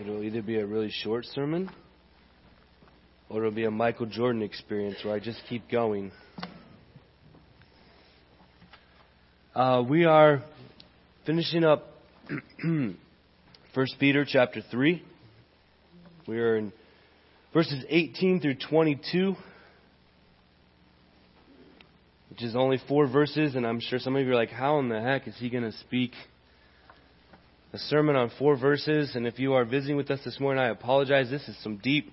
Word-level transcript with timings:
It'll 0.00 0.24
either 0.24 0.42
be 0.42 0.58
a 0.58 0.66
really 0.66 0.90
short 0.90 1.24
sermon 1.24 1.70
or 3.28 3.44
it'll 3.44 3.54
be 3.54 3.64
a 3.64 3.70
Michael 3.70 4.06
Jordan 4.06 4.42
experience 4.42 4.96
where 5.04 5.14
I 5.14 5.20
just 5.20 5.40
keep 5.48 5.70
going. 5.70 6.10
Uh, 9.54 9.84
we 9.88 10.04
are 10.04 10.42
finishing 11.24 11.62
up 11.62 11.84
First 13.74 13.94
Peter 14.00 14.24
chapter 14.28 14.62
3. 14.68 15.00
We 16.26 16.38
are 16.40 16.56
in 16.56 16.72
verses 17.52 17.84
18 17.88 18.40
through 18.40 18.56
22, 18.68 19.36
which 22.30 22.42
is 22.42 22.56
only 22.56 22.80
four 22.88 23.06
verses, 23.06 23.54
and 23.54 23.64
I'm 23.64 23.78
sure 23.78 24.00
some 24.00 24.16
of 24.16 24.26
you 24.26 24.32
are 24.32 24.34
like, 24.34 24.50
how 24.50 24.80
in 24.80 24.88
the 24.88 25.00
heck 25.00 25.28
is 25.28 25.36
he 25.38 25.50
going 25.50 25.70
to 25.70 25.78
speak 25.78 26.10
a 27.74 27.78
sermon 27.78 28.14
on 28.14 28.30
four 28.38 28.56
verses? 28.56 29.16
And 29.16 29.26
if 29.26 29.40
you 29.40 29.54
are 29.54 29.64
visiting 29.64 29.96
with 29.96 30.08
us 30.08 30.20
this 30.24 30.38
morning, 30.38 30.62
I 30.62 30.68
apologize. 30.68 31.28
This 31.28 31.48
is 31.48 31.56
some 31.60 31.78
deep, 31.78 32.08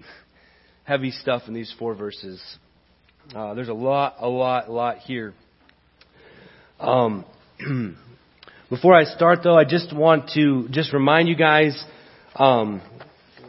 heavy 0.85 1.11
stuff 1.11 1.43
in 1.47 1.53
these 1.53 1.71
four 1.77 1.93
verses. 1.93 2.41
Uh, 3.35 3.53
there's 3.53 3.70
a 3.70 3.73
lot, 3.73 4.15
a 4.20 4.27
lot, 4.27 4.71
lot 4.71 4.97
here. 4.97 5.35
Um, 6.79 7.25
before 8.71 8.95
I 8.95 9.03
start, 9.03 9.41
though, 9.43 9.55
I 9.55 9.63
just 9.63 9.95
want 9.95 10.31
to 10.34 10.67
just 10.71 10.93
remind 10.93 11.29
you 11.29 11.35
guys. 11.35 11.79
Um, 12.34 12.81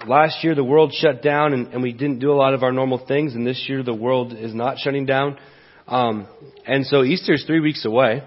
last 0.06 0.44
year 0.44 0.54
the 0.54 0.62
world 0.62 0.92
shut 0.92 1.22
down 1.22 1.54
and, 1.54 1.68
and, 1.68 1.82
we 1.82 1.92
didn't 1.92 2.18
do 2.18 2.30
a 2.30 2.34
lot 2.34 2.52
of 2.52 2.62
our 2.62 2.72
normal 2.72 3.06
things, 3.06 3.34
and 3.34 3.46
this 3.46 3.64
year 3.68 3.82
the 3.82 3.94
world 3.94 4.34
is 4.34 4.54
not 4.54 4.76
shutting 4.76 5.06
down. 5.06 5.38
Um, 5.88 6.26
and 6.66 6.84
so 6.84 7.04
Easter 7.04 7.32
is 7.32 7.44
three 7.46 7.60
weeks 7.60 7.86
away, 7.86 8.22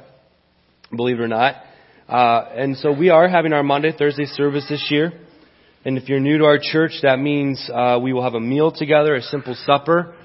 believe 0.96 1.20
it 1.20 1.22
or 1.22 1.28
not. 1.28 1.65
Uh, 2.08 2.50
and 2.54 2.78
so 2.78 2.92
we 2.92 3.10
are 3.10 3.28
having 3.28 3.52
our 3.52 3.64
Maundy, 3.64 3.92
Thursday 3.98 4.26
service 4.26 4.66
this 4.70 4.88
year. 4.92 5.12
And 5.84 5.98
if 5.98 6.08
you're 6.08 6.20
new 6.20 6.38
to 6.38 6.46
our 6.46 6.60
church, 6.62 6.92
that 7.02 7.20
means 7.20 7.70
uh, 7.74 8.00
we 8.02 8.14
will 8.14 8.24
have 8.24 8.36
a 8.36 8.40
meal 8.40 8.72
together, 8.72 9.16
a 9.16 9.22
simple 9.22 9.56
supper. 9.66 10.16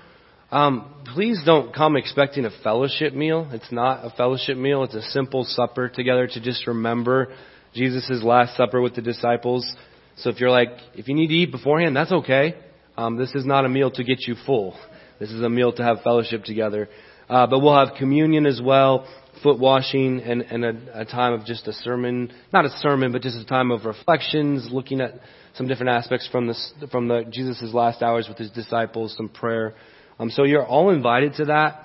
Um, 0.50 0.94
please 1.14 1.40
don't 1.44 1.74
come 1.74 1.96
expecting 1.96 2.44
a 2.44 2.50
fellowship 2.62 3.14
meal. 3.14 3.48
It's 3.52 3.70
not 3.70 4.04
a 4.04 4.10
fellowship 4.10 4.58
meal. 4.58 4.84
It's 4.84 4.94
a 4.94 5.02
simple 5.02 5.44
supper 5.44 5.88
together 5.88 6.26
to 6.26 6.40
just 6.40 6.66
remember 6.66 7.32
Jesus' 7.74 8.22
last 8.22 8.56
supper 8.56 8.80
with 8.80 8.94
the 8.94 9.02
disciples. 9.02 9.70
So 10.16 10.28
if 10.28 10.40
you're 10.40 10.50
like, 10.50 10.70
if 10.94 11.08
you 11.08 11.14
need 11.14 11.28
to 11.28 11.34
eat 11.34 11.50
beforehand, 11.50 11.96
that's 11.96 12.12
okay. 12.12 12.56
Um, 12.96 13.16
this 13.16 13.34
is 13.34 13.46
not 13.46 13.64
a 13.64 13.68
meal 13.68 13.90
to 13.92 14.04
get 14.04 14.26
you 14.26 14.34
full. 14.44 14.76
This 15.18 15.30
is 15.30 15.40
a 15.40 15.48
meal 15.48 15.72
to 15.74 15.82
have 15.82 16.02
fellowship 16.02 16.44
together. 16.44 16.88
Uh, 17.28 17.46
but 17.46 17.60
we'll 17.60 17.78
have 17.78 17.96
communion 17.96 18.44
as 18.44 18.60
well, 18.62 19.06
foot 19.42 19.58
washing, 19.58 20.20
and, 20.20 20.42
and 20.42 20.64
a, 20.64 21.00
a 21.00 21.04
time 21.04 21.32
of 21.32 21.44
just 21.44 21.66
a 21.66 21.72
sermon, 21.72 22.32
not 22.52 22.64
a 22.64 22.70
sermon, 22.78 23.12
but 23.12 23.22
just 23.22 23.38
a 23.38 23.44
time 23.44 23.70
of 23.70 23.84
reflections, 23.84 24.68
looking 24.70 25.00
at 25.00 25.14
some 25.54 25.66
different 25.66 25.90
aspects 25.90 26.28
from 26.30 26.46
this, 26.46 26.72
from 26.90 27.08
the 27.08 27.24
Jesus' 27.30 27.74
last 27.74 28.02
hours 28.02 28.28
with 28.28 28.38
his 28.38 28.50
disciples, 28.50 29.14
some 29.16 29.28
prayer. 29.28 29.74
Um, 30.18 30.30
so 30.30 30.44
you're 30.44 30.66
all 30.66 30.90
invited 30.90 31.34
to 31.34 31.46
that. 31.46 31.84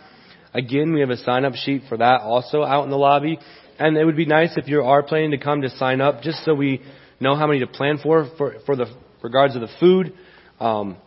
Again, 0.54 0.94
we 0.94 1.02
have 1.02 1.10
a 1.10 1.18
sign 1.18 1.46
up 1.46 1.54
sheet 1.56 1.84
for 1.90 1.98
that 1.98 2.22
also 2.22 2.64
out 2.64 2.84
in 2.86 2.90
the 2.90 2.98
lobby. 2.98 3.40
And 3.78 3.98
it 3.98 4.06
would 4.06 4.16
be 4.16 4.26
nice 4.26 4.52
if 4.56 4.68
you 4.68 4.82
are 4.82 5.04
planning 5.04 5.32
to 5.32 5.38
come 5.38 5.62
to 5.62 5.70
sign 5.70 6.00
up 6.00 6.22
just 6.22 6.46
so 6.46 6.54
we 6.54 6.82
know 7.20 7.36
how 7.36 7.48
many 7.48 7.60
to 7.60 7.68
plan 7.68 7.98
for, 8.02 8.30
for, 8.38 8.56
for 8.66 8.76
the 8.76 8.86
regards 9.22 9.56
of 9.56 9.62
the 9.62 9.70
food, 9.80 10.14
um, 10.60 10.98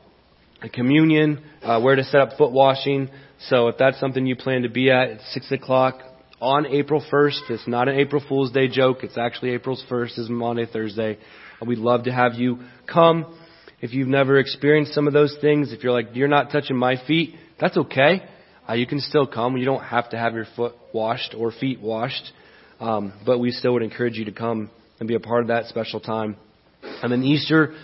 the 0.61 0.69
communion, 0.69 1.43
uh, 1.63 1.81
where 1.81 1.97
to 1.97 2.05
set 2.05 2.21
up 2.21 2.37
foot 2.37 2.53
washing. 2.53 3.09
So 3.41 3.69
if 3.69 3.79
that's 3.79 3.99
something 4.01 4.27
you 4.27 4.37
plan 4.37 4.63
to 4.63 4.69
be 4.69 4.91
at, 4.91 5.09
it's 5.09 5.35
6 5.35 5.53
o'clock 5.53 6.03
on 6.41 6.67
April 6.67 7.05
1st. 7.13 7.51
It's 7.51 7.69
not 7.69 7.89
an 7.89 7.99
April 7.99 8.23
Fool's 8.29 8.53
Day 8.53 8.69
joke. 8.69 8.99
It's 9.03 9.19
actually 9.19 9.51
April's 9.51 9.85
1st 9.91 10.19
is 10.19 10.31
Maundy, 10.31 10.67
Thursday. 10.67 11.19
We'd 11.65 11.79
love 11.79 12.05
to 12.05 12.13
have 12.13 12.35
you 12.35 12.61
come. 12.87 13.39
If 13.81 13.93
you've 13.93 14.09
never 14.09 14.39
experienced 14.39 14.95
some 14.95 15.07
of 15.07 15.13
those 15.13 15.37
things, 15.41 15.73
if 15.73 15.83
you're 15.83 15.93
like, 15.93 16.09
you're 16.15 16.29
not 16.29 16.51
touching 16.51 16.77
my 16.77 16.97
feet, 17.07 17.35
that's 17.61 17.77
okay. 17.77 18.23
Uh, 18.69 18.75
you 18.75 18.87
can 18.87 19.01
still 19.01 19.27
come. 19.27 19.57
You 19.57 19.65
don't 19.65 19.83
have 19.83 20.11
to 20.11 20.19
have 20.19 20.35
your 20.35 20.47
foot 20.57 20.75
washed 20.93 21.35
or 21.37 21.51
feet 21.53 21.81
washed. 21.81 22.33
Um, 22.81 23.13
but 23.27 23.39
we 23.39 23.51
still 23.51 23.73
would 23.73 23.83
encourage 23.83 24.17
you 24.17 24.25
to 24.27 24.33
come 24.33 24.71
and 25.01 25.09
be 25.09 25.15
a 25.15 25.21
part 25.21 25.43
of 25.43 25.49
that 25.49 25.67
special 25.67 26.01
time. 26.01 26.37
And 26.83 27.11
then 27.11 27.23
Easter, 27.25 27.75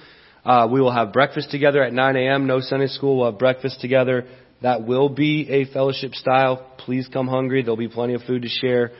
uh, 0.44 0.68
we 0.70 0.80
will 0.80 0.92
have 0.92 1.12
breakfast 1.12 1.50
together 1.50 1.82
at 1.82 1.92
9 1.92 2.16
a.m. 2.16 2.46
No 2.46 2.60
Sunday 2.60 2.86
school. 2.86 3.18
We'll 3.18 3.30
have 3.30 3.38
breakfast 3.38 3.80
together. 3.80 4.26
That 4.64 4.86
will 4.86 5.10
be 5.10 5.46
a 5.50 5.66
fellowship 5.66 6.14
style. 6.14 6.66
Please 6.78 7.06
come 7.12 7.28
hungry. 7.28 7.62
There'll 7.62 7.76
be 7.76 7.86
plenty 7.86 8.14
of 8.14 8.22
food 8.22 8.40
to 8.42 8.48
share. 8.48 8.92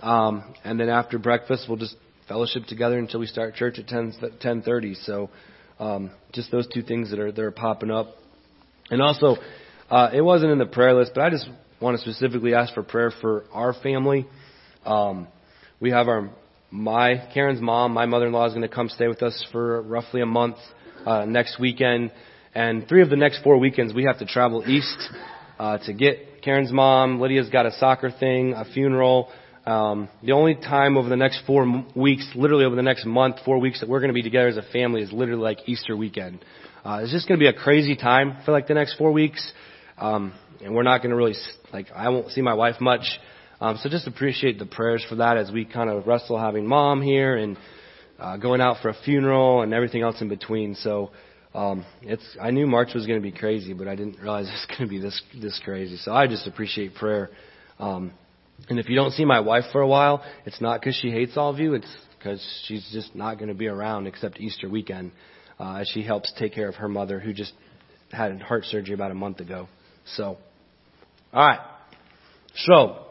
Um, 0.00 0.52
and 0.64 0.80
then 0.80 0.88
after 0.88 1.16
breakfast, 1.16 1.66
we'll 1.68 1.78
just 1.78 1.94
fellowship 2.26 2.64
together 2.64 2.98
until 2.98 3.20
we 3.20 3.26
start 3.26 3.54
church 3.54 3.78
at 3.78 3.86
10, 3.86 4.14
10:30. 4.40 4.96
So, 4.96 5.30
um, 5.78 6.10
just 6.32 6.50
those 6.50 6.66
two 6.66 6.82
things 6.82 7.10
that 7.10 7.20
are 7.20 7.30
that 7.30 7.40
are 7.40 7.52
popping 7.52 7.92
up. 7.92 8.16
And 8.90 9.00
also, 9.00 9.36
uh, 9.88 10.10
it 10.12 10.22
wasn't 10.22 10.50
in 10.50 10.58
the 10.58 10.66
prayer 10.66 10.92
list, 10.92 11.12
but 11.14 11.22
I 11.22 11.30
just 11.30 11.48
want 11.78 11.96
to 11.96 12.02
specifically 12.02 12.54
ask 12.54 12.74
for 12.74 12.82
prayer 12.82 13.12
for 13.12 13.44
our 13.52 13.74
family. 13.74 14.26
Um, 14.84 15.28
we 15.78 15.92
have 15.92 16.08
our 16.08 16.30
my 16.72 17.28
Karen's 17.32 17.60
mom, 17.60 17.92
my 17.92 18.06
mother-in-law, 18.06 18.46
is 18.46 18.54
going 18.54 18.68
to 18.68 18.74
come 18.74 18.88
stay 18.88 19.06
with 19.06 19.22
us 19.22 19.46
for 19.52 19.82
roughly 19.82 20.20
a 20.20 20.26
month 20.26 20.56
uh, 21.06 21.26
next 21.26 21.60
weekend, 21.60 22.10
and 22.56 22.88
three 22.88 23.02
of 23.02 23.10
the 23.10 23.16
next 23.16 23.42
four 23.42 23.58
weekends 23.58 23.92
we 23.92 24.04
have 24.04 24.18
to 24.18 24.24
travel 24.24 24.64
east 24.66 25.10
uh, 25.58 25.76
to 25.84 25.92
get 25.92 26.42
Karen's 26.42 26.72
mom. 26.72 27.20
Lydia's 27.20 27.50
got 27.50 27.66
a 27.66 27.72
soccer 27.72 28.10
thing, 28.10 28.54
a 28.54 28.64
funeral. 28.64 29.30
Um, 29.66 30.08
the 30.22 30.32
only 30.32 30.54
time 30.54 30.96
over 30.96 31.10
the 31.10 31.18
next 31.18 31.42
four 31.46 31.84
weeks, 31.94 32.26
literally 32.34 32.64
over 32.64 32.74
the 32.74 32.82
next 32.82 33.04
month, 33.04 33.36
four 33.44 33.58
weeks 33.58 33.80
that 33.80 33.90
we're 33.90 34.00
going 34.00 34.08
to 34.08 34.14
be 34.14 34.22
together 34.22 34.48
as 34.48 34.56
a 34.56 34.62
family 34.72 35.02
is 35.02 35.12
literally 35.12 35.42
like 35.42 35.68
Easter 35.68 35.94
weekend. 35.94 36.42
Uh, 36.82 37.00
it's 37.02 37.12
just 37.12 37.28
going 37.28 37.38
to 37.38 37.42
be 37.42 37.48
a 37.48 37.52
crazy 37.52 37.94
time 37.94 38.38
for 38.46 38.52
like 38.52 38.68
the 38.68 38.74
next 38.74 38.96
four 38.96 39.12
weeks, 39.12 39.52
um, 39.98 40.32
and 40.64 40.74
we're 40.74 40.82
not 40.82 41.02
going 41.02 41.10
to 41.10 41.16
really 41.16 41.34
like 41.74 41.88
I 41.94 42.08
won't 42.08 42.30
see 42.30 42.40
my 42.40 42.54
wife 42.54 42.80
much. 42.80 43.04
Um, 43.60 43.78
so 43.82 43.90
just 43.90 44.06
appreciate 44.06 44.58
the 44.58 44.66
prayers 44.66 45.04
for 45.06 45.16
that 45.16 45.36
as 45.36 45.50
we 45.50 45.66
kind 45.66 45.90
of 45.90 46.06
wrestle 46.06 46.38
having 46.38 46.66
mom 46.66 47.02
here 47.02 47.36
and 47.36 47.58
uh, 48.18 48.38
going 48.38 48.62
out 48.62 48.76
for 48.80 48.88
a 48.88 48.94
funeral 49.04 49.60
and 49.60 49.74
everything 49.74 50.00
else 50.00 50.22
in 50.22 50.28
between. 50.30 50.74
So 50.76 51.10
um, 51.56 51.86
it's 52.02 52.36
I 52.40 52.50
knew 52.50 52.66
March 52.66 52.90
was 52.94 53.06
going 53.06 53.18
to 53.18 53.22
be 53.22 53.36
crazy, 53.36 53.72
but 53.72 53.88
I 53.88 53.96
didn't 53.96 54.20
realize 54.20 54.46
it's 54.52 54.66
going 54.66 54.82
to 54.82 54.88
be 54.88 55.00
this 55.00 55.20
this 55.40 55.60
crazy. 55.64 55.96
So 55.96 56.12
I 56.12 56.26
just 56.26 56.46
appreciate 56.46 56.94
prayer. 56.94 57.30
Um, 57.78 58.12
and 58.68 58.78
if 58.78 58.88
you 58.88 58.94
don't 58.94 59.12
see 59.12 59.24
my 59.24 59.40
wife 59.40 59.64
for 59.72 59.80
a 59.80 59.88
while, 59.88 60.22
it's 60.44 60.60
not 60.60 60.80
because 60.80 60.96
she 60.96 61.10
hates 61.10 61.36
all 61.36 61.50
of 61.50 61.58
you. 61.58 61.74
It's 61.74 61.96
because 62.18 62.46
she's 62.66 62.86
just 62.92 63.14
not 63.14 63.38
going 63.38 63.48
to 63.48 63.54
be 63.54 63.68
around 63.68 64.06
except 64.06 64.38
Easter 64.38 64.68
weekend, 64.68 65.12
uh, 65.58 65.76
as 65.76 65.88
she 65.88 66.02
helps 66.02 66.32
take 66.38 66.54
care 66.54 66.68
of 66.68 66.74
her 66.76 66.88
mother 66.88 67.20
who 67.20 67.32
just 67.32 67.52
had 68.10 68.40
heart 68.42 68.64
surgery 68.64 68.94
about 68.94 69.10
a 69.10 69.14
month 69.14 69.40
ago. 69.40 69.68
So, 70.14 70.38
all 71.32 71.46
right. 71.46 71.60
So, 72.54 73.06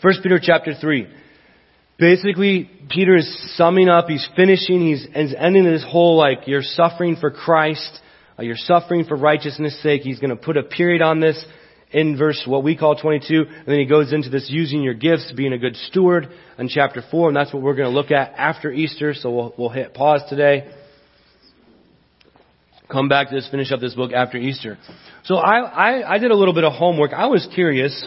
First 0.00 0.22
Peter 0.22 0.40
chapter 0.42 0.74
3. 0.74 1.06
Basically, 1.98 2.70
Peter 2.88 3.16
is 3.16 3.56
summing 3.56 3.88
up, 3.88 4.08
he's 4.08 4.26
finishing, 4.34 4.86
he's, 4.86 5.06
he's 5.14 5.34
ending 5.36 5.64
this 5.64 5.84
whole 5.86 6.16
like, 6.16 6.46
you're 6.46 6.62
suffering 6.62 7.16
for 7.16 7.30
Christ, 7.30 8.00
uh, 8.38 8.42
you're 8.42 8.56
suffering 8.56 9.04
for 9.04 9.16
righteousness' 9.16 9.80
sake. 9.82 10.02
He's 10.02 10.18
going 10.18 10.30
to 10.30 10.36
put 10.36 10.56
a 10.56 10.62
period 10.62 11.02
on 11.02 11.20
this 11.20 11.44
in 11.90 12.16
verse 12.16 12.42
what 12.46 12.64
we 12.64 12.76
call 12.76 12.96
22, 12.96 13.44
and 13.46 13.66
then 13.66 13.78
he 13.78 13.84
goes 13.84 14.12
into 14.12 14.30
this 14.30 14.48
using 14.50 14.82
your 14.82 14.94
gifts, 14.94 15.32
being 15.36 15.52
a 15.52 15.58
good 15.58 15.76
steward 15.76 16.28
in 16.58 16.68
chapter 16.68 17.02
4, 17.10 17.28
and 17.28 17.36
that's 17.36 17.52
what 17.52 17.62
we're 17.62 17.74
going 17.74 17.90
to 17.90 17.94
look 17.94 18.10
at 18.10 18.32
after 18.36 18.72
Easter, 18.72 19.12
so 19.14 19.30
we'll, 19.30 19.54
we'll 19.58 19.68
hit 19.68 19.92
pause 19.92 20.22
today. 20.28 20.72
Come 22.90 23.08
back 23.08 23.28
to 23.28 23.34
this, 23.34 23.48
finish 23.50 23.70
up 23.70 23.80
this 23.80 23.94
book 23.94 24.12
after 24.12 24.38
Easter. 24.38 24.78
So 25.24 25.36
I, 25.36 25.58
I, 25.60 26.14
I 26.14 26.18
did 26.18 26.30
a 26.30 26.36
little 26.36 26.54
bit 26.54 26.64
of 26.64 26.72
homework. 26.72 27.12
I 27.12 27.26
was 27.26 27.46
curious 27.54 28.04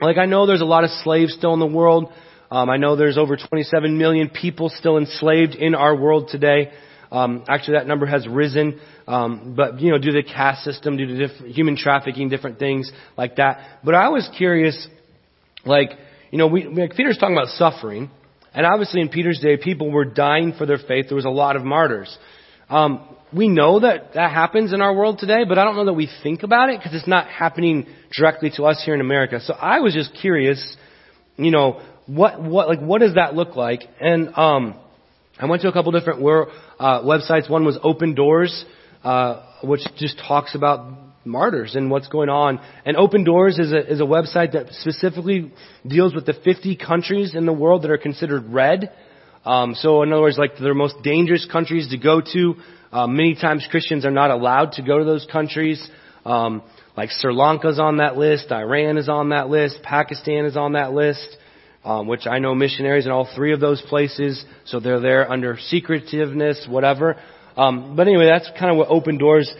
like 0.00 0.16
I 0.16 0.26
know 0.26 0.46
there's 0.46 0.60
a 0.60 0.66
lot 0.66 0.84
of 0.84 0.90
slaves 1.02 1.34
still 1.34 1.52
in 1.54 1.60
the 1.60 1.66
world. 1.66 2.12
Um, 2.50 2.70
I 2.70 2.78
know 2.78 2.96
there's 2.96 3.18
over 3.18 3.36
27 3.36 3.98
million 3.98 4.30
people 4.30 4.70
still 4.70 4.96
enslaved 4.96 5.54
in 5.54 5.74
our 5.74 5.94
world 5.94 6.28
today. 6.30 6.70
Um, 7.10 7.44
actually, 7.48 7.78
that 7.78 7.86
number 7.86 8.06
has 8.06 8.26
risen, 8.26 8.80
um, 9.06 9.54
but 9.56 9.80
you 9.80 9.90
know, 9.90 9.98
due 9.98 10.12
to 10.12 10.22
the 10.22 10.28
caste 10.28 10.62
system, 10.62 10.96
due 10.96 11.06
to 11.06 11.28
diff- 11.28 11.54
human 11.54 11.76
trafficking, 11.76 12.28
different 12.28 12.58
things 12.58 12.90
like 13.16 13.36
that. 13.36 13.80
But 13.82 13.94
I 13.94 14.08
was 14.08 14.28
curious, 14.36 14.86
like 15.64 15.90
you 16.30 16.38
know, 16.38 16.46
we, 16.46 16.64
like 16.64 16.94
Peter's 16.94 17.16
talking 17.16 17.34
about 17.34 17.48
suffering, 17.48 18.10
and 18.52 18.66
obviously 18.66 19.00
in 19.00 19.08
Peter's 19.08 19.40
day, 19.40 19.56
people 19.56 19.90
were 19.90 20.04
dying 20.04 20.52
for 20.52 20.66
their 20.66 20.78
faith. 20.78 21.06
There 21.08 21.16
was 21.16 21.24
a 21.24 21.30
lot 21.30 21.56
of 21.56 21.64
martyrs. 21.64 22.16
Um, 22.68 23.16
we 23.32 23.48
know 23.48 23.80
that 23.80 24.14
that 24.14 24.30
happens 24.30 24.74
in 24.74 24.82
our 24.82 24.94
world 24.94 25.18
today, 25.18 25.44
but 25.48 25.58
I 25.58 25.64
don't 25.64 25.76
know 25.76 25.86
that 25.86 25.94
we 25.94 26.10
think 26.22 26.42
about 26.42 26.68
it 26.68 26.78
because 26.78 26.94
it's 26.94 27.08
not 27.08 27.28
happening 27.28 27.86
directly 28.14 28.50
to 28.56 28.64
us 28.64 28.82
here 28.84 28.94
in 28.94 29.00
America. 29.00 29.40
So 29.40 29.54
I 29.54 29.80
was 29.80 29.94
just 29.94 30.14
curious, 30.20 30.76
you 31.36 31.50
know, 31.50 31.80
what 32.08 32.42
what 32.42 32.68
like 32.68 32.80
what 32.80 33.00
does 33.00 33.14
that 33.14 33.34
look 33.34 33.54
like? 33.54 33.82
And 34.00 34.28
um, 34.36 34.74
I 35.38 35.46
went 35.46 35.62
to 35.62 35.68
a 35.68 35.72
couple 35.72 35.92
different 35.92 36.20
uh, 36.20 37.02
websites. 37.02 37.48
One 37.48 37.64
was 37.64 37.78
Open 37.82 38.14
Doors, 38.14 38.64
uh, 39.04 39.42
which 39.62 39.82
just 39.96 40.18
talks 40.26 40.54
about 40.54 40.98
martyrs 41.24 41.76
and 41.76 41.90
what's 41.90 42.08
going 42.08 42.30
on. 42.30 42.60
And 42.84 42.96
Open 42.96 43.24
Doors 43.24 43.58
is 43.58 43.72
a 43.72 43.92
is 43.92 44.00
a 44.00 44.04
website 44.04 44.52
that 44.52 44.72
specifically 44.72 45.52
deals 45.86 46.14
with 46.14 46.26
the 46.26 46.32
50 46.32 46.76
countries 46.76 47.34
in 47.34 47.46
the 47.46 47.52
world 47.52 47.82
that 47.82 47.90
are 47.90 47.98
considered 47.98 48.50
red 48.50 48.90
Um, 49.44 49.74
so 49.74 50.02
in 50.02 50.12
other 50.12 50.22
words, 50.22 50.38
like 50.38 50.52
they're 50.60 50.74
most 50.74 50.96
dangerous 51.02 51.46
countries 51.50 51.88
to 51.88 51.98
go 51.98 52.20
to. 52.20 52.56
Uh, 52.92 53.06
many 53.06 53.34
times 53.34 53.66
Christians 53.70 54.04
are 54.04 54.10
not 54.10 54.30
allowed 54.30 54.72
to 54.72 54.82
go 54.82 54.98
to 54.98 55.04
those 55.04 55.26
countries. 55.30 55.86
Um, 56.24 56.62
like 56.96 57.10
Sri 57.10 57.32
Lanka's 57.32 57.78
on 57.78 57.98
that 57.98 58.16
list, 58.16 58.50
Iran 58.50 58.98
is 58.98 59.08
on 59.08 59.30
that 59.30 59.48
list, 59.48 59.78
Pakistan 59.82 60.44
is 60.44 60.56
on 60.56 60.72
that 60.72 60.92
list, 60.92 61.36
um, 61.84 62.06
which 62.06 62.26
I 62.26 62.38
know 62.38 62.54
missionaries 62.54 63.06
in 63.06 63.12
all 63.12 63.28
three 63.34 63.52
of 63.52 63.60
those 63.60 63.80
places, 63.82 64.44
so 64.64 64.80
they're 64.80 65.00
there 65.00 65.30
under 65.30 65.56
secretiveness, 65.56 66.66
whatever. 66.68 67.16
Um, 67.56 67.96
but 67.96 68.06
anyway, 68.06 68.26
that's 68.26 68.50
kind 68.58 68.70
of 68.70 68.76
what 68.76 68.88
Open 68.88 69.18
Doors 69.18 69.52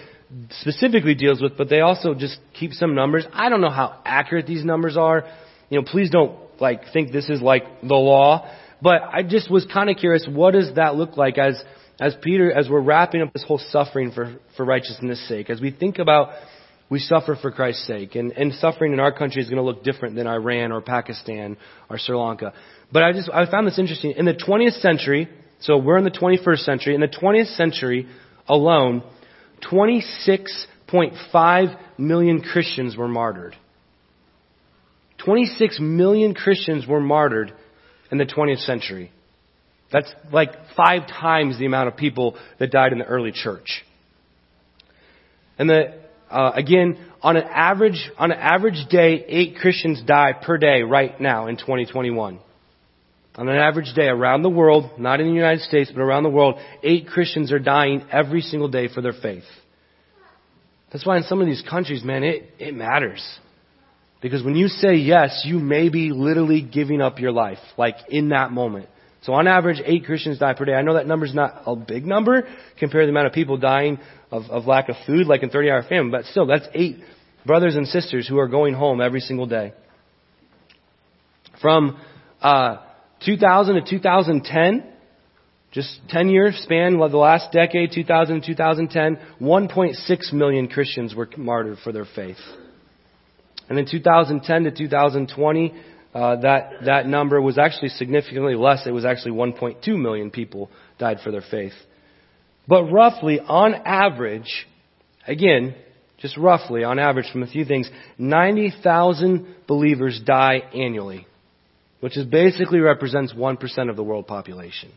specifically 0.51 1.15
deals 1.15 1.41
with, 1.41 1.57
but 1.57 1.69
they 1.69 1.81
also 1.81 2.15
just 2.15 2.39
keep 2.59 2.73
some 2.73 2.95
numbers. 2.95 3.25
I 3.33 3.49
don't 3.49 3.61
know 3.61 3.71
how 3.71 4.01
accurate 4.05 4.47
these 4.47 4.65
numbers 4.65 4.97
are. 4.97 5.25
You 5.71 5.81
know, 5.81 5.87
please 5.87 6.11
don't 6.11 6.39
like 6.61 6.93
think 6.93 7.13
this 7.13 7.29
is 7.29 7.41
like 7.41 7.63
the 7.83 7.95
law, 7.95 8.51
but 8.83 9.03
I 9.03 9.23
just 9.23 9.51
was 9.51 9.67
kind 9.67 9.91
of 9.91 9.97
curious, 9.97 10.27
what 10.31 10.53
does 10.53 10.75
that 10.75 10.97
look 10.97 11.17
like 11.17 11.39
as 11.39 11.63
as 12.01 12.15
Peter, 12.23 12.53
as 12.53 12.69
we're 12.69 12.81
wrapping 12.81 13.23
up 13.23 13.33
this 13.33 13.43
whole 13.43 13.59
suffering 13.71 14.13
for, 14.13 14.37
for 14.57 14.65
righteousness' 14.65 15.27
sake, 15.29 15.51
as 15.51 15.61
we 15.61 15.73
think 15.73 15.99
about 15.99 16.31
we 16.91 16.99
suffer 16.99 17.37
for 17.41 17.51
Christ's 17.51 17.87
sake. 17.87 18.15
And, 18.15 18.33
and 18.33 18.53
suffering 18.55 18.93
in 18.93 19.01
our 19.01 19.13
country 19.13 19.43
is 19.43 19.49
going 19.49 19.59
to 19.59 19.63
look 19.63 19.85
different 19.85 20.17
than 20.17 20.27
Iran 20.27 20.73
or 20.73 20.81
Pakistan 20.81 21.57
or 21.91 21.99
Sri 21.99 22.17
Lanka. 22.17 22.55
But 22.93 23.03
I 23.03 23.13
just, 23.13 23.29
I 23.31 23.51
found 23.51 23.67
this 23.67 23.79
interesting. 23.79 24.15
In 24.17 24.25
the 24.25 24.35
20th 24.35 24.81
century, 24.81 25.29
so 25.61 25.77
we're 25.77 25.99
in 25.99 26.05
the 26.05 26.11
21st 26.11 26.61
century, 26.61 26.95
in 26.95 27.01
the 27.01 27.09
20th 27.09 27.57
century 27.57 28.07
alone, 28.49 29.03
26.5 29.71 31.79
million 31.99 32.41
Christians 32.41 32.97
were 32.97 33.09
martyred. 33.09 33.57
26 35.25 35.81
million 35.81 36.35
Christians 36.35 36.87
were 36.87 37.01
martyred 37.01 37.53
in 38.11 38.19
the 38.19 38.25
20th 38.25 38.65
century. 38.65 39.11
That's 39.93 40.11
like 40.33 40.53
five 40.77 41.09
times 41.09 41.59
the 41.59 41.67
amount 41.67 41.89
of 41.89 41.97
people 41.97 42.37
that 42.59 42.71
died 42.71 42.93
in 42.93 42.99
the 42.99 43.05
early 43.05 43.33
church. 43.33 43.85
And 45.59 45.69
the 45.69 46.08
uh, 46.31 46.53
again, 46.55 46.99
on 47.23 47.37
an 47.37 47.45
average 47.45 48.11
on 48.19 48.31
an 48.31 48.39
average 48.39 48.89
day, 48.91 49.25
eight 49.27 49.57
Christians 49.57 50.03
die 50.03 50.33
per 50.33 50.59
day 50.59 50.83
right 50.83 51.21
now 51.21 51.47
in 51.47 51.57
2021. 51.57 52.39
On 53.37 53.49
an 53.49 53.57
average 53.57 53.95
day 53.95 54.09
around 54.09 54.43
the 54.43 54.51
world, 54.51 54.99
not 54.99 55.21
in 55.21 55.29
the 55.29 55.33
United 55.33 55.63
States, 55.63 55.91
but 55.95 56.01
around 56.01 56.25
the 56.25 56.29
world, 56.29 56.57
eight 56.83 57.07
Christians 57.07 57.53
are 57.53 57.61
dying 57.61 58.05
every 58.11 58.41
single 58.41 58.69
day 58.69 58.89
for 58.93 59.01
their 59.01 59.13
faith. 59.13 59.45
That's 60.93 61.07
why 61.07 61.19
in 61.19 61.23
some 61.23 61.41
of 61.41 61.47
these 61.47 61.63
countries, 61.69 62.03
man, 62.03 62.25
it, 62.25 62.51
it 62.59 62.75
matters. 62.75 63.23
Because 64.21 64.43
when 64.43 64.57
you 64.57 64.67
say 64.67 64.95
yes, 64.95 65.43
you 65.45 65.61
may 65.61 65.89
be 65.89 66.11
literally 66.11 66.63
giving 66.63 67.01
up 67.01 67.21
your 67.21 67.31
life, 67.31 67.59
like 67.77 67.95
in 68.09 68.31
that 68.31 68.51
moment. 68.51 68.89
So 69.23 69.33
on 69.33 69.47
average, 69.47 69.81
eight 69.85 70.05
Christians 70.05 70.39
die 70.39 70.55
per 70.55 70.65
day. 70.65 70.75
I 70.75 70.83
know 70.83 70.95
that 70.95 71.07
number's 71.07 71.35
not 71.35 71.63
a 71.67 71.77
big 71.77 72.07
number 72.07 72.49
compared 72.79 73.03
to 73.03 73.07
the 73.07 73.11
amount 73.11 73.27
of 73.27 73.33
people 73.33 73.57
dying 73.57 73.99
of, 74.31 74.45
of 74.51 74.67
lack 74.67 74.89
of 74.89 74.97
food, 75.07 75.27
like 75.27 75.43
in 75.43 75.51
30 75.51 75.71
hour 75.71 75.83
famine, 75.83 76.11
but 76.11 76.25
still, 76.27 76.47
that's 76.47 76.67
eight 76.75 76.99
brothers 77.47 77.77
and 77.77 77.87
sisters 77.87 78.29
who 78.29 78.39
are 78.39 78.49
going 78.49 78.75
home 78.75 79.01
every 79.01 79.21
single 79.21 79.47
day. 79.47 79.73
From 81.61 81.99
uh, 82.41 82.77
2000 83.25 83.75
to 83.77 83.91
2010, 83.91 84.93
just 85.71 86.01
10 86.09 86.29
year 86.29 86.53
span, 86.53 86.99
the 86.99 87.17
last 87.17 87.53
decade, 87.53 87.93
2000 87.93 88.41
to 88.41 88.47
2010, 88.47 89.19
1.6 89.41 90.33
million 90.33 90.69
Christians 90.69 91.15
were 91.15 91.29
martyred 91.37 91.79
for 91.85 91.93
their 91.93 92.07
faith. 92.07 92.39
And 93.69 93.79
in 93.79 93.87
2010 93.87 94.65
to 94.65 94.71
2020, 94.71 95.75
uh, 96.15 96.37
that 96.37 96.71
that 96.87 97.07
number 97.07 97.41
was 97.41 97.59
actually 97.59 97.91
significantly 97.91 98.55
less. 98.55 98.87
It 98.87 98.93
was 98.93 99.05
actually 99.05 99.33
1.2 99.33 99.87
million 100.01 100.31
people 100.31 100.71
died 100.99 101.19
for 101.23 101.31
their 101.31 101.45
faith. 101.51 101.75
But 102.69 102.85
roughly, 102.85 103.41
on 103.41 103.75
average, 103.75 104.67
again, 105.27 105.75
just 106.19 106.37
roughly, 106.37 106.85
on 106.85 106.99
average, 106.99 107.31
from 107.33 107.43
a 107.43 107.47
few 107.47 107.65
things, 107.65 107.91
90,000 108.19 109.55
believers 109.67 110.21
die 110.25 110.59
annually, 110.75 111.27
which 112.01 112.19
is 112.19 112.27
basically 112.27 112.81
represents 112.81 113.33
1% 113.33 113.91
of 113.91 113.97
the 113.97 114.05
world 114.05 114.27
population. 114.27 114.93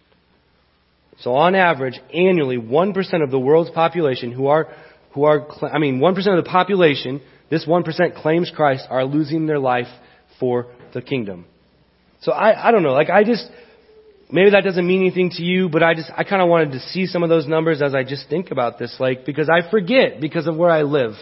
So 1.19 1.35
on 1.35 1.55
average, 1.55 1.99
annually, 2.13 2.57
1% 2.57 3.23
of 3.23 3.31
the 3.31 3.39
world's 3.39 3.69
population 3.69 4.31
who 4.31 4.47
are, 4.47 4.67
who 5.13 5.23
are, 5.23 5.47
I 5.63 5.77
mean, 5.77 5.99
1% 5.99 6.17
of 6.17 6.43
the 6.43 6.49
population, 6.49 7.21
this 7.49 7.65
1% 7.65 8.21
claims 8.21 8.51
Christ, 8.53 8.85
are 8.89 9.05
losing 9.05 9.45
their 9.45 9.59
life 9.59 9.87
for 10.39 10.67
the 10.93 11.01
kingdom. 11.01 11.45
So 12.21 12.31
I, 12.31 12.67
I 12.67 12.71
don't 12.71 12.83
know, 12.83 12.93
like 12.93 13.09
I 13.09 13.23
just, 13.23 13.47
maybe 14.31 14.51
that 14.51 14.63
doesn't 14.63 14.85
mean 14.85 15.01
anything 15.01 15.29
to 15.31 15.43
you, 15.43 15.69
but 15.69 15.83
I 15.83 15.93
just, 15.93 16.09
I 16.15 16.23
kind 16.23 16.41
of 16.41 16.49
wanted 16.49 16.71
to 16.73 16.79
see 16.79 17.05
some 17.05 17.23
of 17.23 17.29
those 17.29 17.47
numbers 17.47 17.81
as 17.81 17.93
I 17.93 18.03
just 18.03 18.29
think 18.29 18.51
about 18.51 18.79
this, 18.79 18.95
like, 18.99 19.25
because 19.25 19.49
I 19.49 19.69
forget 19.69 20.19
because 20.21 20.47
of 20.47 20.55
where 20.55 20.69
I 20.69 20.83
live. 20.83 21.13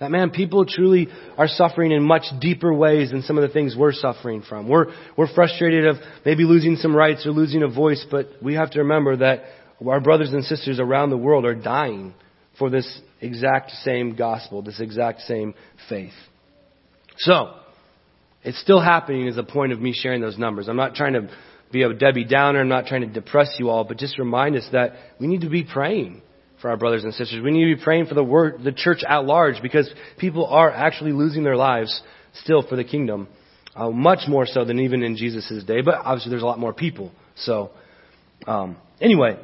That 0.00 0.10
man, 0.12 0.30
people 0.30 0.64
truly 0.64 1.08
are 1.36 1.48
suffering 1.48 1.90
in 1.90 2.04
much 2.04 2.22
deeper 2.40 2.72
ways 2.72 3.10
than 3.10 3.22
some 3.22 3.36
of 3.36 3.42
the 3.42 3.52
things 3.52 3.74
we're 3.76 3.92
suffering 3.92 4.42
from. 4.42 4.68
We're, 4.68 4.86
we're 5.16 5.32
frustrated 5.32 5.86
of 5.86 5.96
maybe 6.24 6.44
losing 6.44 6.76
some 6.76 6.94
rights 6.94 7.26
or 7.26 7.30
losing 7.30 7.62
a 7.64 7.68
voice, 7.68 8.06
but 8.08 8.28
we 8.40 8.54
have 8.54 8.70
to 8.72 8.80
remember 8.80 9.16
that 9.16 9.42
our 9.86 10.00
brothers 10.00 10.32
and 10.32 10.44
sisters 10.44 10.78
around 10.78 11.10
the 11.10 11.16
world 11.16 11.44
are 11.44 11.54
dying 11.54 12.14
for 12.58 12.70
this 12.70 13.00
exact 13.20 13.72
same 13.82 14.14
gospel, 14.14 14.62
this 14.62 14.80
exact 14.80 15.22
same 15.22 15.54
faith. 15.88 16.12
So, 17.18 17.54
it's 18.44 18.60
still 18.60 18.80
happening 18.80 19.26
as 19.26 19.36
a 19.36 19.42
point 19.42 19.72
of 19.72 19.80
me 19.80 19.92
sharing 19.92 20.20
those 20.20 20.38
numbers. 20.38 20.68
I'm 20.68 20.76
not 20.76 20.94
trying 20.94 21.14
to 21.14 21.28
be 21.70 21.82
a 21.82 21.92
Debbie 21.92 22.24
Downer. 22.24 22.60
I'm 22.60 22.68
not 22.68 22.86
trying 22.86 23.02
to 23.02 23.06
depress 23.06 23.54
you 23.58 23.70
all, 23.70 23.84
but 23.84 23.98
just 23.98 24.18
remind 24.18 24.56
us 24.56 24.66
that 24.72 24.92
we 25.20 25.26
need 25.26 25.42
to 25.42 25.50
be 25.50 25.64
praying 25.64 26.22
for 26.60 26.70
our 26.70 26.76
brothers 26.76 27.04
and 27.04 27.14
sisters. 27.14 27.42
We 27.42 27.50
need 27.50 27.70
to 27.70 27.76
be 27.76 27.82
praying 27.82 28.06
for 28.06 28.14
the 28.14 28.24
word, 28.24 28.62
the 28.64 28.72
church 28.72 29.02
at 29.06 29.24
large 29.24 29.62
because 29.62 29.92
people 30.18 30.46
are 30.46 30.70
actually 30.70 31.12
losing 31.12 31.44
their 31.44 31.56
lives 31.56 32.02
still 32.34 32.62
for 32.62 32.76
the 32.76 32.84
kingdom. 32.84 33.28
Uh, 33.74 33.90
much 33.90 34.20
more 34.26 34.44
so 34.44 34.64
than 34.64 34.80
even 34.80 35.04
in 35.04 35.16
Jesus' 35.16 35.62
day, 35.64 35.82
but 35.82 35.94
obviously 35.94 36.30
there's 36.30 36.42
a 36.42 36.46
lot 36.46 36.58
more 36.58 36.72
people. 36.72 37.12
So, 37.36 37.70
um, 38.44 38.76
anyway, 39.00 39.38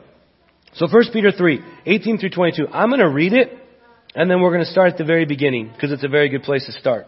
so 0.74 0.88
1 0.90 1.04
Peter 1.12 1.30
3, 1.30 1.60
18 1.86 2.18
through 2.18 2.30
22. 2.30 2.66
I'm 2.66 2.88
going 2.88 3.00
to 3.00 3.08
read 3.08 3.32
it, 3.32 3.52
and 4.16 4.28
then 4.28 4.40
we're 4.40 4.50
going 4.50 4.64
to 4.64 4.70
start 4.70 4.90
at 4.90 4.98
the 4.98 5.04
very 5.04 5.24
beginning 5.24 5.70
because 5.72 5.92
it's 5.92 6.02
a 6.02 6.08
very 6.08 6.28
good 6.28 6.42
place 6.42 6.66
to 6.66 6.72
start. 6.72 7.06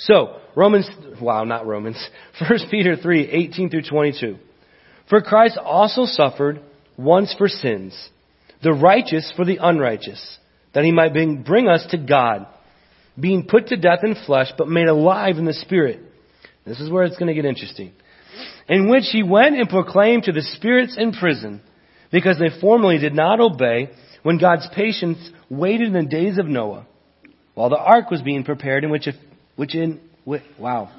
So, 0.00 0.40
Romans, 0.56 0.88
wow, 1.20 1.44
not 1.44 1.66
Romans. 1.66 2.02
1 2.40 2.70
Peter 2.70 2.96
3, 2.96 3.28
18 3.30 3.70
through 3.70 3.82
22. 3.82 4.36
For 5.08 5.20
Christ 5.20 5.58
also 5.58 6.06
suffered 6.06 6.60
once 6.96 7.34
for 7.36 7.48
sins, 7.48 8.08
the 8.62 8.72
righteous 8.72 9.30
for 9.36 9.44
the 9.44 9.58
unrighteous, 9.60 10.38
that 10.72 10.84
he 10.84 10.92
might 10.92 11.12
bring, 11.12 11.68
us 11.68 11.86
to 11.90 11.98
God, 11.98 12.46
being 13.18 13.46
put 13.46 13.68
to 13.68 13.76
death 13.76 14.00
in 14.02 14.14
flesh, 14.26 14.48
but 14.56 14.68
made 14.68 14.86
alive 14.86 15.36
in 15.36 15.44
the 15.44 15.52
spirit. 15.52 16.00
This 16.64 16.80
is 16.80 16.90
where 16.90 17.04
it's 17.04 17.16
going 17.16 17.28
to 17.28 17.34
get 17.34 17.44
interesting. 17.44 17.92
In 18.68 18.88
which 18.88 19.04
he 19.10 19.22
went 19.22 19.56
and 19.56 19.68
proclaimed 19.68 20.24
to 20.24 20.32
the 20.32 20.42
spirits 20.42 20.96
in 20.96 21.12
prison, 21.12 21.60
because 22.12 22.38
they 22.38 22.60
formerly 22.60 22.98
did 22.98 23.14
not 23.14 23.40
obey 23.40 23.90
when 24.22 24.38
God's 24.38 24.68
patience 24.74 25.18
waited 25.50 25.88
in 25.88 25.92
the 25.92 26.08
days 26.08 26.38
of 26.38 26.46
Noah, 26.46 26.86
while 27.54 27.68
the 27.68 27.78
ark 27.78 28.10
was 28.10 28.22
being 28.22 28.44
prepared, 28.44 28.84
in 28.84 28.90
which 28.90 29.06
a 29.06 29.12
which 29.60 29.74
in, 29.74 30.00
wow. 30.58 30.90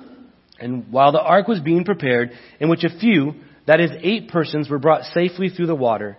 And 0.60 0.92
while 0.92 1.12
the 1.12 1.20
ark 1.20 1.48
was 1.48 1.60
being 1.60 1.84
prepared, 1.84 2.30
in 2.60 2.70
which 2.70 2.84
a 2.84 2.96
few, 3.00 3.34
that 3.66 3.80
is 3.80 3.90
eight 4.04 4.30
persons, 4.30 4.70
were 4.70 4.78
brought 4.78 5.04
safely 5.16 5.50
through 5.50 5.66
the 5.66 5.74
water, 5.74 6.16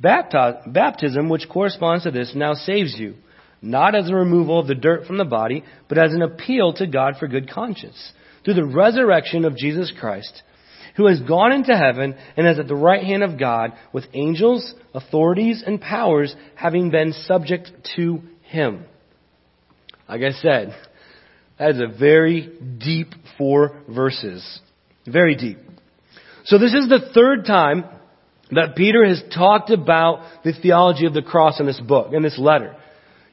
baptism, 0.00 1.28
which 1.28 1.48
corresponds 1.48 2.04
to 2.04 2.12
this, 2.12 2.34
now 2.36 2.54
saves 2.54 2.94
you, 2.96 3.16
not 3.60 3.96
as 3.96 4.08
a 4.08 4.14
removal 4.14 4.60
of 4.60 4.68
the 4.68 4.76
dirt 4.76 5.08
from 5.08 5.18
the 5.18 5.24
body, 5.24 5.64
but 5.88 5.98
as 5.98 6.12
an 6.12 6.22
appeal 6.22 6.72
to 6.74 6.86
God 6.86 7.14
for 7.18 7.26
good 7.26 7.50
conscience, 7.50 8.12
through 8.44 8.54
the 8.54 8.64
resurrection 8.64 9.44
of 9.44 9.56
Jesus 9.56 9.92
Christ, 9.98 10.40
who 10.94 11.06
has 11.06 11.18
gone 11.18 11.50
into 11.50 11.76
heaven 11.76 12.14
and 12.36 12.46
is 12.46 12.60
at 12.60 12.68
the 12.68 12.76
right 12.76 13.02
hand 13.02 13.24
of 13.24 13.40
God 13.40 13.72
with 13.92 14.04
angels, 14.14 14.72
authorities, 14.94 15.64
and 15.66 15.80
powers 15.80 16.32
having 16.54 16.90
been 16.90 17.12
subject 17.12 17.72
to 17.96 18.20
him. 18.42 18.84
Like 20.08 20.20
I 20.22 20.30
said, 20.30 20.76
that 21.62 21.76
is 21.76 21.80
a 21.80 21.86
very 21.86 22.50
deep 22.78 23.14
four 23.38 23.80
verses. 23.88 24.60
Very 25.06 25.36
deep. 25.36 25.58
So 26.44 26.58
this 26.58 26.74
is 26.74 26.88
the 26.88 27.12
third 27.14 27.44
time 27.46 27.84
that 28.50 28.74
Peter 28.74 29.06
has 29.06 29.22
talked 29.32 29.70
about 29.70 30.42
the 30.42 30.54
theology 30.60 31.06
of 31.06 31.14
the 31.14 31.22
cross 31.22 31.60
in 31.60 31.66
this 31.66 31.78
book, 31.78 32.14
in 32.14 32.24
this 32.24 32.36
letter. 32.36 32.74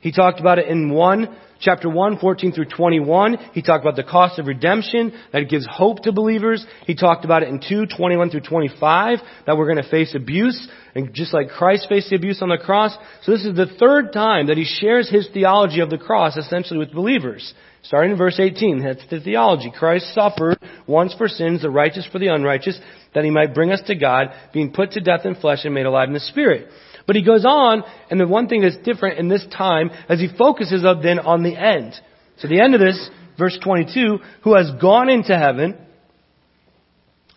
He 0.02 0.12
talked 0.12 0.40
about 0.40 0.60
it 0.60 0.68
in 0.68 0.92
1 0.92 1.36
chapter 1.60 1.90
1, 1.90 2.20
14 2.20 2.54
through 2.54 2.66
21, 2.66 3.38
he 3.54 3.62
talked 3.62 3.84
about 3.84 3.96
the 3.96 4.04
cost 4.04 4.40
of 4.40 4.48
redemption, 4.48 5.12
that 5.32 5.42
it 5.42 5.50
gives 5.50 5.68
hope 5.70 6.04
to 6.04 6.12
believers. 6.12 6.66
He 6.86 6.96
talked 6.96 7.26
about 7.26 7.44
it 7.44 7.50
in 7.50 7.60
2, 7.68 7.86
21 7.98 8.30
through 8.30 8.42
25, 8.42 9.20
that 9.46 9.58
we're 9.58 9.66
going 9.66 9.84
to 9.84 9.90
face 9.90 10.16
abuse, 10.16 10.68
and 10.96 11.14
just 11.14 11.34
like 11.34 11.50
Christ 11.50 11.88
faced 11.90 12.10
the 12.10 12.16
abuse 12.16 12.42
on 12.42 12.50
the 12.50 12.58
cross. 12.58 12.98
So 13.24 13.32
this 13.32 13.46
is 13.46 13.56
the 13.56 13.76
third 13.78 14.14
time 14.14 14.48
that 14.48 14.58
he 14.58 14.66
shares 14.66 15.10
his 15.10 15.28
theology 15.34 15.82
of 15.82 15.90
the 15.90 15.98
cross, 15.98 16.38
essentially 16.38 16.80
with 16.80 16.94
believers. 16.94 17.54
Starting 17.84 18.12
in 18.12 18.18
verse 18.18 18.40
18, 18.40 18.84
that's 18.84 19.08
the 19.10 19.20
theology. 19.22 19.72
Christ 19.76 20.14
suffered 20.14 20.58
once 20.86 21.14
for 21.18 21.28
sins, 21.28 21.62
the 21.62 21.70
righteous 21.70 22.08
for 22.12 22.20
the 22.20 22.28
unrighteous, 22.28 22.80
that 23.16 23.24
he 23.24 23.30
might 23.30 23.54
bring 23.54 23.72
us 23.72 23.82
to 23.88 23.96
God, 23.96 24.28
being 24.54 24.74
put 24.74 24.92
to 24.92 25.00
death 25.00 25.26
in 25.26 25.36
flesh 25.36 25.60
and 25.64 25.74
made 25.74 25.86
alive 25.86 26.08
in 26.08 26.14
the 26.14 26.20
spirit. 26.20 26.68
But 27.08 27.16
he 27.16 27.24
goes 27.24 27.46
on, 27.46 27.84
and 28.12 28.20
the 28.20 28.28
one 28.28 28.48
thing 28.48 28.62
that's 28.62 28.78
different 28.78 29.18
in 29.18 29.30
this 29.30 29.46
time, 29.56 29.92
as 30.10 30.20
he 30.20 30.28
focuses 30.38 30.84
up 30.84 31.02
then 31.02 31.20
on 31.20 31.42
the 31.42 31.56
end. 31.56 31.94
So 32.38 32.48
the 32.48 32.62
end 32.62 32.76
of 32.76 32.82
this, 32.82 33.10
verse 33.38 33.58
22, 33.64 34.20
who 34.44 34.56
has 34.56 34.70
gone 34.80 35.10
into 35.10 35.36
heaven, 35.36 35.78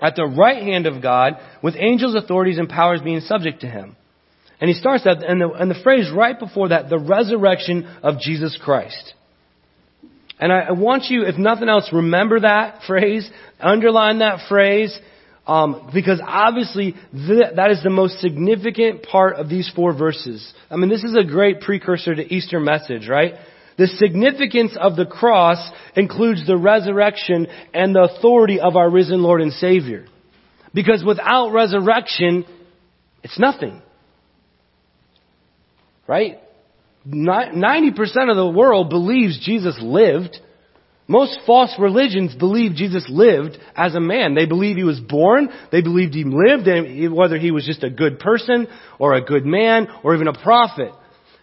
at 0.01 0.17
the 0.17 0.27
right 0.27 0.63
hand 0.63 0.87
of 0.87 1.01
God, 1.01 1.35
with 1.63 1.77
angels, 1.79 2.17
authorities, 2.17 2.59
and 2.59 2.69
powers 2.69 3.01
being 3.03 3.21
subject 3.21 3.61
to 3.61 3.69
him. 3.69 3.97
And 4.61 4.69
he 4.69 4.75
starts 4.75 5.05
that, 5.05 5.23
and 5.23 5.41
the, 5.41 5.51
and 5.51 5.71
the 5.71 5.81
phrase 5.83 6.11
right 6.15 6.39
before 6.39 6.69
that, 6.69 6.91
the 6.91 6.99
resurrection 6.99 7.85
of 8.03 8.19
Jesus 8.19 8.59
Christ. 8.63 9.15
And 10.43 10.53
I, 10.53 10.73
want 10.73 11.05
you, 11.05 11.23
if 11.23 11.39
nothing 11.39 11.69
else, 11.69 11.91
remember 11.93 12.41
that 12.41 12.81
phrase, 12.85 13.31
underline 13.61 14.19
that 14.19 14.49
phrase, 14.49 14.99
um, 15.47 15.89
because 15.95 16.21
obviously 16.21 16.97
th- 17.13 17.55
that 17.55 17.71
is 17.71 17.81
the 17.85 17.91
most 17.91 18.19
significant 18.19 19.05
part 19.05 19.37
of 19.37 19.49
these 19.49 19.71
four 19.73 19.97
verses. 19.97 20.53
I 20.69 20.75
mean, 20.75 20.91
this 20.91 21.05
is 21.05 21.17
a 21.17 21.23
great 21.23 21.61
precursor 21.61 22.13
to 22.17 22.35
Easter 22.35 22.59
message, 22.59 23.09
right? 23.09 23.35
The 23.79 23.87
significance 23.87 24.77
of 24.77 24.97
the 24.97 25.07
cross 25.07 25.65
includes 25.95 26.45
the 26.45 26.57
resurrection 26.57 27.47
and 27.73 27.95
the 27.95 28.09
authority 28.13 28.59
of 28.59 28.75
our 28.75 28.91
risen 28.91 29.23
Lord 29.23 29.43
and 29.43 29.53
Savior. 29.53 30.07
Because 30.75 31.05
without 31.05 31.51
resurrection, 31.51 32.47
it's 33.23 33.39
nothing. 33.39 33.81
Right? 36.09 36.41
90% 37.07 38.31
of 38.31 38.37
the 38.37 38.53
world 38.55 38.91
believes 38.91 39.45
Jesus 39.45 39.77
lived. 39.81 40.37
Most 41.09 41.41
false 41.45 41.75
religions 41.79 42.35
believe 42.35 42.75
Jesus 42.75 43.05
lived 43.09 43.59
as 43.75 43.95
a 43.95 44.01
man. 44.01 44.35
They 44.35 44.47
believe 44.47 44.77
he 44.77 44.85
was 44.85 45.01
born. 45.01 45.49
They 45.73 45.83
believed 45.83 46.15
he 46.15 46.25
lived, 46.25 46.69
and 46.69 47.15
whether 47.15 47.39
he 47.39 47.51
was 47.51 47.67
just 47.67 47.83
a 47.83 47.91
good 47.91 48.19
person 48.19 48.69
or 48.99 49.15
a 49.15 49.25
good 49.25 49.45
man 49.45 49.89
or 50.05 50.15
even 50.15 50.29
a 50.29 50.33
prophet. 50.33 50.93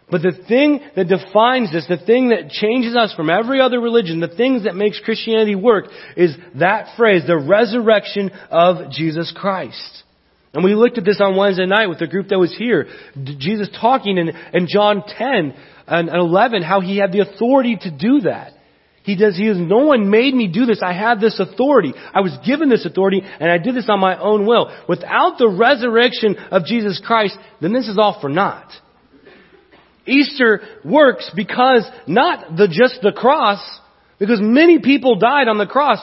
But 0.10 0.24
the 0.24 0.32
thing 0.48 0.82
that 0.96 1.08
defines 1.08 1.72
this, 1.72 1.86
the 1.88 2.04
thing 2.04 2.30
that 2.30 2.50
changes 2.50 2.96
us 2.96 3.14
from 3.14 3.30
every 3.30 3.62
other 3.62 3.80
religion, 3.80 4.20
the 4.20 4.28
things 4.28 4.64
that 4.64 4.76
makes 4.76 5.00
Christianity 5.00 5.56
work 5.56 5.86
is 6.18 6.36
that 6.56 6.96
phrase, 6.98 7.24
the 7.28 7.38
resurrection 7.38 8.32
of 8.50 8.92
Jesus 8.92 9.32
Christ. 9.36 10.04
And 10.54 10.64
we 10.64 10.74
looked 10.74 10.98
at 10.98 11.06
this 11.06 11.22
on 11.22 11.36
Wednesday 11.36 11.68
night 11.68 11.90
with 11.90 12.00
the 12.00 12.08
group 12.08 12.30
that 12.30 12.40
was 12.40 12.56
here. 12.56 12.88
Jesus 13.24 13.70
talking 13.80 14.18
in, 14.18 14.30
in 14.54 14.68
John 14.68 15.04
10 15.06 15.54
and 15.88 16.10
11 16.10 16.64
how 16.64 16.82
he 16.82 16.98
had 16.98 17.12
the 17.12 17.20
authority 17.20 17.78
to 17.82 17.92
do 17.92 18.22
that. 18.22 18.54
He 19.04 19.16
does, 19.16 19.38
he 19.38 19.48
says, 19.48 19.58
no 19.58 19.86
one 19.86 20.10
made 20.10 20.34
me 20.34 20.48
do 20.48 20.66
this. 20.66 20.82
I 20.84 20.94
had 20.94 21.20
this 21.20 21.40
authority. 21.40 21.94
I 22.14 22.22
was 22.22 22.38
given 22.46 22.70
this 22.70 22.86
authority 22.86 23.22
and 23.24 23.52
I 23.52 23.58
did 23.58 23.76
this 23.76 23.90
on 23.90 24.00
my 24.00 24.20
own 24.20 24.46
will. 24.46 24.76
Without 24.88 25.38
the 25.38 25.50
resurrection 25.50 26.36
of 26.52 26.66
Jesus 26.66 27.02
Christ, 27.04 27.38
then 27.62 27.74
this 27.74 27.88
is 27.88 27.98
all 27.98 28.20
for 28.20 28.30
naught. 28.30 28.72
Easter 30.06 30.62
works 30.84 31.32
because 31.36 31.86
not 32.08 32.56
the, 32.56 32.68
just 32.68 33.02
the 33.02 33.12
cross, 33.12 33.60
because 34.18 34.40
many 34.42 34.80
people 34.80 35.16
died 35.16 35.48
on 35.48 35.58
the 35.58 35.68
cross. 35.68 36.00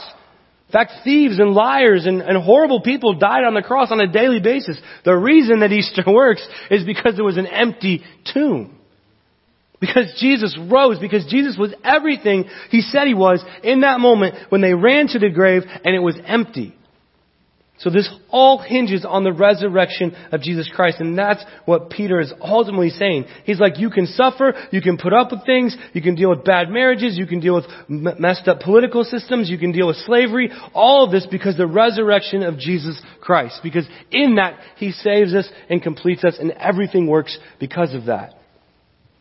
In 0.69 0.73
fact, 0.73 0.93
thieves 1.05 1.39
and 1.39 1.53
liars 1.53 2.07
and, 2.07 2.21
and 2.21 2.43
horrible 2.43 2.81
people 2.81 3.15
died 3.15 3.45
on 3.45 3.55
the 3.55 3.63
cross 3.63 3.93
on 3.93 4.01
a 4.01 4.11
daily 4.11 4.41
basis. 4.41 4.79
The 5.05 5.15
reason 5.15 5.61
that 5.61 5.71
Easter 5.71 6.03
works 6.07 6.47
is 6.71 6.85
because 6.85 7.15
there 7.15 7.25
was 7.25 7.39
an 7.39 7.47
empty 7.47 8.03
tomb. 8.33 8.73
Because 9.79 10.17
Jesus 10.19 10.59
rose, 10.71 10.99
because 10.99 11.27
Jesus 11.27 11.57
was 11.59 11.73
everything 11.85 12.47
he 12.71 12.81
said 12.81 13.07
he 13.07 13.15
was 13.15 13.45
in 13.63 13.83
that 13.83 14.01
moment 14.01 14.35
when 14.49 14.63
they 14.63 14.73
ran 14.73 15.07
to 15.09 15.19
the 15.19 15.29
grave 15.29 15.63
and 15.67 15.95
it 15.95 16.01
was 16.01 16.17
empty. 16.27 16.75
So 17.79 17.91
this 17.91 18.09
all 18.31 18.59
hinges 18.59 19.05
on 19.05 19.23
the 19.23 19.33
resurrection 19.33 20.17
of 20.33 20.41
Jesus 20.41 20.71
Christ, 20.75 20.99
and 21.01 21.17
that's 21.17 21.45
what 21.67 21.91
Peter 21.91 22.21
is 22.21 22.33
ultimately 22.41 22.89
saying. 22.89 23.27
He's 23.45 23.61
like, 23.61 23.79
you 23.79 23.91
can 23.91 24.07
suffer, 24.07 24.55
you 24.73 24.81
can 24.81 24.97
put 24.97 25.13
up 25.13 25.31
with 25.31 25.45
things, 25.45 25.77
you 25.93 26.01
can 26.01 26.15
deal 26.15 26.31
with 26.31 26.43
bad 26.43 26.71
marriages, 26.71 27.19
you 27.19 27.27
can 27.27 27.41
deal 27.41 27.55
with 27.55 27.67
messed 27.89 28.49
up 28.49 28.61
political 28.61 29.05
systems, 29.05 29.51
you 29.51 29.59
can 29.59 29.73
deal 29.73 29.89
with 29.89 29.97
slavery, 30.07 30.51
all 30.73 31.05
of 31.05 31.13
this 31.13 31.27
because 31.31 31.59
the 31.59 31.67
resurrection 31.67 32.43
of 32.43 32.59
Jesus 32.59 33.01
Christ. 33.21 33.61
Because 33.63 33.87
in 34.11 34.37
that, 34.37 34.59
He 34.77 34.93
saves 34.93 35.35
us 35.35 35.49
and 35.69 35.83
completes 35.83 36.25
us, 36.25 36.39
and 36.41 36.53
everything 36.53 37.07
works 37.07 37.37
because 37.61 37.95
of 37.95 38.07
that. 38.07 38.33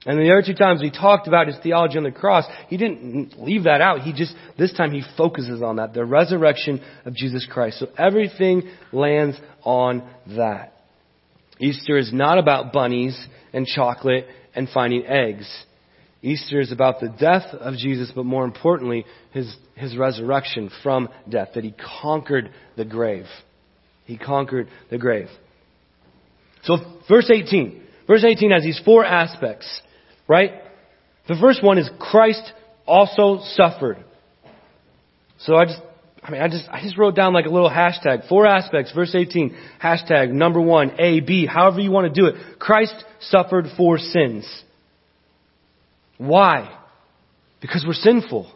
And 0.06 0.20
the 0.20 0.32
other 0.32 0.44
two 0.46 0.54
times 0.54 0.82
he 0.82 0.92
talked 0.92 1.28
about 1.28 1.48
his 1.48 1.58
theology 1.64 1.98
on 1.98 2.04
the 2.04 2.12
cross, 2.12 2.46
he 2.68 2.78
didn't 2.78 3.42
leave 3.42 3.64
that 3.64 3.82
out. 3.82 4.02
He 4.02 4.14
just, 4.14 4.36
this 4.58 4.72
time 4.72 4.92
he 4.92 5.04
focuses 5.18 5.64
on 5.64 5.78
that, 5.78 5.94
the 5.94 6.06
resurrection 6.06 6.82
of 7.06 7.16
Jesus 7.16 7.48
Christ. 7.50 7.80
So 7.80 7.88
everything 7.98 8.70
lands 8.92 9.38
on 9.64 10.08
that. 10.38 10.74
Easter 11.60 11.98
is 11.98 12.14
not 12.14 12.38
about 12.38 12.72
bunnies 12.72 13.20
and 13.52 13.66
chocolate 13.66 14.28
and 14.54 14.70
finding 14.70 15.06
eggs. 15.08 15.50
Easter 16.22 16.60
is 16.60 16.72
about 16.72 17.00
the 17.00 17.10
death 17.10 17.54
of 17.54 17.76
Jesus, 17.76 18.12
but 18.14 18.26
more 18.26 18.46
importantly, 18.46 19.06
his, 19.32 19.56
his 19.76 19.98
resurrection 19.98 20.70
from 20.84 21.10
death, 21.30 21.50
that 21.56 21.64
he 21.64 21.74
conquered 22.02 22.52
the 22.78 22.86
grave. 22.86 23.26
He 24.06 24.18
conquered 24.18 24.68
the 24.92 24.98
grave. 24.98 25.28
So 26.64 26.78
verse 27.08 27.30
18. 27.34 27.84
Verse 28.08 28.24
18 28.24 28.52
has 28.52 28.64
these 28.64 28.82
four 28.86 29.04
aspects. 29.04 29.82
Right? 30.27 30.51
The 31.27 31.36
first 31.39 31.63
one 31.63 31.77
is 31.77 31.89
Christ 32.00 32.51
also 32.86 33.44
suffered. 33.53 34.03
So 35.39 35.55
I 35.55 35.65
just, 35.65 35.79
I 36.24 36.32
mean, 36.32 36.41
I 36.41 36.48
just, 36.48 36.67
I 36.70 36.82
just 36.82 36.98
wrote 36.98 37.15
down 37.15 37.34
like 37.34 37.46
a 37.46 37.50
little 37.50 37.70
hashtag. 37.70 38.27
Four 38.27 38.48
aspects. 38.48 38.91
Verse 38.94 39.13
18. 39.13 39.55
Hashtag 39.84 40.32
number 40.32 40.62
one, 40.62 41.00
A, 41.00 41.20
B, 41.20 41.46
however 41.46 41.79
you 41.79 41.91
want 41.91 42.13
to 42.13 42.22
do 42.22 42.27
it. 42.27 42.60
Christ 42.60 42.96
suffered 43.22 43.65
for 43.77 43.98
sins. 43.98 44.63
Why? 46.17 46.77
Because 47.62 47.84
we're 47.86 47.94
sinful. 47.94 48.51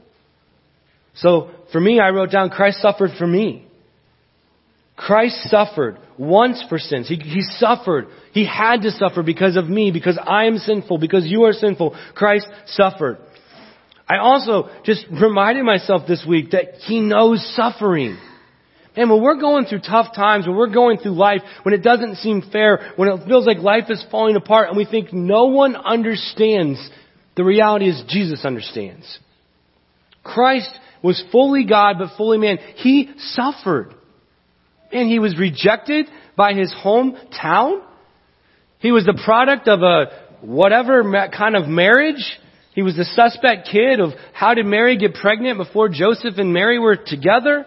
So 1.16 1.52
for 1.72 1.82
me, 1.82 2.00
I 2.00 2.10
wrote 2.10 2.32
down 2.32 2.50
Christ 2.50 2.82
suffered 2.82 3.12
for 3.18 3.28
me. 3.28 3.66
Christ 4.96 5.50
suffered 5.50 5.98
once 6.20 6.64
for 6.68 6.78
sins. 6.78 7.08
He, 7.08 7.16
he 7.16 7.42
suffered. 7.42 8.08
He 8.34 8.46
had 8.46 8.82
to 8.82 8.92
suffer 8.92 9.24
because 9.24 9.56
of 9.56 9.68
me, 9.68 9.92
because 9.92 10.20
I 10.22 10.46
am 10.46 10.58
sinful, 10.58 11.00
because 11.00 11.26
you 11.26 11.46
are 11.46 11.54
sinful. 11.54 11.98
Christ 12.14 12.46
suffered. 12.68 13.18
I 14.08 14.18
also 14.18 14.70
just 14.84 15.06
reminded 15.10 15.64
myself 15.64 16.08
this 16.08 16.26
week 16.28 16.52
that 16.52 16.76
He 16.86 17.00
knows 17.00 17.44
suffering. 17.56 18.18
And 18.96 19.10
when 19.10 19.22
we're 19.22 19.40
going 19.40 19.66
through 19.66 19.80
tough 19.80 20.14
times, 20.14 20.46
when 20.46 20.58
we're 20.58 20.74
going 20.74 20.98
through 20.98 21.14
life, 21.14 21.42
when 21.64 21.74
it 21.74 21.84
doesn't 21.84 22.16
seem 22.16 22.42
fair, 22.52 22.92
when 22.98 23.08
it 23.08 23.26
feels 23.26 23.46
like 23.48 23.60
life 23.60 23.86
is 23.90 24.04
falling 24.12 24.36
apart 24.36 24.68
and 24.68 24.78
we 24.78 24.86
think 24.86 25.14
no 25.14 25.46
one 25.46 25.76
understands, 25.76 26.80
the 27.38 27.46
reality 27.46 27.88
is 27.88 28.04
Jesus 28.10 28.44
understands. 28.44 29.20
Christ 30.24 30.72
was 31.02 31.24
fully 31.32 31.66
God 31.66 31.96
but 32.00 32.18
fully 32.18 32.40
man. 32.40 32.58
He 32.76 33.10
suffered. 33.20 33.94
And 34.92 35.10
he 35.10 35.20
was 35.20 35.38
rejected 35.38 36.08
by 36.36 36.54
his 36.54 36.74
hometown. 36.84 37.82
He 38.80 38.92
was 38.92 39.06
the 39.06 39.20
product 39.24 39.68
of 39.68 39.82
a 39.82 40.06
whatever 40.42 41.04
kind 41.36 41.56
of 41.56 41.68
marriage. 41.68 42.24
He 42.74 42.82
was 42.82 42.96
the 42.96 43.06
suspect 43.06 43.68
kid 43.72 44.00
of 44.00 44.12
how 44.34 44.54
did 44.54 44.66
Mary 44.66 44.98
get 44.98 45.16
pregnant 45.16 45.58
before 45.58 45.90
Joseph 45.90 46.38
and 46.38 46.54
Mary 46.54 46.80
were 46.80 46.96
together. 46.96 47.66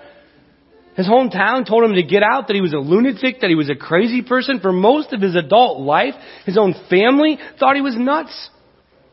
His 0.96 1.06
hometown 1.06 1.66
told 1.66 1.84
him 1.84 1.94
to 1.94 2.02
get 2.02 2.22
out, 2.22 2.48
that 2.48 2.54
he 2.54 2.60
was 2.60 2.74
a 2.74 2.78
lunatic, 2.78 3.40
that 3.40 3.48
he 3.48 3.56
was 3.56 3.70
a 3.70 3.74
crazy 3.74 4.22
person. 4.22 4.60
For 4.60 4.72
most 4.72 5.12
of 5.12 5.20
his 5.20 5.34
adult 5.34 5.80
life, 5.80 6.14
his 6.44 6.58
own 6.58 6.74
family 6.90 7.38
thought 7.58 7.76
he 7.76 7.82
was 7.82 7.96
nuts. 7.96 8.50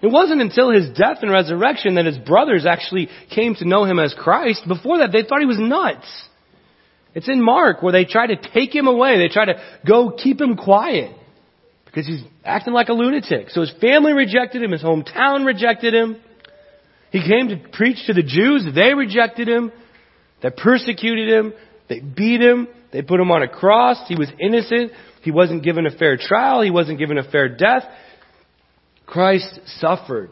It 0.01 0.07
wasn't 0.07 0.41
until 0.41 0.71
his 0.71 0.89
death 0.97 1.17
and 1.21 1.31
resurrection 1.31 1.95
that 1.95 2.05
his 2.05 2.17
brothers 2.17 2.65
actually 2.65 3.09
came 3.33 3.55
to 3.55 3.67
know 3.67 3.83
him 3.83 3.99
as 3.99 4.13
Christ. 4.13 4.67
Before 4.67 4.99
that, 4.99 5.11
they 5.11 5.23
thought 5.23 5.39
he 5.39 5.45
was 5.45 5.59
nuts. 5.59 6.07
It's 7.15 7.27
in 7.27 7.41
Mark 7.41 7.81
where 7.81 7.91
they 7.91 8.05
try 8.05 8.27
to 8.27 8.35
take 8.35 8.73
him 8.73 8.87
away. 8.87 9.17
They 9.17 9.33
try 9.33 9.45
to 9.45 9.61
go 9.87 10.11
keep 10.11 10.39
him 10.39 10.55
quiet 10.55 11.15
because 11.85 12.05
he's 12.05 12.23
acting 12.45 12.73
like 12.73 12.89
a 12.89 12.93
lunatic. 12.93 13.49
So 13.49 13.61
his 13.61 13.73
family 13.81 14.13
rejected 14.13 14.61
him. 14.61 14.71
His 14.71 14.83
hometown 14.83 15.45
rejected 15.45 15.93
him. 15.93 16.17
He 17.11 17.21
came 17.21 17.49
to 17.49 17.57
preach 17.73 18.05
to 18.05 18.13
the 18.13 18.21
Jews. 18.21 18.67
They 18.75 18.93
rejected 18.93 19.47
him. 19.47 19.71
They 20.43 20.51
persecuted 20.51 21.29
him. 21.29 21.53
They 21.87 21.99
beat 21.99 22.41
him. 22.41 22.67
They 22.91 23.01
put 23.01 23.19
him 23.19 23.31
on 23.31 23.41
a 23.41 23.47
cross. 23.47 23.97
He 24.07 24.15
was 24.15 24.29
innocent. 24.39 24.91
He 25.23 25.31
wasn't 25.31 25.63
given 25.63 25.87
a 25.87 25.91
fair 25.91 26.17
trial. 26.17 26.61
He 26.61 26.71
wasn't 26.71 26.99
given 26.99 27.17
a 27.17 27.29
fair 27.29 27.49
death. 27.49 27.83
Christ 29.05 29.59
suffered. 29.79 30.31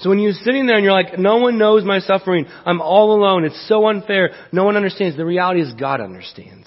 So 0.00 0.08
when 0.08 0.18
you're 0.18 0.32
sitting 0.32 0.66
there 0.66 0.76
and 0.76 0.84
you're 0.84 0.94
like, 0.94 1.18
no 1.18 1.36
one 1.36 1.58
knows 1.58 1.84
my 1.84 1.98
suffering, 1.98 2.46
I'm 2.64 2.80
all 2.80 3.12
alone, 3.12 3.44
it's 3.44 3.68
so 3.68 3.86
unfair, 3.86 4.30
no 4.50 4.64
one 4.64 4.76
understands, 4.76 5.16
the 5.16 5.26
reality 5.26 5.60
is 5.60 5.74
God 5.74 6.00
understands. 6.00 6.66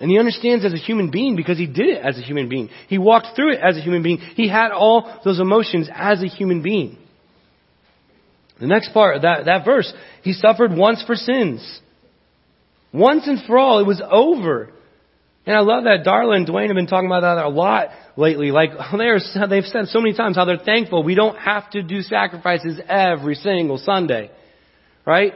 And 0.00 0.10
he 0.10 0.18
understands 0.18 0.64
as 0.64 0.72
a 0.72 0.78
human 0.78 1.10
being 1.10 1.36
because 1.36 1.58
he 1.58 1.66
did 1.66 1.88
it 1.88 2.02
as 2.02 2.16
a 2.18 2.22
human 2.22 2.48
being. 2.48 2.70
He 2.88 2.98
walked 2.98 3.36
through 3.36 3.54
it 3.54 3.60
as 3.60 3.76
a 3.76 3.80
human 3.80 4.02
being. 4.02 4.18
He 4.18 4.48
had 4.48 4.70
all 4.70 5.20
those 5.24 5.40
emotions 5.40 5.90
as 5.92 6.22
a 6.22 6.26
human 6.26 6.62
being. 6.62 6.96
The 8.60 8.66
next 8.66 8.94
part 8.94 9.16
of 9.16 9.22
that, 9.22 9.46
that 9.46 9.64
verse, 9.64 9.92
he 10.22 10.32
suffered 10.32 10.72
once 10.72 11.02
for 11.06 11.16
sins. 11.16 11.80
Once 12.92 13.26
and 13.26 13.40
for 13.46 13.58
all, 13.58 13.80
it 13.80 13.86
was 13.86 14.00
over. 14.10 14.70
And 15.46 15.56
I 15.56 15.60
love 15.60 15.84
that 15.84 16.04
Darla 16.04 16.36
and 16.36 16.46
Dwayne 16.46 16.66
have 16.66 16.76
been 16.76 16.86
talking 16.86 17.06
about 17.08 17.22
that 17.22 17.44
a 17.44 17.48
lot 17.48 17.88
lately. 18.16 18.50
Like, 18.50 18.70
they 18.96 19.06
are, 19.06 19.18
they've 19.48 19.64
said 19.64 19.86
so 19.86 20.00
many 20.00 20.14
times 20.14 20.36
how 20.36 20.44
they're 20.44 20.58
thankful 20.58 21.02
we 21.02 21.14
don't 21.14 21.36
have 21.36 21.70
to 21.70 21.82
do 21.82 22.02
sacrifices 22.02 22.80
every 22.88 23.34
single 23.34 23.78
Sunday. 23.78 24.30
Right? 25.06 25.32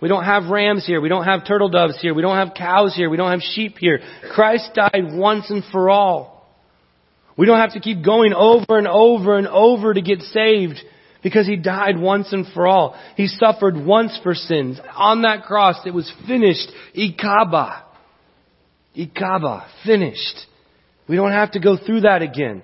We 0.00 0.08
don't 0.08 0.24
have 0.24 0.50
rams 0.50 0.84
here. 0.86 1.00
We 1.00 1.08
don't 1.08 1.24
have 1.24 1.46
turtle 1.46 1.70
doves 1.70 1.98
here. 2.00 2.12
We 2.12 2.20
don't 2.20 2.36
have 2.36 2.54
cows 2.54 2.94
here. 2.94 3.08
We 3.08 3.16
don't 3.16 3.30
have 3.30 3.40
sheep 3.40 3.78
here. 3.78 4.00
Christ 4.34 4.72
died 4.74 5.04
once 5.12 5.50
and 5.50 5.64
for 5.72 5.88
all. 5.88 6.36
We 7.38 7.46
don't 7.46 7.58
have 7.58 7.72
to 7.72 7.80
keep 7.80 8.04
going 8.04 8.34
over 8.34 8.76
and 8.76 8.86
over 8.86 9.38
and 9.38 9.48
over 9.48 9.94
to 9.94 10.02
get 10.02 10.20
saved 10.20 10.78
because 11.22 11.46
He 11.46 11.56
died 11.56 11.98
once 11.98 12.32
and 12.32 12.46
for 12.52 12.66
all. 12.66 12.94
He 13.16 13.26
suffered 13.26 13.76
once 13.76 14.18
for 14.22 14.34
sins. 14.34 14.78
On 14.94 15.22
that 15.22 15.44
cross, 15.44 15.76
it 15.86 15.94
was 15.94 16.12
finished. 16.26 16.70
Ikaba. 16.94 17.85
Ikaba. 18.96 19.66
Finished. 19.84 20.46
We 21.08 21.16
don't 21.16 21.32
have 21.32 21.52
to 21.52 21.60
go 21.60 21.76
through 21.76 22.00
that 22.02 22.22
again. 22.22 22.62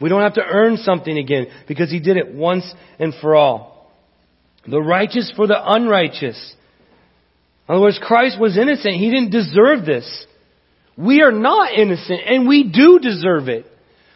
We 0.00 0.08
don't 0.08 0.22
have 0.22 0.34
to 0.34 0.44
earn 0.44 0.76
something 0.78 1.16
again 1.16 1.46
because 1.68 1.90
He 1.90 2.00
did 2.00 2.16
it 2.16 2.34
once 2.34 2.64
and 2.98 3.14
for 3.20 3.34
all. 3.34 3.92
The 4.66 4.80
righteous 4.80 5.32
for 5.36 5.46
the 5.46 5.58
unrighteous. 5.58 6.54
In 7.68 7.74
other 7.74 7.82
words, 7.82 8.00
Christ 8.02 8.40
was 8.40 8.56
innocent. 8.56 8.94
He 8.94 9.10
didn't 9.10 9.30
deserve 9.30 9.84
this. 9.84 10.26
We 10.96 11.22
are 11.22 11.32
not 11.32 11.72
innocent, 11.72 12.20
and 12.26 12.48
we 12.48 12.64
do 12.64 12.98
deserve 12.98 13.48
it. 13.48 13.66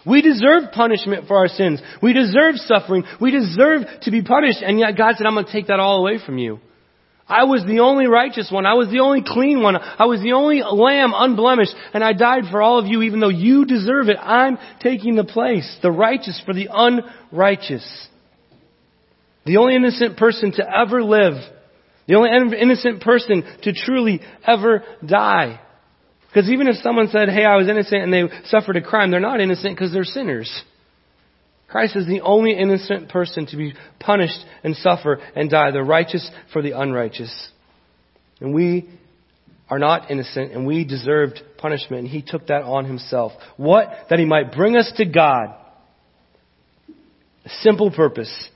We 0.07 0.23
deserve 0.23 0.73
punishment 0.73 1.29
for 1.29 1.37
our 1.37 1.49
sins. 1.49 1.81
We 2.03 2.15
deserve 2.15 2.57
suffering. 2.57 3.05
We 3.21 3.31
deserve 3.31 3.83
to 4.03 4.11
be 4.11 4.23
punished, 4.23 4.63
and 4.63 4.79
yet 4.79 4.97
God 4.97 5.17
said, 5.17 5.27
I'm 5.27 5.35
going 5.35 5.45
to 5.45 5.53
take 5.53 5.67
that 5.67 5.79
all 5.79 5.99
away 5.99 6.19
from 6.25 6.39
you. 6.39 6.59
I 7.31 7.45
was 7.45 7.65
the 7.65 7.81
only 7.81 8.07
righteous 8.07 8.51
one. 8.51 8.67
I 8.67 8.75
was 8.75 8.89
the 8.91 9.01
only 9.01 9.23
clean 9.25 9.63
one. 9.63 9.77
I 9.77 10.07
was 10.07 10.21
the 10.21 10.33
only 10.33 10.63
lamb 10.63 11.13
unblemished, 11.15 11.75
and 11.95 12.05
I 12.05 12.13
died 12.13 12.45
for 12.51 12.61
all 12.61 12.79
of 12.79 12.87
you 12.87 13.03
even 13.03 13.21
though 13.21 13.29
you 13.29 13.65
deserve 13.65 14.09
it. 14.09 14.19
I'm 14.21 14.59
taking 14.83 15.15
the 15.15 15.25
place, 15.25 15.79
the 15.83 15.91
righteous 15.91 16.43
for 16.45 16.53
the 16.53 16.69
unrighteous. 16.71 18.09
The 19.47 19.57
only 19.57 19.77
innocent 19.77 20.19
person 20.19 20.53
to 20.53 20.65
ever 20.69 21.03
live 21.03 21.35
the 22.11 22.17
only 22.17 22.31
innocent 22.61 23.03
person 23.03 23.45
to 23.63 23.73
truly 23.73 24.21
ever 24.45 24.83
die. 25.07 25.61
Because 26.27 26.51
even 26.51 26.67
if 26.67 26.75
someone 26.83 27.07
said, 27.07 27.29
hey, 27.29 27.45
I 27.45 27.55
was 27.55 27.69
innocent 27.69 28.03
and 28.03 28.13
they 28.13 28.25
suffered 28.47 28.77
a 28.77 28.83
crime, 28.83 29.13
they're 29.13 29.21
not 29.21 29.41
innocent 29.41 29.77
because 29.77 29.93
they're 29.93 30.03
sinners. 30.03 30.65
Christ 31.71 31.95
is 31.95 32.07
the 32.07 32.23
only 32.23 32.53
innocent 32.53 33.09
person 33.09 33.47
to 33.47 33.57
be 33.57 33.75
punished 34.01 34.45
and 34.65 34.75
suffer 34.77 35.21
and 35.37 35.49
die, 35.49 35.71
the 35.71 35.83
righteous 35.83 36.29
for 36.53 36.63
the 36.63 36.73
unrighteous. 36.73 37.49
And 38.41 38.53
we 38.53 38.89
are 39.69 39.79
not 39.79 40.11
innocent 40.11 40.51
and 40.53 40.67
we 40.67 40.85
deserved 40.85 41.41
punishment 41.59 42.03
and 42.03 42.09
he 42.09 42.23
took 42.23 42.49
that 42.49 42.63
on 42.63 42.87
himself. 42.87 43.33
What? 43.57 43.89
That 44.11 44.19
he 44.19 44.25
might 44.25 44.53
bring 44.53 44.77
us 44.77 44.93
to 44.97 45.05
God. 45.05 45.55
A 47.45 47.49
simple 47.61 47.93
purpose 47.93 48.49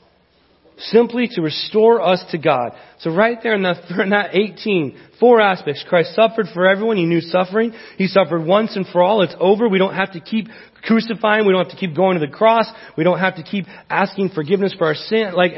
simply 0.76 1.28
to 1.32 1.42
restore 1.42 2.00
us 2.00 2.24
to 2.30 2.38
God. 2.38 2.72
So 2.98 3.14
right 3.14 3.38
there 3.42 3.54
in 3.54 3.62
that, 3.62 3.90
in 4.00 4.10
that 4.10 4.34
18, 4.34 4.96
four 5.20 5.40
aspects. 5.40 5.84
Christ 5.88 6.14
suffered 6.14 6.46
for 6.52 6.66
everyone. 6.66 6.96
He 6.96 7.06
knew 7.06 7.20
suffering. 7.20 7.72
He 7.96 8.06
suffered 8.06 8.44
once 8.44 8.76
and 8.76 8.86
for 8.86 9.02
all. 9.02 9.22
It's 9.22 9.34
over. 9.38 9.68
We 9.68 9.78
don't 9.78 9.94
have 9.94 10.12
to 10.12 10.20
keep 10.20 10.48
crucifying. 10.82 11.46
We 11.46 11.52
don't 11.52 11.64
have 11.64 11.72
to 11.72 11.80
keep 11.80 11.96
going 11.96 12.18
to 12.18 12.26
the 12.26 12.32
cross. 12.32 12.66
We 12.96 13.04
don't 13.04 13.18
have 13.18 13.36
to 13.36 13.42
keep 13.42 13.66
asking 13.88 14.30
forgiveness 14.30 14.74
for 14.76 14.86
our 14.86 14.94
sin, 14.94 15.32
like 15.34 15.52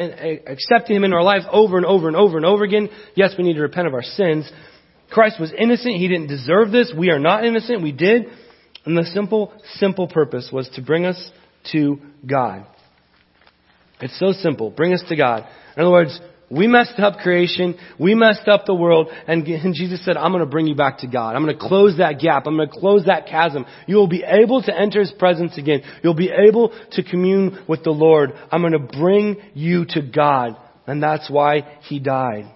accepting 0.47 0.97
Him 0.97 1.05
in 1.05 1.13
our 1.13 1.23
life 1.23 1.43
over 1.51 1.77
and 1.77 1.87
over 1.87 2.09
and 2.09 2.17
over 2.17 2.37
and 2.37 2.47
over 2.47 2.65
again. 2.65 2.89
Yes, 3.15 3.35
we 3.37 3.45
need 3.45 3.55
to 3.55 3.63
repent 3.63 3.87
of 3.87 3.95
our 3.95 4.03
sins. 4.03 4.51
Christ 5.11 5.41
was 5.41 5.53
innocent. 5.57 5.97
He 5.97 6.09
didn't 6.09 6.29
deserve 6.29 6.73
this. 6.73 6.93
We 6.97 7.11
are 7.11 7.19
not 7.19 7.45
innocent. 7.45 7.83
We 7.83 7.93
did. 7.93 8.27
And 8.85 8.97
the 8.97 9.05
simple, 9.05 9.53
simple 9.75 10.07
purpose 10.09 10.51
was 10.53 10.69
to 10.75 10.83
bring 10.83 11.07
us 11.07 11.31
to 11.73 11.99
God. 12.25 12.67
It's 14.01 14.19
so 14.19 14.33
simple. 14.33 14.71
Bring 14.71 14.93
us 14.93 15.03
to 15.09 15.17
God. 15.17 15.47
In 15.77 15.83
other 15.83 15.91
words, 15.91 16.21
we 16.51 16.67
messed 16.67 16.99
up 16.99 17.19
creation. 17.19 17.77
We 17.99 18.15
messed 18.15 18.47
up 18.47 18.67
the 18.67 18.75
world. 18.75 19.09
And, 19.27 19.45
Jesus 19.75 20.05
said, 20.05 20.17
I'm 20.17 20.33
going 20.33 20.45
to 20.45 20.51
bring 20.51 20.67
you 20.67 20.75
back 20.75 20.99
to 20.99 21.07
God. 21.07 21.35
I'm 21.35 21.45
going 21.45 21.59
to 21.59 21.69
close 21.69 21.99
that 21.99 22.21
gap. 22.21 22.47
I'm 22.47 22.57
going 22.57 22.69
to 22.69 22.79
close 22.79 23.07
that 23.07 23.27
chasm. 23.27 23.67
You 23.87 23.97
will 23.97 24.09
be 24.09 24.25
able 24.25 24.63
to 24.63 24.79
enter 24.79 25.01
His 25.01 25.13
presence 25.13 25.59
again. 25.59 25.83
You'll 26.03 26.15
be 26.15 26.31
able 26.31 26.73
to 26.93 27.03
commune 27.03 27.65
with 27.69 27.85
the 27.85 27.91
Lord. 27.91 28.33
I'm 28.51 28.61
going 28.61 28.73
to 28.73 28.79
bring 28.79 29.37
you 29.55 29.87
to 29.91 30.03
God. 30.03 30.57
And 30.87 31.03
that's 31.03 31.29
why 31.29 31.79
He 31.83 31.99
died. 31.99 32.53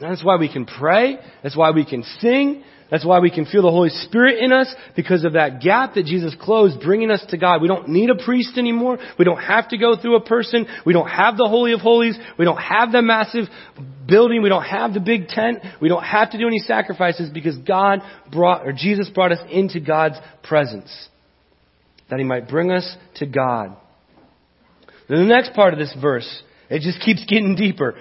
That's 0.00 0.22
why 0.22 0.36
we 0.36 0.52
can 0.52 0.64
pray. 0.64 1.18
That's 1.42 1.56
why 1.56 1.70
we 1.72 1.84
can 1.84 2.04
sing. 2.20 2.62
That's 2.90 3.04
why 3.04 3.18
we 3.18 3.30
can 3.30 3.44
feel 3.44 3.62
the 3.62 3.70
Holy 3.70 3.90
Spirit 3.90 4.38
in 4.42 4.50
us 4.50 4.72
because 4.96 5.24
of 5.24 5.34
that 5.34 5.60
gap 5.60 5.94
that 5.94 6.06
Jesus 6.06 6.34
closed, 6.40 6.80
bringing 6.80 7.10
us 7.10 7.22
to 7.28 7.36
God. 7.36 7.60
We 7.60 7.68
don't 7.68 7.88
need 7.88 8.08
a 8.08 8.14
priest 8.14 8.56
anymore. 8.56 8.98
We 9.18 9.26
don't 9.26 9.42
have 9.42 9.68
to 9.70 9.78
go 9.78 9.96
through 10.00 10.16
a 10.16 10.24
person. 10.24 10.66
We 10.86 10.94
don't 10.94 11.08
have 11.08 11.36
the 11.36 11.48
Holy 11.48 11.72
of 11.72 11.80
Holies. 11.80 12.18
We 12.38 12.46
don't 12.46 12.60
have 12.60 12.92
the 12.92 13.02
massive 13.02 13.44
building. 14.06 14.42
We 14.42 14.48
don't 14.48 14.62
have 14.62 14.94
the 14.94 15.00
big 15.00 15.28
tent. 15.28 15.58
We 15.82 15.88
don't 15.88 16.02
have 16.02 16.30
to 16.30 16.38
do 16.38 16.46
any 16.46 16.60
sacrifices 16.60 17.28
because 17.28 17.58
God 17.58 18.00
brought, 18.32 18.66
or 18.66 18.72
Jesus 18.72 19.10
brought 19.10 19.32
us 19.32 19.40
into 19.50 19.80
God's 19.80 20.16
presence. 20.42 21.08
That 22.08 22.18
He 22.18 22.24
might 22.24 22.48
bring 22.48 22.70
us 22.70 22.96
to 23.16 23.26
God. 23.26 23.76
Then 25.10 25.18
the 25.18 25.34
next 25.34 25.52
part 25.52 25.74
of 25.74 25.78
this 25.78 25.94
verse, 26.00 26.42
it 26.70 26.80
just 26.80 27.00
keeps 27.00 27.24
getting 27.26 27.54
deeper. 27.54 27.96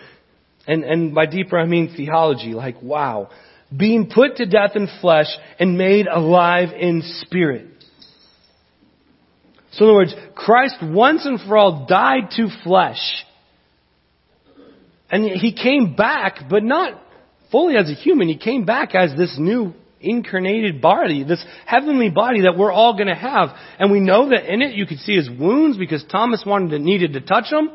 And, 0.68 0.84
and 0.84 1.16
by 1.16 1.26
deeper 1.26 1.58
I 1.58 1.66
mean 1.66 1.94
theology. 1.96 2.54
Like, 2.54 2.82
wow 2.82 3.30
being 3.76 4.10
put 4.14 4.38
to 4.38 4.46
death 4.46 4.72
in 4.76 4.88
flesh 5.02 5.28
and 5.60 5.78
made 5.78 6.08
alive 6.08 6.70
in 6.78 7.02
spirit. 7.22 7.68
So 9.72 9.86
in 9.86 9.90
other 9.90 9.98
words, 9.98 10.16
Christ 10.36 10.76
once 10.82 11.26
and 11.26 11.40
for 11.40 11.58
all 11.58 11.86
died 11.88 12.32
to 12.38 12.48
flesh. 12.64 13.26
And 15.10 15.26
he 15.26 15.54
came 15.54 15.96
back, 15.96 16.50
but 16.50 16.64
not 16.64 17.02
fully 17.52 17.76
as 17.78 17.90
a 17.90 17.94
human. 17.94 18.28
He 18.28 18.38
came 18.38 18.66
back 18.66 18.96
as 18.96 19.16
this 19.18 19.36
new 19.38 19.74
incarnated 20.00 20.82
body, 20.82 21.24
this 21.24 21.44
heavenly 21.66 22.10
body 22.10 22.42
that 22.42 22.58
we're 22.58 22.72
all 22.72 22.94
going 22.94 23.08
to 23.08 23.16
have. 23.16 23.50
And 23.80 23.92
we 23.92 24.00
know 24.00 24.30
that 24.30 24.52
in 24.52 24.62
it 24.62 24.76
you 24.76 24.86
could 24.86 25.00
see 25.00 25.16
his 25.16 25.30
wounds 25.30 25.78
because 25.78 26.04
Thomas 26.10 26.44
wanted 26.46 26.72
to, 26.72 26.80
needed 26.80 27.14
to 27.14 27.22
touch 27.22 27.50
them. 27.50 27.70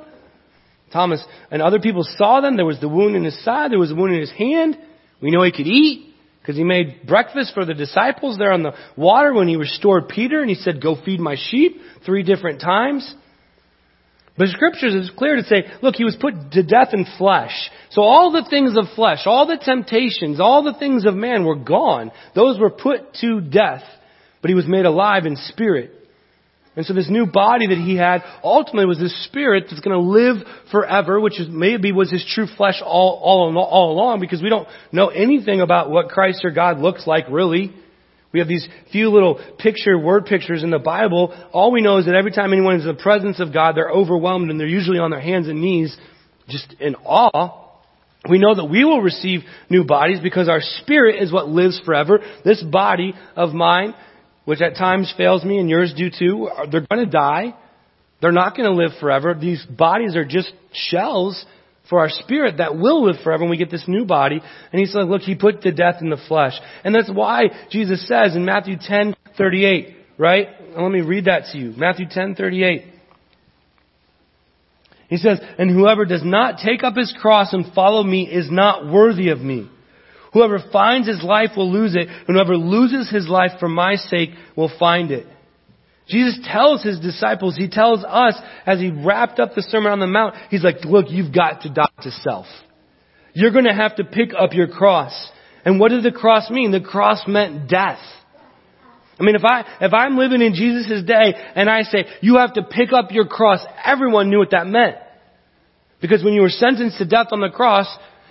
Thomas 0.92 1.24
and 1.50 1.62
other 1.62 1.80
people 1.80 2.04
saw 2.16 2.40
them. 2.40 2.56
There 2.56 2.66
was 2.66 2.80
the 2.80 2.88
wound 2.88 3.16
in 3.16 3.24
his 3.24 3.42
side. 3.44 3.70
There 3.70 3.78
was 3.78 3.90
a 3.90 3.94
wound 3.94 4.14
in 4.14 4.20
his 4.20 4.32
hand. 4.32 4.76
We 5.20 5.30
know 5.30 5.42
he 5.42 5.52
could 5.52 5.66
eat 5.66 6.14
because 6.40 6.56
he 6.56 6.64
made 6.64 7.06
breakfast 7.06 7.54
for 7.54 7.64
the 7.64 7.74
disciples 7.74 8.36
there 8.36 8.52
on 8.52 8.62
the 8.62 8.74
water 8.96 9.32
when 9.32 9.48
he 9.48 9.56
restored 9.56 10.08
Peter 10.08 10.40
and 10.40 10.50
he 10.50 10.56
said, 10.56 10.82
go 10.82 10.96
feed 11.04 11.20
my 11.20 11.36
sheep 11.38 11.80
three 12.04 12.22
different 12.24 12.60
times. 12.60 13.14
But 14.36 14.48
scriptures 14.48 14.94
is 14.94 15.10
clear 15.16 15.36
to 15.36 15.44
say, 15.44 15.64
look, 15.82 15.94
he 15.94 16.04
was 16.04 16.16
put 16.18 16.52
to 16.52 16.62
death 16.62 16.88
in 16.92 17.06
flesh. 17.18 17.70
So 17.90 18.02
all 18.02 18.32
the 18.32 18.46
things 18.48 18.76
of 18.76 18.86
flesh, 18.96 19.20
all 19.26 19.46
the 19.46 19.60
temptations, 19.62 20.40
all 20.40 20.62
the 20.62 20.78
things 20.78 21.04
of 21.04 21.14
man 21.14 21.44
were 21.44 21.56
gone. 21.56 22.10
Those 22.34 22.58
were 22.58 22.70
put 22.70 23.14
to 23.20 23.40
death. 23.40 23.82
But 24.40 24.48
he 24.48 24.54
was 24.54 24.66
made 24.66 24.86
alive 24.86 25.26
in 25.26 25.36
spirit. 25.36 25.92
And 26.74 26.86
so 26.86 26.94
this 26.94 27.10
new 27.10 27.26
body 27.26 27.66
that 27.66 27.76
he 27.76 27.96
had 27.96 28.22
ultimately 28.42 28.86
was 28.86 28.98
this 28.98 29.24
spirit 29.26 29.64
that's 29.68 29.80
going 29.80 29.96
to 29.96 30.10
live 30.10 30.36
forever, 30.70 31.20
which 31.20 31.38
is, 31.38 31.48
maybe 31.50 31.92
was 31.92 32.10
his 32.10 32.24
true 32.34 32.46
flesh 32.56 32.80
all, 32.82 33.20
all, 33.22 33.58
all 33.58 33.92
along 33.92 34.20
because 34.20 34.40
we 34.42 34.48
don't 34.48 34.66
know 34.90 35.08
anything 35.08 35.60
about 35.60 35.90
what 35.90 36.08
Christ 36.08 36.40
or 36.44 36.50
God 36.50 36.78
looks 36.78 37.06
like 37.06 37.26
really. 37.28 37.74
We 38.32 38.38
have 38.38 38.48
these 38.48 38.66
few 38.90 39.10
little 39.10 39.38
picture, 39.58 39.98
word 39.98 40.24
pictures 40.24 40.62
in 40.62 40.70
the 40.70 40.78
Bible. 40.78 41.34
All 41.52 41.70
we 41.70 41.82
know 41.82 41.98
is 41.98 42.06
that 42.06 42.14
every 42.14 42.32
time 42.32 42.54
anyone 42.54 42.76
is 42.76 42.86
in 42.86 42.96
the 42.96 43.02
presence 43.02 43.40
of 43.40 43.52
God, 43.52 43.76
they're 43.76 43.90
overwhelmed 43.90 44.50
and 44.50 44.58
they're 44.58 44.66
usually 44.66 44.98
on 44.98 45.10
their 45.10 45.20
hands 45.20 45.48
and 45.48 45.60
knees 45.60 45.94
just 46.48 46.74
in 46.80 46.94
awe. 47.04 47.58
We 48.28 48.38
know 48.38 48.54
that 48.54 48.64
we 48.64 48.84
will 48.84 49.02
receive 49.02 49.40
new 49.68 49.84
bodies 49.84 50.20
because 50.22 50.48
our 50.48 50.60
spirit 50.60 51.22
is 51.22 51.30
what 51.30 51.48
lives 51.48 51.80
forever. 51.84 52.20
This 52.44 52.62
body 52.62 53.12
of 53.36 53.52
mine 53.52 53.94
which 54.44 54.60
at 54.60 54.76
times 54.76 55.12
fails 55.16 55.44
me 55.44 55.58
and 55.58 55.68
yours 55.68 55.94
do 55.96 56.10
too, 56.10 56.48
they're 56.70 56.86
going 56.86 57.04
to 57.04 57.10
die. 57.10 57.54
They're 58.20 58.32
not 58.32 58.56
going 58.56 58.70
to 58.70 58.76
live 58.76 58.92
forever. 59.00 59.34
These 59.34 59.64
bodies 59.66 60.16
are 60.16 60.24
just 60.24 60.52
shells 60.72 61.44
for 61.90 61.98
our 61.98 62.08
spirit 62.08 62.58
that 62.58 62.76
will 62.76 63.04
live 63.04 63.16
forever 63.22 63.42
when 63.42 63.50
we 63.50 63.56
get 63.56 63.70
this 63.70 63.84
new 63.88 64.04
body. 64.04 64.40
And 64.72 64.80
he's 64.80 64.94
like, 64.94 65.08
look, 65.08 65.22
he 65.22 65.34
put 65.34 65.62
to 65.62 65.72
death 65.72 65.96
in 66.00 66.10
the 66.10 66.20
flesh. 66.28 66.52
And 66.84 66.94
that's 66.94 67.10
why 67.12 67.44
Jesus 67.70 68.06
says 68.06 68.36
in 68.36 68.44
Matthew 68.44 68.76
10, 68.80 69.16
38, 69.36 69.96
right? 70.18 70.48
And 70.74 70.82
let 70.82 70.92
me 70.92 71.00
read 71.00 71.24
that 71.24 71.46
to 71.52 71.58
you. 71.58 71.74
Matthew 71.76 72.06
10, 72.08 72.36
38. 72.36 72.84
He 75.08 75.16
says, 75.18 75.40
and 75.58 75.70
whoever 75.70 76.06
does 76.06 76.24
not 76.24 76.58
take 76.64 76.82
up 76.82 76.96
his 76.96 77.14
cross 77.20 77.52
and 77.52 77.74
follow 77.74 78.02
me 78.02 78.26
is 78.26 78.50
not 78.50 78.90
worthy 78.90 79.28
of 79.28 79.40
me. 79.40 79.68
Whoever 80.32 80.58
finds 80.72 81.06
his 81.06 81.22
life 81.22 81.50
will 81.56 81.70
lose 81.70 81.94
it, 81.94 82.08
whoever 82.26 82.56
loses 82.56 83.10
his 83.10 83.28
life 83.28 83.52
for 83.60 83.68
my 83.68 83.96
sake 83.96 84.30
will 84.56 84.70
find 84.78 85.10
it. 85.10 85.26
Jesus 86.08 86.38
tells 86.50 86.82
his 86.82 86.98
disciples, 87.00 87.56
he 87.56 87.68
tells 87.68 88.02
us 88.04 88.34
as 88.66 88.80
he 88.80 88.90
wrapped 88.90 89.38
up 89.38 89.54
the 89.54 89.62
Sermon 89.62 89.92
on 89.92 90.00
the 90.00 90.06
Mount, 90.06 90.34
he's 90.50 90.64
like, 90.64 90.84
look, 90.84 91.06
you've 91.10 91.34
got 91.34 91.62
to 91.62 91.70
die 91.70 91.86
to 92.02 92.10
self. 92.10 92.46
You're 93.34 93.52
gonna 93.52 93.74
have 93.74 93.96
to 93.96 94.04
pick 94.04 94.30
up 94.38 94.52
your 94.52 94.68
cross. 94.68 95.12
And 95.64 95.78
what 95.78 95.90
did 95.90 96.02
the 96.02 96.12
cross 96.12 96.50
mean? 96.50 96.72
The 96.72 96.80
cross 96.80 97.22
meant 97.26 97.68
death. 97.68 98.00
I 99.20 99.24
mean, 99.24 99.36
if 99.36 99.44
I, 99.44 99.64
if 99.80 99.92
I'm 99.92 100.16
living 100.16 100.42
in 100.42 100.54
Jesus' 100.54 101.04
day 101.04 101.34
and 101.54 101.70
I 101.70 101.82
say, 101.82 102.06
you 102.20 102.38
have 102.38 102.54
to 102.54 102.62
pick 102.62 102.92
up 102.92 103.12
your 103.12 103.26
cross, 103.26 103.60
everyone 103.84 104.30
knew 104.30 104.38
what 104.38 104.50
that 104.50 104.66
meant. 104.66 104.96
Because 106.00 106.24
when 106.24 106.34
you 106.34 106.42
were 106.42 106.48
sentenced 106.48 106.98
to 106.98 107.04
death 107.04 107.28
on 107.30 107.40
the 107.40 107.50
cross, 107.50 107.86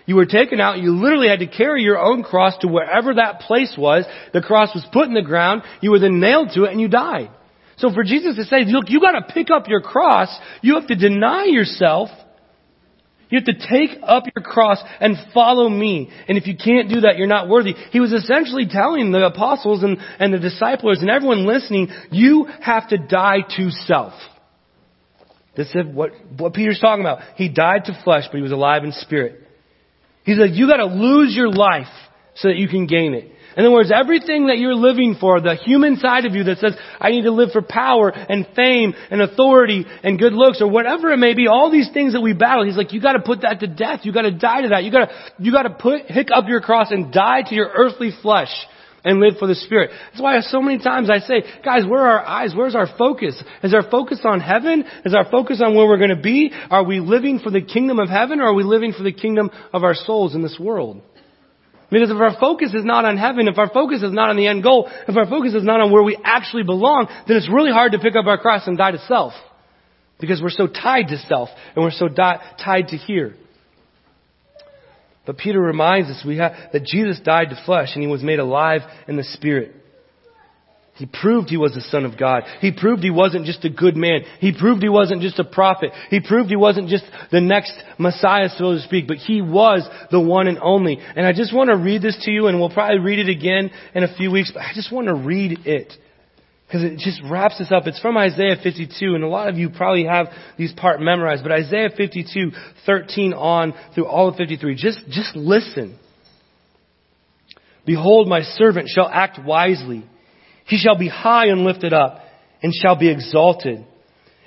you 0.05 0.15
were 0.15 0.25
taken 0.25 0.59
out, 0.59 0.79
you 0.79 0.91
literally 0.91 1.27
had 1.27 1.39
to 1.39 1.47
carry 1.47 1.83
your 1.83 1.99
own 1.99 2.23
cross 2.23 2.57
to 2.59 2.67
wherever 2.67 3.15
that 3.15 3.41
place 3.41 3.75
was. 3.77 4.05
The 4.33 4.41
cross 4.41 4.73
was 4.73 4.85
put 4.91 5.07
in 5.07 5.13
the 5.13 5.21
ground, 5.21 5.63
you 5.81 5.91
were 5.91 5.99
then 5.99 6.19
nailed 6.19 6.51
to 6.55 6.63
it, 6.63 6.71
and 6.71 6.81
you 6.81 6.87
died. 6.87 7.29
So 7.77 7.91
for 7.93 8.03
Jesus 8.03 8.35
to 8.35 8.43
say, 8.45 8.63
look, 8.65 8.89
you 8.89 8.99
gotta 8.99 9.25
pick 9.33 9.49
up 9.49 9.67
your 9.67 9.81
cross, 9.81 10.29
you 10.61 10.75
have 10.75 10.87
to 10.87 10.95
deny 10.95 11.45
yourself, 11.45 12.09
you 13.29 13.39
have 13.39 13.45
to 13.45 13.67
take 13.67 13.97
up 14.03 14.25
your 14.35 14.43
cross 14.43 14.77
and 14.99 15.15
follow 15.33 15.69
me. 15.69 16.11
And 16.27 16.37
if 16.37 16.47
you 16.47 16.55
can't 16.57 16.89
do 16.89 17.01
that, 17.01 17.17
you're 17.17 17.27
not 17.27 17.47
worthy. 17.47 17.73
He 17.91 18.01
was 18.01 18.11
essentially 18.11 18.67
telling 18.69 19.11
the 19.11 19.25
apostles 19.25 19.83
and, 19.83 19.97
and 20.19 20.33
the 20.33 20.37
disciples 20.37 20.99
and 20.99 21.09
everyone 21.09 21.47
listening, 21.47 21.87
you 22.11 22.47
have 22.61 22.89
to 22.89 22.97
die 22.97 23.39
to 23.55 23.71
self. 23.71 24.13
This 25.55 25.67
is 25.69 25.85
what, 25.85 26.11
what 26.37 26.53
Peter's 26.53 26.79
talking 26.79 27.03
about. 27.03 27.19
He 27.35 27.49
died 27.49 27.85
to 27.85 28.01
flesh, 28.03 28.25
but 28.29 28.37
he 28.37 28.43
was 28.43 28.51
alive 28.51 28.83
in 28.83 28.91
spirit. 28.91 29.40
He's 30.23 30.37
like, 30.37 30.51
you 30.53 30.67
gotta 30.67 30.85
lose 30.85 31.35
your 31.35 31.49
life 31.49 31.91
so 32.35 32.47
that 32.47 32.57
you 32.57 32.67
can 32.67 32.87
gain 32.87 33.13
it. 33.13 33.31
In 33.57 33.65
other 33.65 33.73
words, 33.73 33.91
everything 33.93 34.47
that 34.47 34.59
you're 34.59 34.75
living 34.75 35.17
for, 35.19 35.41
the 35.41 35.55
human 35.55 35.97
side 35.97 36.25
of 36.25 36.33
you 36.33 36.45
that 36.45 36.59
says, 36.59 36.73
I 36.99 37.09
need 37.09 37.23
to 37.23 37.31
live 37.31 37.49
for 37.51 37.61
power 37.61 38.09
and 38.09 38.47
fame 38.55 38.93
and 39.09 39.21
authority 39.21 39.85
and 40.03 40.17
good 40.17 40.31
looks 40.31 40.61
or 40.61 40.69
whatever 40.69 41.11
it 41.11 41.17
may 41.17 41.33
be, 41.33 41.47
all 41.47 41.69
these 41.69 41.89
things 41.93 42.13
that 42.13 42.21
we 42.21 42.33
battle, 42.33 42.65
he's 42.65 42.77
like, 42.77 42.93
you 42.93 43.01
gotta 43.01 43.19
put 43.19 43.41
that 43.41 43.59
to 43.59 43.67
death. 43.67 44.01
You 44.03 44.13
gotta 44.13 44.31
die 44.31 44.61
to 44.61 44.69
that. 44.69 44.85
You 44.85 44.91
gotta, 44.91 45.11
you 45.37 45.51
gotta 45.51 45.71
put, 45.71 46.05
hick 46.05 46.29
up 46.33 46.45
your 46.47 46.61
cross 46.61 46.91
and 46.91 47.11
die 47.11 47.41
to 47.45 47.53
your 47.53 47.69
earthly 47.75 48.11
flesh 48.21 48.51
and 49.03 49.19
live 49.19 49.33
for 49.39 49.47
the 49.47 49.55
Spirit. 49.55 49.91
That's 50.11 50.21
why 50.21 50.39
so 50.41 50.61
many 50.61 50.83
times 50.83 51.09
I 51.09 51.19
say, 51.19 51.43
guys, 51.63 51.83
where 51.85 52.01
are 52.01 52.19
our 52.19 52.25
eyes? 52.25 52.53
Where's 52.55 52.75
our 52.75 52.87
focus? 52.97 53.41
Is 53.63 53.73
our 53.73 53.89
focus 53.89 54.21
on 54.23 54.39
heaven? 54.39 54.83
Is 55.05 55.13
our 55.15 55.29
focus 55.29 55.61
on 55.63 55.75
where 55.75 55.87
we're 55.87 55.97
going 55.97 56.15
to 56.15 56.21
be? 56.21 56.51
Are 56.69 56.83
we 56.83 56.99
living 56.99 57.39
for 57.39 57.49
the 57.49 57.61
kingdom 57.61 57.99
of 57.99 58.09
heaven 58.09 58.39
or 58.39 58.45
are 58.45 58.53
we 58.53 58.63
living 58.63 58.93
for 58.93 59.03
the 59.03 59.11
kingdom 59.11 59.49
of 59.73 59.83
our 59.83 59.95
souls 59.95 60.35
in 60.35 60.41
this 60.41 60.57
world? 60.59 61.01
Because 61.89 62.09
if 62.09 62.17
our 62.17 62.37
focus 62.39 62.73
is 62.73 62.85
not 62.85 63.03
on 63.03 63.17
heaven, 63.17 63.49
if 63.49 63.57
our 63.57 63.69
focus 63.69 64.01
is 64.01 64.13
not 64.13 64.29
on 64.29 64.37
the 64.37 64.47
end 64.47 64.63
goal, 64.63 64.89
if 65.07 65.17
our 65.17 65.27
focus 65.27 65.53
is 65.53 65.63
not 65.63 65.81
on 65.81 65.91
where 65.91 66.03
we 66.03 66.17
actually 66.23 66.63
belong, 66.63 67.07
then 67.27 67.35
it's 67.35 67.49
really 67.51 67.71
hard 67.71 67.91
to 67.91 67.99
pick 67.99 68.15
up 68.15 68.27
our 68.27 68.37
cross 68.37 68.65
and 68.65 68.77
die 68.77 68.91
to 68.91 68.99
self. 69.07 69.33
Because 70.19 70.41
we're 70.41 70.51
so 70.51 70.67
tied 70.67 71.07
to 71.09 71.17
self 71.17 71.49
and 71.75 71.83
we're 71.83 71.91
so 71.91 72.07
di- 72.07 72.39
tied 72.63 72.89
to 72.89 72.97
here. 72.97 73.35
But 75.25 75.37
Peter 75.37 75.59
reminds 75.59 76.09
us 76.09 76.23
we 76.25 76.37
have, 76.37 76.53
that 76.73 76.83
Jesus 76.83 77.19
died 77.23 77.49
to 77.49 77.63
flesh 77.65 77.89
and 77.93 78.03
he 78.03 78.09
was 78.09 78.23
made 78.23 78.39
alive 78.39 78.81
in 79.07 79.17
the 79.17 79.23
spirit. 79.23 79.75
He 80.95 81.05
proved 81.07 81.49
he 81.49 81.57
was 81.57 81.73
the 81.73 81.81
Son 81.81 82.05
of 82.05 82.17
God. 82.17 82.43
He 82.59 82.71
proved 82.71 83.01
he 83.01 83.09
wasn't 83.09 83.45
just 83.45 83.65
a 83.65 83.69
good 83.69 83.95
man. 83.95 84.21
He 84.39 84.51
proved 84.51 84.83
he 84.83 84.89
wasn't 84.89 85.21
just 85.21 85.39
a 85.39 85.43
prophet. 85.43 85.91
He 86.09 86.19
proved 86.19 86.49
he 86.49 86.55
wasn't 86.55 86.89
just 86.89 87.05
the 87.31 87.41
next 87.41 87.73
Messiah, 87.97 88.49
so 88.49 88.73
to 88.73 88.81
speak, 88.81 89.07
but 89.07 89.17
he 89.17 89.41
was 89.41 89.87
the 90.11 90.19
one 90.19 90.47
and 90.47 90.59
only. 90.61 90.99
And 90.99 91.25
I 91.25 91.33
just 91.33 91.55
want 91.55 91.69
to 91.69 91.77
read 91.77 92.01
this 92.01 92.21
to 92.25 92.31
you, 92.31 92.47
and 92.47 92.59
we'll 92.59 92.69
probably 92.69 92.99
read 92.99 93.19
it 93.19 93.29
again 93.29 93.71
in 93.95 94.03
a 94.03 94.15
few 94.15 94.29
weeks, 94.31 94.51
but 94.53 94.61
I 94.61 94.73
just 94.75 94.91
want 94.91 95.07
to 95.07 95.15
read 95.15 95.65
it 95.65 95.91
because 96.71 96.85
it 96.85 96.99
just 96.99 97.21
wraps 97.29 97.59
us 97.59 97.69
up. 97.69 97.85
It's 97.85 97.99
from 97.99 98.15
Isaiah 98.15 98.55
52, 98.63 99.13
and 99.13 99.25
a 99.25 99.27
lot 99.27 99.49
of 99.49 99.57
you 99.57 99.69
probably 99.69 100.05
have 100.05 100.27
these 100.57 100.71
part 100.71 101.01
memorized, 101.01 101.43
but 101.43 101.51
Isaiah 101.51 101.89
52, 101.95 102.51
13 102.85 103.33
on 103.33 103.73
through 103.93 104.05
all 104.05 104.29
of 104.29 104.37
53. 104.37 104.75
Just, 104.75 104.99
just 105.09 105.35
listen. 105.35 105.99
Behold, 107.85 108.29
my 108.29 108.43
servant 108.43 108.87
shall 108.87 109.09
act 109.09 109.37
wisely. 109.43 110.05
He 110.65 110.77
shall 110.77 110.97
be 110.97 111.09
high 111.09 111.47
and 111.47 111.65
lifted 111.65 111.91
up, 111.91 112.21
and 112.63 112.73
shall 112.73 112.97
be 112.97 113.11
exalted. 113.11 113.85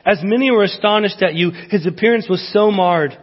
As 0.06 0.20
many 0.22 0.50
were 0.50 0.62
astonished 0.64 1.22
at 1.22 1.34
you, 1.34 1.50
his 1.50 1.84
appearance 1.84 2.26
was 2.26 2.50
so 2.54 2.70
marred 2.70 3.18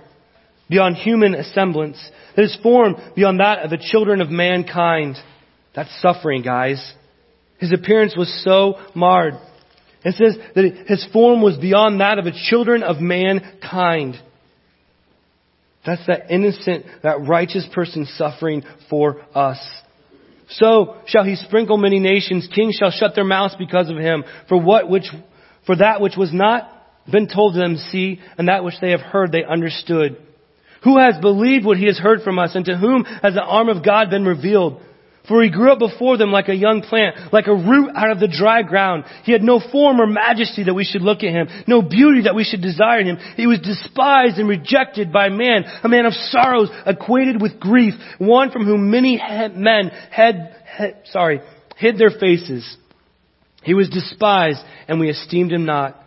beyond 0.70 0.98
human 0.98 1.36
semblance, 1.56 1.98
that 2.36 2.44
his 2.44 2.58
form 2.62 2.96
beyond 3.16 3.40
that 3.40 3.64
of 3.64 3.72
the 3.72 3.80
children 3.80 4.22
of 4.22 4.30
mankind. 4.30 5.16
That's 5.74 5.90
suffering, 6.04 6.44
guys. 6.44 6.94
His 7.62 7.72
appearance 7.72 8.18
was 8.18 8.44
so 8.44 8.80
marred. 8.96 9.36
It 10.04 10.16
says 10.16 10.36
that 10.56 10.86
his 10.88 11.08
form 11.14 11.44
was 11.44 11.58
beyond 11.58 12.02
that 12.02 12.18
of 12.18 12.26
the 12.26 12.38
children 12.50 12.82
of 12.82 13.00
mankind. 13.00 14.20
That's 15.86 16.06
that 16.08 16.32
innocent, 16.32 16.88
that 17.04 17.22
righteous 17.22 17.68
person 17.72 18.08
suffering 18.18 18.64
for 18.90 19.22
us. 19.36 19.60
So 20.50 20.96
shall 21.06 21.24
he 21.24 21.36
sprinkle 21.36 21.78
many 21.78 22.00
nations. 22.00 22.50
Kings 22.54 22.76
shall 22.76 22.92
shut 22.92 23.14
their 23.14 23.24
mouths 23.24 23.56
because 23.58 23.90
of 23.90 23.98
him. 23.98 24.24
For 24.50 24.60
what 24.60 24.90
which, 24.90 25.06
for 25.68 25.76
that 25.76 26.02
which 26.02 26.18
was 26.18 26.34
not 26.34 26.68
been 27.10 27.28
told 27.28 27.54
to 27.54 27.60
them, 27.60 27.78
see, 27.78 28.20
and 28.40 28.48
that 28.48 28.64
which 28.64 28.76
they 28.82 28.90
have 28.92 29.02
heard, 29.02 29.32
they 29.32 29.44
understood. 29.44 30.18
Who 30.84 30.98
has 30.98 31.16
believed 31.22 31.64
what 31.64 31.78
he 31.78 31.86
has 31.86 32.00
heard 32.00 32.22
from 32.24 32.40
us, 32.40 32.56
and 32.56 32.66
to 32.66 32.76
whom 32.76 33.04
has 33.04 33.36
the 33.36 33.44
arm 33.44 33.70
of 33.70 33.86
God 33.86 34.10
been 34.10 34.26
revealed? 34.26 34.82
For 35.28 35.44
he 35.44 35.52
grew 35.52 35.72
up 35.72 35.80
before 35.80 36.18
them 36.18 36.32
like 36.32 36.50
a 36.50 36.56
young 36.56 36.82
plant, 36.82 37.32
like 37.32 37.48
a 37.48 37.54
root 37.54 37.92
out 37.96 38.12
of 38.12 38.20
the 38.20 38.28
dry 38.28 38.64
ground. 38.64 39.04
He 39.24 39.32
had 39.32 39.44
no 39.44 39.60
form 39.60 40.02
or 40.02 40.08
majesty 40.08 40.64
that 40.64 40.74
we 40.74 40.84
should 40.84 41.04
look 41.04 41.20
at 41.20 41.30
him, 41.30 41.48
no 41.68 41.84
beauty 41.84 42.24
that 42.24 42.34
we 42.34 42.44
should 42.44 42.62
desire 42.62 43.04
him. 43.04 43.18
He 43.38 43.46
was 43.46 43.60
despised 43.60 44.38
and 44.38 44.50
rejected 44.50 45.14
by 45.14 45.30
man, 45.30 45.66
a 45.84 45.90
man 45.90 46.08
of 46.08 46.14
sorrows, 46.14 46.70
acquainted 46.86 47.40
with 47.40 47.60
grief, 47.60 47.94
one 48.18 48.50
from 48.50 48.66
whom 48.66 48.90
many 48.90 49.22
men 49.56 49.90
had, 50.10 50.56
had 50.66 51.02
sorry, 51.06 51.42
hid 51.78 52.00
their 52.00 52.12
faces. 52.20 52.78
He 53.62 53.76
was 53.76 53.90
despised 53.90 54.60
and 54.88 55.00
we 55.00 55.10
esteemed 55.10 55.52
him 55.52 55.66
not. 55.66 55.98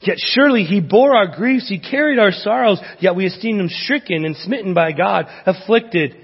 Yet 0.00 0.16
surely 0.18 0.64
he 0.64 0.80
bore 0.80 1.14
our 1.14 1.28
griefs, 1.28 1.68
he 1.68 1.78
carried 1.78 2.18
our 2.18 2.32
sorrows, 2.32 2.80
yet 3.00 3.14
we 3.14 3.26
esteemed 3.26 3.60
him 3.60 3.68
stricken 3.68 4.24
and 4.24 4.34
smitten 4.34 4.74
by 4.74 4.92
God, 4.92 5.26
afflicted. 5.46 6.16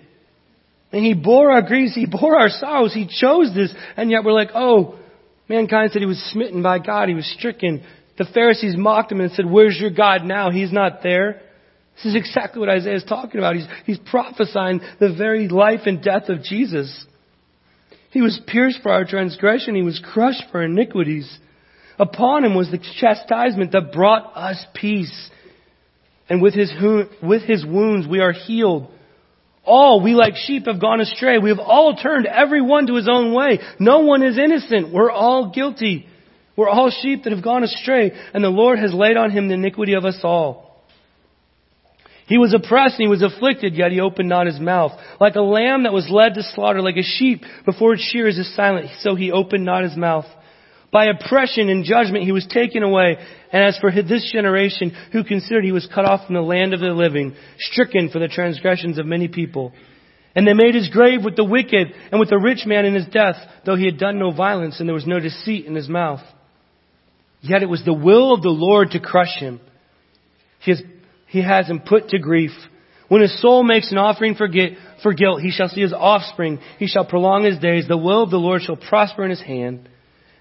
And 0.97 1.05
he 1.05 1.13
bore 1.13 1.51
our 1.51 1.61
griefs, 1.61 1.95
he 1.95 2.07
bore 2.07 2.41
our 2.41 2.49
sorrows, 2.49 2.95
he 2.95 3.07
chose 3.07 3.55
this, 3.55 3.71
and 3.99 4.11
yet 4.11 4.25
we're 4.25 4.33
like, 4.33 4.49
oh, 4.55 4.99
mankind 5.47 5.93
said 5.93 6.01
he 6.01 6.07
was 6.07 6.31
smitten 6.33 6.63
by 6.63 6.79
God, 6.79 7.11
he 7.11 7.15
was 7.15 7.31
stricken. 7.37 7.85
The 8.17 8.25
Pharisees 8.25 8.79
mocked 8.79 9.13
him 9.13 9.21
and 9.21 9.31
said, 9.33 9.45
where's 9.45 9.79
your 9.79 9.91
God 9.91 10.25
now? 10.25 10.51
He's 10.51 10.73
not 10.73 11.03
there. 11.03 11.43
This 11.97 12.07
is 12.07 12.17
exactly 12.17 12.61
what 12.61 12.71
Isaiah 12.71 12.97
is 12.97 13.05
talking 13.05 13.39
about. 13.39 13.57
He's, 13.57 13.67
he's 13.85 13.99
prophesying 13.99 14.81
the 14.99 15.15
very 15.15 15.49
life 15.49 15.81
and 15.85 16.03
death 16.03 16.31
of 16.31 16.43
Jesus. 16.43 17.05
He 18.11 18.23
was 18.23 18.41
pierced 18.47 18.81
for 18.83 18.91
our 18.91 19.05
transgression, 19.05 19.75
he 19.75 19.83
was 19.83 20.03
crushed 20.03 20.45
for 20.51 20.63
iniquities. 20.63 21.31
Upon 21.99 22.43
him 22.43 22.55
was 22.55 22.71
the 22.71 22.83
chastisement 23.01 23.73
that 23.73 23.93
brought 23.93 24.35
us 24.35 24.65
peace. 24.73 25.29
And 26.31 26.41
with 26.41 26.55
his, 26.55 26.73
with 27.23 27.43
his 27.43 27.67
wounds 27.67 28.09
we 28.09 28.21
are 28.21 28.33
healed. 28.33 28.93
All 29.67 30.01
we 30.01 30.15
like 30.15 30.37
sheep 30.37 30.67
have 30.67 30.81
gone 30.81 31.01
astray. 31.01 31.39
We 31.39 31.51
have 31.51 31.59
all 31.59 31.97
turned 31.97 32.27
every 32.27 32.63
one 32.63 32.87
to 32.87 32.95
his 32.95 33.09
own 33.11 33.35
way. 33.35 33.59
No 33.81 34.01
one 34.01 34.23
is 34.23 34.39
innocent. 34.39 34.93
We're 34.93 35.11
all 35.11 35.51
guilty. 35.51 36.07
We're 36.57 36.69
all 36.69 36.91
sheep 36.91 37.25
that 37.25 37.33
have 37.33 37.45
gone 37.45 37.65
astray, 37.65 38.13
and 38.33 38.43
the 38.43 38.49
Lord 38.49 38.79
has 38.79 38.95
laid 38.95 39.17
on 39.17 39.31
him 39.31 39.49
the 39.49 39.55
iniquity 39.55 39.95
of 39.95 40.05
us 40.05 40.19
all. 40.23 40.85
He 42.27 42.39
was 42.39 42.55
oppressed 42.55 42.99
and 42.99 43.05
he 43.05 43.11
was 43.11 43.23
afflicted, 43.23 43.75
yet 43.75 43.93
he 43.93 44.01
opened 44.01 44.29
not 44.29 44.47
his 44.47 44.59
mouth. 44.59 44.93
Like 45.21 45.37
a 45.37 45.43
lamb 45.43 45.85
that 45.85 45.93
was 45.93 46.09
led 46.11 46.35
to 46.35 46.43
slaughter, 46.43 46.83
like 46.83 46.97
a 46.97 47.03
sheep 47.03 47.43
before 47.65 47.95
its 47.95 48.03
shears 48.03 48.39
is 48.39 48.55
silent, 48.57 48.89
so 49.01 49.15
he 49.15 49.31
opened 49.31 49.65
not 49.65 49.85
his 49.85 49.97
mouth. 49.97 50.27
By 50.93 51.07
oppression 51.07 51.69
and 51.69 51.85
judgment 51.85 52.25
he 52.25 52.33
was 52.33 52.47
taken 52.47 52.83
away. 52.83 53.17
And 53.53 53.65
as 53.65 53.79
for 53.79 53.91
this 53.91 54.31
generation, 54.33 54.93
who 55.13 55.25
considered 55.25 55.65
he 55.65 55.73
was 55.73 55.89
cut 55.93 56.05
off 56.05 56.27
from 56.27 56.35
the 56.35 56.41
land 56.43 56.75
of 56.75 56.81
the 56.81 56.89
living, 56.89 57.35
stricken 57.59 58.11
for 58.11 58.19
the 58.19 58.29
transgressions 58.29 58.99
of 58.99 59.07
many 59.07 59.29
people. 59.29 59.73
And 60.35 60.47
they 60.47 60.53
made 60.53 60.75
his 60.75 60.91
grave 60.91 61.25
with 61.25 61.35
the 61.35 61.45
wicked 61.45 61.89
and 62.11 62.21
with 62.21 62.29
the 62.29 62.39
rich 62.39 62.67
man 62.67 62.85
in 62.85 62.95
his 62.95 63.07
death, 63.07 63.37
though 63.65 63.77
he 63.77 63.87
had 63.87 63.99
done 63.99 64.19
no 64.19 64.31
violence 64.33 64.79
and 64.79 64.89
there 64.89 64.95
was 64.95 65.07
no 65.07 65.19
deceit 65.19 65.65
in 65.65 65.75
his 65.75 65.89
mouth. 65.89 66.21
Yet 67.41 67.63
it 67.63 67.69
was 67.69 67.85
the 67.85 67.95
will 67.95 68.35
of 68.35 68.43
the 68.43 68.51
Lord 68.51 68.91
to 68.91 69.01
crush 69.01 69.35
him. 69.39 69.61
He 70.61 70.73
has, 70.73 70.83
he 71.29 71.43
has 71.43 71.69
him 71.69 71.81
put 71.81 72.09
to 72.11 72.19
grief. 72.19 72.51
When 73.09 73.23
his 73.23 73.41
soul 73.41 73.63
makes 73.63 73.93
an 73.93 73.99
offering 73.99 74.35
for, 74.35 74.49
for 75.03 75.15
guilt, 75.15 75.41
he 75.41 75.51
shall 75.51 75.69
see 75.69 75.81
his 75.81 75.93
offspring. 75.93 76.59
He 76.79 76.87
shall 76.87 77.07
prolong 77.07 77.45
his 77.45 77.59
days. 77.59 77.87
The 77.87 77.97
will 77.97 78.23
of 78.23 78.31
the 78.31 78.37
Lord 78.37 78.63
shall 78.63 78.77
prosper 78.77 79.25
in 79.25 79.31
his 79.31 79.41
hand. 79.41 79.89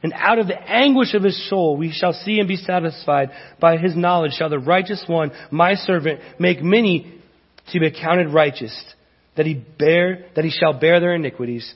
And 0.06 0.14
out 0.16 0.38
of 0.38 0.46
the 0.46 0.62
anguish 0.62 1.16
of 1.16 1.24
his 1.24 1.50
soul 1.50 1.78
we 1.78 1.92
shall 1.92 2.14
see 2.14 2.38
and 2.38 2.48
be 2.48 2.58
satisfied. 2.58 3.32
By 3.60 3.78
his 3.78 3.96
knowledge 3.96 4.34
shall 4.34 4.52
the 4.52 4.60
righteous 4.60 5.04
one, 5.08 5.32
my 5.50 5.74
servant, 5.74 6.20
make 6.38 6.62
many 6.62 7.12
to 7.72 7.80
be 7.80 7.88
accounted 7.88 8.32
righteous, 8.32 8.72
that 9.36 9.48
he 9.48 9.56
bear, 9.56 10.26
that 10.36 10.46
he 10.46 10.52
shall 10.52 10.80
bear 10.80 11.00
their 11.00 11.16
iniquities. 11.16 11.74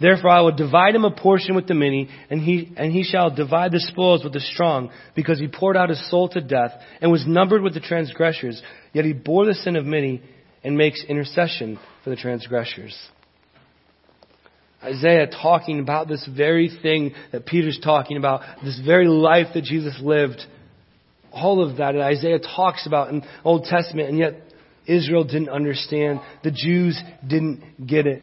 Therefore 0.00 0.30
I 0.30 0.40
will 0.40 0.56
divide 0.56 0.94
him 0.94 1.04
a 1.04 1.10
portion 1.10 1.54
with 1.54 1.66
the 1.66 1.74
many, 1.74 2.08
and 2.30 2.40
he, 2.40 2.72
and 2.78 2.90
he 2.90 3.02
shall 3.02 3.28
divide 3.28 3.72
the 3.72 3.80
spoils 3.80 4.24
with 4.24 4.32
the 4.32 4.40
strong, 4.40 4.90
because 5.14 5.38
he 5.38 5.48
poured 5.48 5.76
out 5.76 5.90
his 5.90 6.10
soul 6.10 6.30
to 6.30 6.40
death, 6.40 6.72
and 7.02 7.12
was 7.12 7.26
numbered 7.26 7.60
with 7.60 7.74
the 7.74 7.80
transgressors. 7.80 8.62
Yet 8.94 9.04
he 9.04 9.12
bore 9.12 9.44
the 9.44 9.52
sin 9.52 9.76
of 9.76 9.84
many, 9.84 10.22
and 10.64 10.78
makes 10.78 11.04
intercession 11.06 11.78
for 12.02 12.08
the 12.08 12.16
transgressors. 12.16 12.96
Isaiah 14.82 15.26
talking 15.26 15.80
about 15.80 16.08
this 16.08 16.26
very 16.26 16.70
thing 16.82 17.14
that 17.32 17.46
Peter's 17.46 17.80
talking 17.82 18.16
about, 18.16 18.42
this 18.62 18.80
very 18.84 19.08
life 19.08 19.48
that 19.54 19.64
Jesus 19.64 19.98
lived. 20.00 20.40
All 21.32 21.62
of 21.62 21.78
that 21.78 21.96
Isaiah 21.96 22.38
talks 22.38 22.86
about 22.86 23.10
in 23.10 23.22
Old 23.44 23.64
Testament, 23.64 24.08
and 24.08 24.18
yet 24.18 24.34
Israel 24.86 25.24
didn't 25.24 25.50
understand. 25.50 26.20
The 26.44 26.50
Jews 26.50 27.00
didn't 27.26 27.86
get 27.86 28.06
it. 28.06 28.22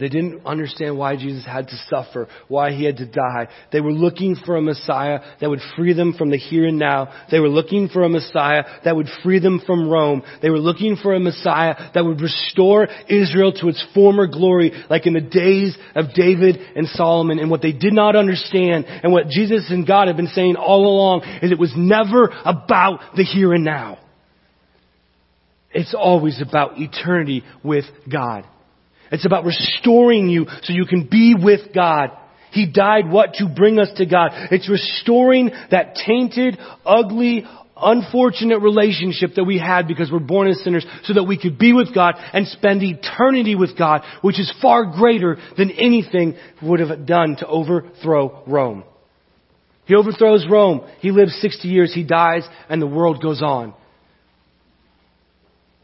They 0.00 0.08
didn't 0.08 0.46
understand 0.46 0.96
why 0.96 1.16
Jesus 1.16 1.44
had 1.44 1.68
to 1.68 1.76
suffer, 1.90 2.26
why 2.48 2.72
he 2.72 2.84
had 2.84 2.96
to 2.96 3.06
die. 3.06 3.48
They 3.70 3.82
were 3.82 3.92
looking 3.92 4.34
for 4.34 4.56
a 4.56 4.62
Messiah 4.62 5.20
that 5.40 5.50
would 5.50 5.60
free 5.76 5.92
them 5.92 6.14
from 6.14 6.30
the 6.30 6.38
here 6.38 6.66
and 6.66 6.78
now. 6.78 7.26
They 7.30 7.38
were 7.38 7.50
looking 7.50 7.88
for 7.90 8.02
a 8.02 8.08
Messiah 8.08 8.64
that 8.84 8.96
would 8.96 9.08
free 9.22 9.38
them 9.40 9.60
from 9.66 9.90
Rome. 9.90 10.22
They 10.40 10.48
were 10.48 10.58
looking 10.58 10.96
for 10.96 11.14
a 11.14 11.20
Messiah 11.20 11.74
that 11.92 12.04
would 12.04 12.22
restore 12.22 12.88
Israel 13.08 13.52
to 13.60 13.68
its 13.68 13.84
former 13.94 14.26
glory, 14.26 14.72
like 14.88 15.06
in 15.06 15.12
the 15.12 15.20
days 15.20 15.76
of 15.94 16.14
David 16.14 16.56
and 16.74 16.88
Solomon. 16.88 17.38
And 17.38 17.50
what 17.50 17.60
they 17.60 17.72
did 17.72 17.92
not 17.92 18.16
understand, 18.16 18.86
and 18.86 19.12
what 19.12 19.28
Jesus 19.28 19.66
and 19.70 19.86
God 19.86 20.08
have 20.08 20.16
been 20.16 20.28
saying 20.28 20.56
all 20.56 20.86
along, 20.86 21.24
is 21.42 21.52
it 21.52 21.58
was 21.58 21.74
never 21.76 22.30
about 22.44 23.16
the 23.16 23.24
here 23.24 23.52
and 23.52 23.64
now. 23.64 23.98
It's 25.72 25.94
always 25.94 26.40
about 26.40 26.78
eternity 26.78 27.44
with 27.62 27.84
God. 28.10 28.44
It's 29.10 29.26
about 29.26 29.44
restoring 29.44 30.28
you 30.28 30.46
so 30.62 30.72
you 30.72 30.86
can 30.86 31.08
be 31.10 31.34
with 31.40 31.74
God. 31.74 32.10
He 32.52 32.70
died 32.70 33.10
what? 33.10 33.34
To 33.34 33.48
bring 33.48 33.78
us 33.78 33.90
to 33.96 34.06
God. 34.06 34.30
It's 34.50 34.68
restoring 34.68 35.50
that 35.70 35.94
tainted, 35.94 36.58
ugly, 36.84 37.44
unfortunate 37.76 38.60
relationship 38.60 39.34
that 39.36 39.44
we 39.44 39.58
had 39.58 39.88
because 39.88 40.10
we're 40.10 40.18
born 40.18 40.48
as 40.48 40.62
sinners 40.62 40.86
so 41.04 41.14
that 41.14 41.24
we 41.24 41.38
could 41.38 41.58
be 41.58 41.72
with 41.72 41.94
God 41.94 42.14
and 42.32 42.46
spend 42.46 42.82
eternity 42.82 43.54
with 43.54 43.76
God, 43.78 44.02
which 44.22 44.38
is 44.38 44.52
far 44.60 44.84
greater 44.86 45.38
than 45.56 45.70
anything 45.70 46.36
would 46.62 46.80
have 46.80 47.06
done 47.06 47.36
to 47.36 47.46
overthrow 47.46 48.42
Rome. 48.46 48.84
He 49.86 49.94
overthrows 49.94 50.46
Rome. 50.48 50.88
He 51.00 51.10
lives 51.10 51.34
60 51.40 51.68
years. 51.68 51.92
He 51.92 52.04
dies 52.04 52.46
and 52.68 52.80
the 52.80 52.86
world 52.86 53.22
goes 53.22 53.42
on. 53.42 53.74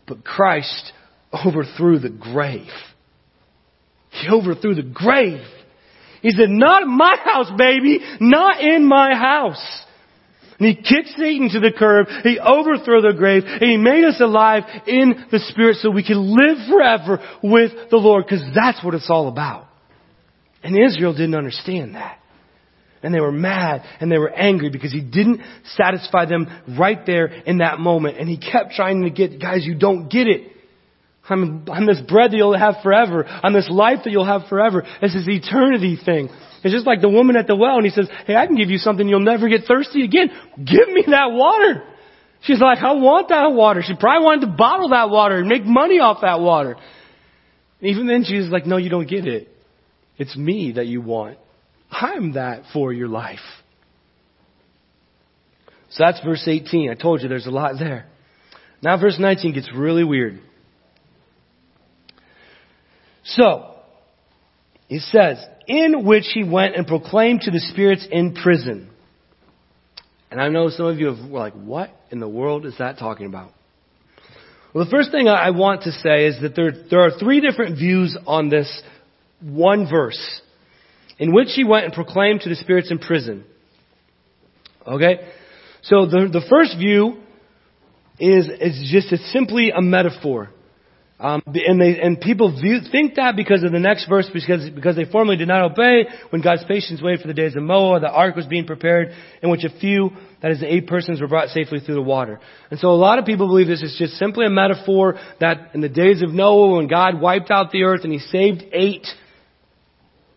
But 0.07 0.25
Christ 0.25 0.93
overthrew 1.47 1.99
the 1.99 2.11
grave. 2.11 2.69
He 4.23 4.29
overthrew 4.29 4.75
the 4.75 4.83
grave. 4.83 5.45
He 6.23 6.31
said, 6.31 6.49
not 6.49 6.83
in 6.83 6.97
my 6.97 7.17
house, 7.23 7.51
baby. 7.57 8.01
Not 8.21 8.61
in 8.61 8.87
my 8.87 9.15
house. 9.15 9.83
And 10.59 10.69
he 10.69 10.75
kicked 10.75 11.17
Satan 11.17 11.51
to 11.51 11.61
the 11.61 11.73
curb. 11.77 12.07
He 12.23 12.41
overthrew 12.41 13.03
the 13.03 13.15
grave. 13.17 13.43
And 13.45 13.63
he 13.63 13.77
made 13.77 14.05
us 14.05 14.21
alive 14.21 14.65
in 14.87 15.27
the 15.31 15.39
Spirit 15.51 15.77
so 15.77 15.91
we 15.91 16.03
can 16.03 16.35
live 16.35 16.69
forever 16.69 17.19
with 17.43 17.91
the 17.91 17.99
Lord. 17.99 18.25
Because 18.25 18.43
that's 18.55 18.83
what 18.85 18.95
it's 18.95 19.11
all 19.11 19.29
about. 19.29 19.67
And 20.63 20.77
Israel 20.77 21.13
didn't 21.13 21.35
understand 21.35 21.95
that. 21.95 22.19
And 23.03 23.15
they 23.15 23.21
were 23.21 23.31
mad 23.31 23.83
and 24.01 24.11
they 24.11 24.19
were 24.19 24.33
angry 24.33 24.71
because 24.71 24.93
he 24.93 25.03
didn't 25.03 25.41
satisfy 25.77 26.25
them 26.25 26.49
right 26.79 27.05
there 27.07 27.27
in 27.27 27.59
that 27.59 27.79
moment. 27.79 28.19
And 28.19 28.29
he 28.29 28.39
kept 28.39 28.73
trying 28.73 29.03
to 29.03 29.11
get, 29.11 29.41
guys, 29.41 29.65
you 29.65 29.77
don't 29.77 30.09
get 30.09 30.27
it. 30.27 30.56
I'm, 31.29 31.67
I'm 31.71 31.87
this 31.87 32.01
bread 32.01 32.31
that 32.31 32.37
you'll 32.37 32.57
have 32.57 32.77
forever. 32.83 33.27
I'm 33.27 33.53
this 33.53 33.69
life 33.71 34.01
that 34.05 34.11
you'll 34.11 34.27
have 34.27 34.49
forever. 34.49 34.85
It's 35.03 35.15
This 35.15 35.23
is 35.23 35.29
eternity 35.29 35.99
thing. 36.03 36.29
It's 36.63 36.75
just 36.75 36.87
like 36.87 37.01
the 37.01 37.09
woman 37.09 37.37
at 37.37 37.47
the 37.47 37.57
well 37.57 37.77
and 37.77 37.85
he 37.85 37.91
says, 37.91 38.09
hey, 38.27 38.35
I 38.35 38.47
can 38.47 38.57
give 38.57 38.71
you 38.71 38.79
something 38.79 39.09
you'll 39.09 39.21
never 39.21 39.49
get 39.49 39.65
thirsty 39.65 40.05
again. 40.05 40.31
Give 40.57 40.89
me 40.89 41.05
that 41.09 41.31
water. 41.31 41.85
She's 42.43 42.61
like, 42.61 42.79
I 42.79 42.93
want 42.93 43.29
that 43.29 43.53
water. 43.53 43.83
She 43.87 43.95
probably 43.99 44.25
wanted 44.25 44.47
to 44.47 44.53
bottle 44.53 44.91
that 44.91 45.11
water 45.11 45.39
and 45.39 45.49
make 45.49 45.65
money 45.65 46.01
off 46.01 46.19
that 46.23 46.41
water. 46.41 46.77
Even 47.81 48.07
then 48.07 48.25
she's 48.25 48.49
like, 48.49 48.67
no, 48.67 48.77
you 48.77 48.91
don't 48.91 49.09
get 49.09 49.27
it. 49.27 49.49
It's 50.17 50.37
me 50.37 50.73
that 50.73 50.87
you 50.87 51.01
want. 51.01 51.39
I'm 51.91 52.33
that 52.33 52.63
for 52.73 52.93
your 52.93 53.09
life. 53.09 53.39
So 55.91 56.05
that's 56.05 56.21
verse 56.25 56.47
18. 56.47 56.91
I 56.91 56.95
told 56.95 57.23
you 57.23 57.29
there's 57.29 57.47
a 57.47 57.51
lot 57.51 57.75
there. 57.79 58.07
Now 58.83 58.99
verse 59.01 59.19
19 59.19 59.55
gets 59.55 59.71
really 59.75 60.05
weird. 60.05 60.41
So, 63.27 63.75
it 64.89 65.03
says, 65.03 65.45
in 65.67 66.05
which 66.05 66.27
he 66.33 66.45
went 66.45 66.77
and 66.77 66.87
proclaimed 66.87 67.43
to 67.43 67.51
the 67.51 67.61
spirits 67.61 68.07
in 68.11 68.35
prison. 68.35 68.89
And 70.31 70.41
I 70.41 70.49
know 70.49 70.69
some 70.69 70.87
of 70.87 70.99
you 70.99 71.07
were 71.07 71.39
like, 71.39 71.55
what 71.55 71.91
in 72.11 72.21
the 72.21 72.29
world 72.29 72.67
is 72.67 72.75
that 72.79 72.99
talking 72.99 73.27
about? 73.27 73.53
Well, 74.73 74.85
the 74.85 74.91
first 74.91 75.11
thing 75.11 75.29
I 75.29 75.51
want 75.51 75.83
to 75.83 75.93
say 75.93 76.27
is 76.27 76.41
that 76.43 76.55
there, 76.55 76.71
there 76.91 77.01
are 77.01 77.19
three 77.19 77.41
different 77.41 77.79
views 77.79 78.17
on 78.27 78.49
this 78.49 78.83
one 79.41 79.89
verse, 79.89 80.41
in 81.19 81.33
which 81.33 81.49
he 81.55 81.65
went 81.65 81.85
and 81.87 81.95
proclaimed 81.95 82.43
to 82.43 82.49
the 82.49 82.57
spirits 82.57 82.91
in 82.91 82.99
prison. 82.99 83.45
Okay? 84.87 85.29
So 85.83 86.07
the, 86.07 86.29
the 86.31 86.45
first 86.49 86.77
view 86.77 87.23
is, 88.21 88.49
is 88.61 88.91
just 88.93 89.13
a, 89.13 89.19
simply 89.29 89.71
a 89.71 89.81
metaphor. 89.81 90.51
Um, 91.19 91.43
and 91.47 91.81
they 91.81 91.99
and 91.99 92.21
people 92.21 92.61
view, 92.61 92.81
think 92.93 93.15
that 93.15 93.37
because 93.37 93.63
of 93.63 93.73
the 93.73 93.79
next 93.79 94.07
verse, 94.07 94.29
because 94.31 94.69
because 94.69 94.97
they 94.97 95.07
formerly 95.07 95.39
did 95.39 95.49
not 95.49 95.63
obey 95.63 96.05
when 96.29 96.43
God's 96.43 96.63
patience 96.65 97.01
waited 97.01 97.23
for 97.23 97.29
the 97.29 97.35
days 97.35 97.57
of 97.57 97.63
Noah, 97.63 98.01
the 98.01 98.11
ark 98.11 98.37
was 98.37 98.45
being 98.45 98.67
prepared, 98.67 99.15
in 99.43 99.49
which 99.49 99.65
a 99.65 99.71
few, 99.81 100.11
that 100.43 100.51
is, 100.51 100.61
the 100.61 100.71
eight 100.71 100.87
persons, 100.87 101.23
were 101.23 101.27
brought 101.27 101.49
safely 101.49 101.81
through 101.81 101.95
the 101.95 102.03
water. 102.03 102.39
And 102.71 102.79
so 102.79 102.89
a 102.89 103.01
lot 103.01 103.19
of 103.19 103.25
people 103.25 103.47
believe 103.47 103.67
this 103.67 103.83
is 103.83 103.97
just 103.99 104.15
simply 104.19 104.45
a 104.45 104.51
metaphor 104.51 105.19
that 105.41 105.71
in 105.73 105.81
the 105.81 105.89
days 105.89 106.21
of 106.21 106.35
Noah, 106.35 106.77
when 106.77 106.87
God 106.87 107.19
wiped 107.19 107.51
out 107.51 107.71
the 107.71 107.85
earth 107.85 108.05
and 108.05 108.13
He 108.13 108.19
saved 108.19 108.65
eight. 108.73 109.07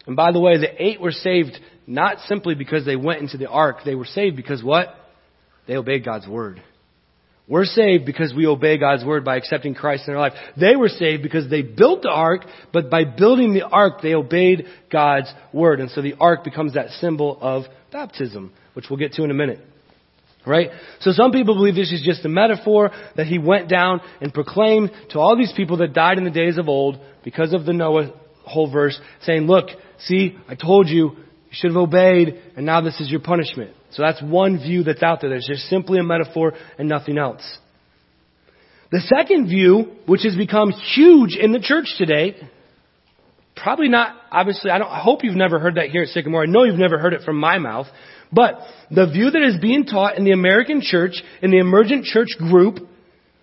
And 0.07 0.15
by 0.15 0.31
the 0.31 0.39
way, 0.39 0.59
the 0.59 0.81
eight 0.81 1.01
were 1.01 1.11
saved 1.11 1.59
not 1.87 2.19
simply 2.21 2.55
because 2.55 2.85
they 2.85 2.95
went 2.95 3.19
into 3.19 3.37
the 3.37 3.49
ark; 3.49 3.79
they 3.83 3.95
were 3.95 4.05
saved 4.05 4.37
because 4.37 4.63
what? 4.63 4.95
They 5.67 5.75
obeyed 5.75 6.05
God's 6.05 6.25
word. 6.27 6.63
We're 7.49 7.65
saved 7.65 8.05
because 8.05 8.31
we 8.31 8.45
obey 8.45 8.77
God's 8.77 9.03
word 9.03 9.25
by 9.25 9.35
accepting 9.35 9.73
Christ 9.73 10.07
in 10.07 10.13
our 10.13 10.19
life. 10.19 10.33
They 10.55 10.75
were 10.75 10.87
saved 10.87 11.23
because 11.23 11.49
they 11.49 11.63
built 11.63 12.03
the 12.03 12.09
ark, 12.09 12.45
but 12.71 12.91
by 12.91 13.05
building 13.05 13.53
the 13.53 13.65
ark, 13.65 14.03
they 14.03 14.13
obeyed 14.13 14.67
God's 14.91 15.33
word. 15.51 15.79
And 15.79 15.89
so 15.89 16.03
the 16.03 16.13
ark 16.19 16.43
becomes 16.43 16.75
that 16.75 16.91
symbol 17.01 17.39
of 17.41 17.63
baptism, 17.91 18.53
which 18.75 18.85
we'll 18.87 18.99
get 18.99 19.13
to 19.13 19.23
in 19.23 19.31
a 19.31 19.33
minute. 19.33 19.59
Right? 20.45 20.69
So 20.99 21.11
some 21.11 21.31
people 21.31 21.55
believe 21.55 21.73
this 21.73 21.91
is 21.91 22.03
just 22.05 22.23
a 22.23 22.29
metaphor 22.29 22.91
that 23.17 23.25
he 23.25 23.39
went 23.39 23.67
down 23.67 24.01
and 24.21 24.31
proclaimed 24.31 24.91
to 25.09 25.19
all 25.19 25.35
these 25.35 25.53
people 25.57 25.77
that 25.77 25.93
died 25.93 26.19
in 26.19 26.25
the 26.25 26.31
days 26.31 26.59
of 26.59 26.69
old 26.69 26.99
because 27.23 27.53
of 27.53 27.65
the 27.65 27.73
Noah 27.73 28.13
whole 28.45 28.71
verse 28.71 28.99
saying, 29.23 29.47
look, 29.47 29.69
see, 29.99 30.37
I 30.47 30.53
told 30.53 30.87
you, 30.87 31.15
you 31.15 31.51
should 31.51 31.71
have 31.71 31.77
obeyed, 31.77 32.39
and 32.55 32.65
now 32.65 32.81
this 32.81 32.99
is 32.99 33.09
your 33.09 33.21
punishment. 33.21 33.75
So 33.91 34.03
that's 34.03 34.21
one 34.21 34.57
view 34.59 34.83
that's 34.83 35.01
out 35.03 35.21
there. 35.21 35.29
There's 35.29 35.47
just 35.47 35.63
simply 35.63 35.99
a 35.99 36.03
metaphor 36.03 36.53
and 36.77 36.87
nothing 36.87 37.17
else. 37.17 37.41
The 38.91 39.01
second 39.01 39.47
view, 39.47 39.95
which 40.05 40.23
has 40.23 40.35
become 40.35 40.71
huge 40.71 41.35
in 41.35 41.51
the 41.51 41.59
church 41.59 41.93
today, 41.97 42.35
probably 43.55 43.87
not, 43.87 44.15
obviously, 44.31 44.71
I, 44.71 44.79
don't, 44.79 44.89
I 44.89 44.99
hope 44.99 45.23
you've 45.23 45.35
never 45.35 45.59
heard 45.59 45.75
that 45.75 45.89
here 45.89 46.03
at 46.03 46.09
Sycamore. 46.09 46.43
I 46.43 46.47
know 46.47 46.63
you've 46.63 46.79
never 46.79 46.97
heard 46.97 47.13
it 47.13 47.21
from 47.23 47.39
my 47.39 47.59
mouth. 47.59 47.87
But 48.31 48.59
the 48.91 49.07
view 49.07 49.31
that 49.31 49.41
is 49.41 49.57
being 49.59 49.85
taught 49.85 50.17
in 50.17 50.23
the 50.23 50.31
American 50.31 50.81
church, 50.81 51.21
in 51.41 51.51
the 51.51 51.57
emergent 51.57 52.05
church 52.05 52.29
group, 52.37 52.79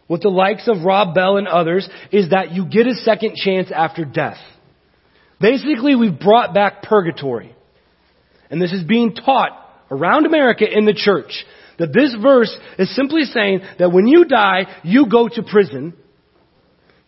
with 0.08 0.22
the 0.22 0.28
likes 0.28 0.68
of 0.68 0.84
Rob 0.84 1.14
Bell 1.14 1.36
and 1.36 1.48
others, 1.48 1.88
is 2.12 2.30
that 2.30 2.52
you 2.52 2.66
get 2.66 2.86
a 2.86 2.94
second 2.94 3.34
chance 3.34 3.70
after 3.74 4.04
death. 4.04 4.38
Basically, 5.40 5.96
we've 5.96 6.18
brought 6.18 6.54
back 6.54 6.82
purgatory. 6.82 7.54
And 8.48 8.62
this 8.62 8.72
is 8.72 8.84
being 8.84 9.14
taught 9.14 9.65
around 9.90 10.26
America 10.26 10.64
in 10.70 10.84
the 10.84 10.94
church. 10.94 11.44
That 11.78 11.92
this 11.92 12.16
verse 12.20 12.56
is 12.78 12.94
simply 12.94 13.24
saying 13.24 13.60
that 13.78 13.92
when 13.92 14.06
you 14.06 14.24
die, 14.24 14.80
you 14.82 15.08
go 15.10 15.28
to 15.28 15.42
prison. 15.42 15.94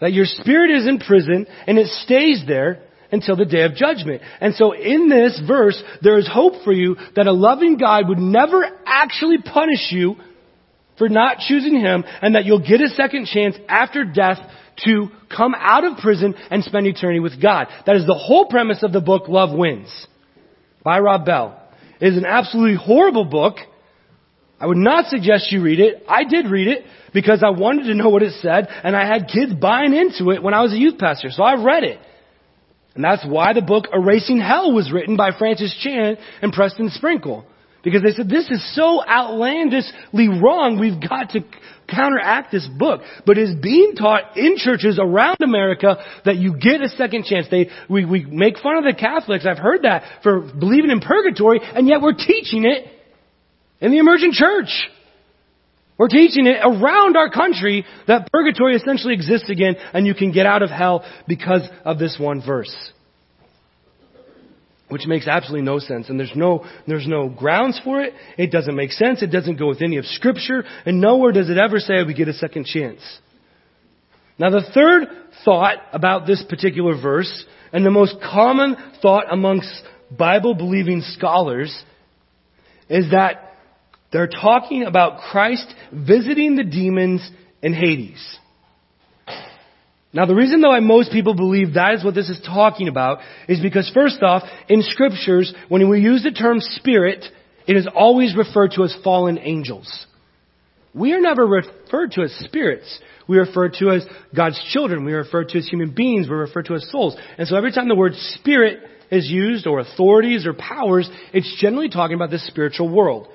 That 0.01 0.13
your 0.13 0.27
spirit 0.27 0.71
is 0.71 0.87
in 0.87 0.99
prison 0.99 1.47
and 1.67 1.79
it 1.79 1.87
stays 1.87 2.45
there 2.47 2.83
until 3.11 3.37
the 3.37 3.47
day 3.47 3.63
of 3.63 3.75
judgment. 3.75 4.23
And 4.41 4.55
so 4.55 4.73
in 4.73 5.09
this 5.09 5.41
verse, 5.47 5.83
there 6.03 6.19
is 6.19 6.29
hope 6.31 6.63
for 6.65 6.73
you 6.73 6.97
that 7.17 7.27
a 7.27 7.33
loving 7.33 7.79
God 7.79 8.09
would 8.09 8.19
never 8.19 8.65
actually 8.85 9.39
punish 9.39 9.89
you 9.91 10.17
for 10.99 11.09
not 11.09 11.39
choosing 11.39 11.81
Him 11.81 12.05
and 12.21 12.35
that 12.35 12.45
you'll 12.45 12.67
get 12.67 12.81
a 12.81 12.89
second 12.89 13.27
chance 13.27 13.57
after 13.69 14.05
death 14.05 14.39
to 14.85 15.09
come 15.35 15.55
out 15.57 15.85
of 15.85 15.99
prison 15.99 16.35
and 16.51 16.63
spend 16.63 16.87
eternity 16.87 17.21
with 17.21 17.41
God. 17.41 17.69
That 17.87 17.97
is 17.97 18.07
the 18.07 18.15
whole 18.15 18.47
premise 18.47 18.83
of 18.83 18.93
the 18.93 19.01
book 19.01 19.29
Love 19.29 19.57
Wins. 19.57 20.07
by 20.85 21.01
Rob 21.01 21.25
Bell. 21.25 21.58
It 22.01 22.09
is 22.09 22.17
an 22.17 22.27
absolutely 22.27 22.77
horrible 22.77 23.25
book. 23.25 23.57
I 24.61 24.67
would 24.67 24.77
not 24.77 25.07
suggest 25.07 25.53
you 25.53 25.63
read 25.63 25.81
it. 25.81 26.05
I 26.09 26.25
did 26.25 26.47
read 26.47 26.69
it 26.69 26.85
because 27.13 27.43
I 27.45 27.51
wanted 27.51 27.85
to 27.85 27.95
know 27.95 28.09
what 28.09 28.23
it 28.23 28.33
said 28.41 28.69
and 28.69 28.97
I 28.97 29.07
had 29.07 29.29
kids 29.29 29.55
buying 29.55 29.95
into 29.95 30.31
it 30.31 30.43
when 30.43 30.55
I 30.55 30.63
was 30.63 30.73
a 30.73 30.77
youth 30.77 30.99
pastor. 30.99 31.31
So 31.31 31.43
I 31.43 31.63
read 31.63 31.85
it. 31.85 31.99
And 32.95 33.05
that's 33.05 33.25
why 33.25 33.53
the 33.53 33.63
book 33.63 33.87
Erasing 33.93 34.41
Hell 34.41 34.73
was 34.73 34.91
written 34.93 35.17
by 35.17 35.31
Francis 35.39 35.77
Chan 35.81 36.17
and 36.43 36.53
Preston 36.53 36.91
Sprinkle. 36.91 37.47
Because 37.85 38.03
they 38.03 38.11
said, 38.11 38.29
this 38.29 38.51
is 38.51 38.75
so 38.75 39.03
outlandishly 39.07 40.29
wrong, 40.29 40.79
we've 40.81 41.01
got 41.01 41.31
to 41.31 41.41
counteract 41.89 42.51
this 42.51 42.67
book. 42.67 43.03
But 43.25 43.39
it's 43.39 43.55
being 43.61 43.95
taught 43.95 44.37
in 44.37 44.57
churches 44.57 44.99
around 45.01 45.39
America 45.41 45.97
that 46.25 46.37
you 46.37 46.57
get 46.59 46.83
a 46.83 46.89
second 46.91 47.25
chance. 47.25 47.47
They, 47.51 47.71
we, 47.89 48.05
we 48.05 48.25
make 48.25 48.59
fun 48.59 48.77
of 48.77 48.85
the 48.85 48.95
Catholics, 48.99 49.47
I've 49.47 49.59
heard 49.59 49.83
that, 49.83 50.23
for 50.23 50.41
believing 50.41 50.91
in 50.91 51.01
purgatory, 51.01 51.61
and 51.63 51.87
yet 51.87 52.01
we're 52.01 52.15
teaching 52.15 52.65
it 52.65 52.87
in 53.81 53.93
the 53.93 53.99
emergent 53.99 54.35
church. 54.35 54.89
We're 55.99 56.09
teaching 56.09 56.47
it 56.47 56.59
around 56.63 57.17
our 57.17 57.31
country 57.31 57.85
that 58.07 58.31
purgatory 58.33 58.77
essentially 58.77 59.15
exists 59.15 59.51
again 59.51 59.77
and 59.93 60.07
you 60.07 60.15
can 60.15 60.31
get 60.31 60.47
out 60.47 60.63
of 60.63 60.71
hell 60.71 61.05
because 61.27 61.69
of 61.85 61.99
this 61.99 62.17
one 62.21 62.41
verse 62.41 62.93
which 64.89 65.07
makes 65.07 65.27
absolutely 65.27 65.65
no 65.65 65.79
sense. 65.79 66.09
And 66.09 66.19
there's 66.19 66.33
no, 66.35 66.65
there's 66.87 67.07
no 67.07 67.29
grounds 67.29 67.81
for 67.85 68.01
it. 68.01 68.15
It 68.37 68.51
doesn't 68.51 68.75
make 68.75 68.93
sense. 68.93 69.23
It 69.23 69.29
doesn't 69.29 69.59
go 69.59 69.69
with 69.69 69.83
any 69.83 69.97
of 69.97 70.07
scripture. 70.07 70.65
And 70.87 71.01
nowhere 71.01 71.33
does 71.33 71.51
it 71.51 71.59
ever 71.59 71.79
say 71.79 72.03
we 72.03 72.15
get 72.15 72.29
a 72.29 72.33
second 72.33 72.67
chance. 72.67 73.01
Now 74.39 74.51
the 74.51 74.63
third 74.73 75.09
thought 75.45 75.79
about 75.93 76.27
this 76.27 76.45
particular 76.49 77.01
verse, 77.01 77.45
and 77.73 77.85
the 77.85 77.91
most 77.91 78.17
common 78.21 78.77
thought 79.03 79.25
amongst 79.31 79.83
Bible 80.17 80.55
believing 80.55 81.03
scholars, 81.03 81.77
is 82.89 83.11
that 83.11 83.57
they're 84.11 84.29
talking 84.29 84.85
about 84.85 85.21
Christ 85.21 85.67
visiting 85.93 86.57
the 86.57 86.65
demons 86.65 87.29
in 87.63 87.75
Hades. 87.75 88.39
Now 90.13 90.25
the 90.25 90.35
reason 90.35 90.63
why 90.63 90.81
most 90.81 91.13
people 91.13 91.35
believe 91.35 91.75
that 91.75 91.95
is 91.95 92.05
what 92.05 92.15
this 92.15 92.31
is 92.31 92.41
talking 92.45 92.89
about 92.89 93.19
is 93.47 93.61
because 93.61 93.91
first 93.93 94.23
off, 94.23 94.43
in 94.69 94.83
scriptures, 94.83 95.53
when 95.69 95.89
we 95.91 96.01
use 96.01 96.23
the 96.23 96.31
term 96.31 96.61
spirit, 96.61 97.25
it 97.67 97.77
is 97.77 97.87
always 97.95 98.35
referred 98.35 98.73
to 98.73 98.85
as 98.85 98.97
fallen 99.05 99.39
angels. 99.39 100.07
We 100.95 101.13
are 101.13 101.21
never 101.21 101.47
referred 101.47 102.13
to 102.13 102.23
as 102.23 102.33
spirits. 102.41 102.99
We 103.29 103.37
are 103.37 103.45
referred 103.45 103.75
to 103.81 103.91
as 103.91 104.07
God's 104.35 104.61
children. 104.71 105.05
We 105.05 105.13
are 105.13 105.19
referred 105.19 105.51
to 105.51 105.59
as 105.59 105.69
human 105.69 105.91
beings. 105.91 106.27
We're 106.29 106.39
referred 106.39 106.67
to 106.67 106.75
as 106.75 106.91
souls. 106.91 107.15
And 107.37 107.47
so 107.47 107.57
every 107.57 107.73
time 107.73 107.89
the 107.89 107.95
word 107.95 108.15
spirit 108.15 108.81
is 109.11 109.29
used, 109.29 109.67
or 109.67 109.81
authorities 109.81 110.47
or 110.47 110.55
powers, 110.55 111.09
it's 111.33 111.55
generally 111.61 111.89
talking 111.89 112.15
about 112.15 112.31
the 112.31 112.39
spiritual 112.39 112.89
world. 112.89 113.29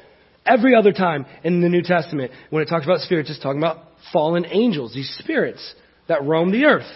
Every 0.46 0.76
other 0.76 0.92
time 0.92 1.26
in 1.44 1.62
the 1.62 1.70
New 1.70 1.82
Testament, 1.84 2.32
when 2.50 2.64
it 2.64 2.68
talks 2.68 2.86
about 2.86 3.00
spirits, 3.00 3.30
it's 3.30 3.40
talking 3.40 3.60
about 3.60 3.78
fallen 4.12 4.46
angels, 4.46 4.94
these 4.94 5.16
spirits 5.20 5.74
that 6.08 6.24
roam 6.26 6.52
the 6.52 6.66
earth, 6.66 6.90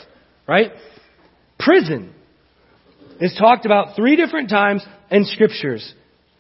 right? 0.48 0.72
Prison 1.60 2.14
is 3.20 3.36
talked 3.38 3.66
about 3.66 3.96
three 3.96 4.16
different 4.16 4.50
times 4.50 4.86
in 5.10 5.26
scriptures. 5.26 5.94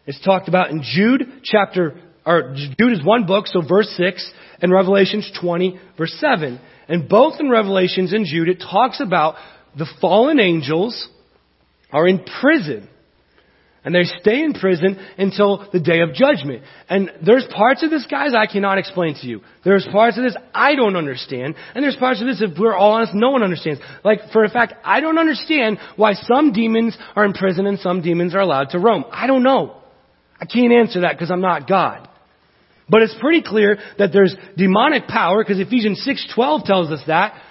It's 0.06 0.24
talked 0.24 0.48
about 0.48 0.70
in 0.70 0.84
Jude 0.84 1.42
chapter, 1.44 2.00
or 2.26 2.54
Jude 2.56 2.94
is 2.94 3.04
one 3.04 3.26
book, 3.26 3.48
so 3.48 3.62
verse 3.68 3.90
6, 3.98 4.32
and 4.62 4.72
Revelations 4.72 5.32
20, 5.40 5.80
verse 5.98 6.16
7. 6.20 6.60
And 6.88 7.10
both 7.10 7.40
in 7.40 7.50
Revelations 7.50 8.14
and 8.14 8.26
Jude, 8.26 8.50
it 8.50 8.60
talks 8.60 9.02
about 9.02 9.36
the 9.78 9.88
fallen 10.00 10.40
angels 10.40 11.08
are 11.92 12.08
in 12.08 12.24
prison. 12.42 12.88
And 13.88 13.96
they 13.96 14.04
stay 14.04 14.44
in 14.44 14.52
prison 14.52 15.00
until 15.18 15.66
the 15.72 15.80
day 15.80 16.02
of 16.02 16.14
judgment. 16.14 16.64
And 16.90 17.10
there's 17.26 17.48
parts 17.56 17.84
of 17.84 17.90
this, 17.90 18.06
guys, 18.06 18.34
I 18.36 18.46
cannot 18.46 18.78
explain 18.78 19.16
to 19.22 19.26
you. 19.26 19.40
There's 19.64 19.88
parts 19.90 20.18
of 20.18 20.26
this 20.26 20.36
I 20.54 20.76
don't 20.76 20.98
understand. 20.98 21.56
And 21.74 21.86
there's 21.86 21.96
parts 21.96 22.20
of 22.20 22.28
this, 22.28 22.42
if 22.42 22.60
we're 22.60 22.76
all 22.76 22.92
honest, 22.92 23.14
no 23.16 23.30
one 23.30 23.44
understands. 23.44 23.80
Like, 24.04 24.20
for 24.34 24.44
a 24.44 24.50
fact, 24.50 24.74
I 24.84 25.00
don't 25.00 25.18
understand 25.18 25.78
why 25.96 26.16
some 26.16 26.52
demons 26.52 26.98
are 27.16 27.24
in 27.24 27.32
prison 27.32 27.66
and 27.66 27.80
some 27.80 28.02
demons 28.02 28.36
are 28.36 28.42
allowed 28.42 28.72
to 28.72 28.80
roam. 28.80 29.06
I 29.10 29.26
don't 29.26 29.44
know. 29.44 29.78
I 30.38 30.48
can't 30.48 30.74
answer 30.74 31.00
that 31.02 31.14
because 31.14 31.32
I'm 31.32 31.40
not 31.40 31.66
God. 31.66 32.10
But 32.90 33.04
it's 33.04 33.16
pretty 33.22 33.42
clear 33.42 33.80
that 34.00 34.12
there's 34.12 34.36
demonic 34.58 35.08
power 35.08 35.42
because 35.42 35.62
Ephesians 35.62 36.06
6:12 36.06 36.66
tells 36.66 36.92
us 36.92 37.00
that 37.08 37.42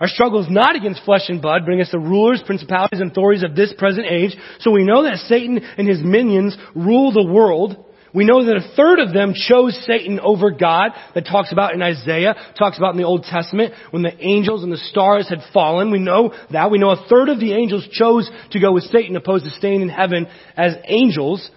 our 0.00 0.08
struggle 0.08 0.40
is 0.40 0.50
not 0.50 0.76
against 0.76 1.04
flesh 1.04 1.28
and 1.28 1.42
blood, 1.42 1.62
but 1.64 1.74
against 1.74 1.92
the 1.92 1.98
rulers, 1.98 2.42
principalities, 2.44 3.00
and 3.00 3.10
authorities 3.10 3.42
of 3.42 3.56
this 3.56 3.72
present 3.76 4.06
age. 4.06 4.36
So 4.60 4.70
we 4.70 4.84
know 4.84 5.02
that 5.02 5.16
Satan 5.28 5.58
and 5.58 5.88
his 5.88 6.00
minions 6.02 6.56
rule 6.74 7.12
the 7.12 7.26
world. 7.26 7.84
We 8.14 8.24
know 8.24 8.44
that 8.44 8.56
a 8.56 8.74
third 8.74 9.00
of 9.00 9.12
them 9.12 9.34
chose 9.34 9.78
Satan 9.84 10.18
over 10.20 10.50
God, 10.50 10.92
that 11.14 11.26
talks 11.26 11.52
about 11.52 11.74
in 11.74 11.82
Isaiah, 11.82 12.34
talks 12.58 12.78
about 12.78 12.94
in 12.94 13.00
the 13.00 13.06
Old 13.06 13.24
Testament, 13.24 13.74
when 13.90 14.02
the 14.02 14.16
angels 14.24 14.62
and 14.62 14.72
the 14.72 14.78
stars 14.78 15.28
had 15.28 15.40
fallen. 15.52 15.90
We 15.90 15.98
know 15.98 16.32
that. 16.50 16.70
We 16.70 16.78
know 16.78 16.90
a 16.90 17.06
third 17.08 17.28
of 17.28 17.40
the 17.40 17.52
angels 17.52 17.86
chose 17.90 18.30
to 18.52 18.60
go 18.60 18.72
with 18.72 18.84
Satan 18.84 19.16
opposed 19.16 19.44
to 19.44 19.50
staying 19.50 19.82
in 19.82 19.88
heaven 19.88 20.26
as 20.56 20.74
angels. 20.84 21.50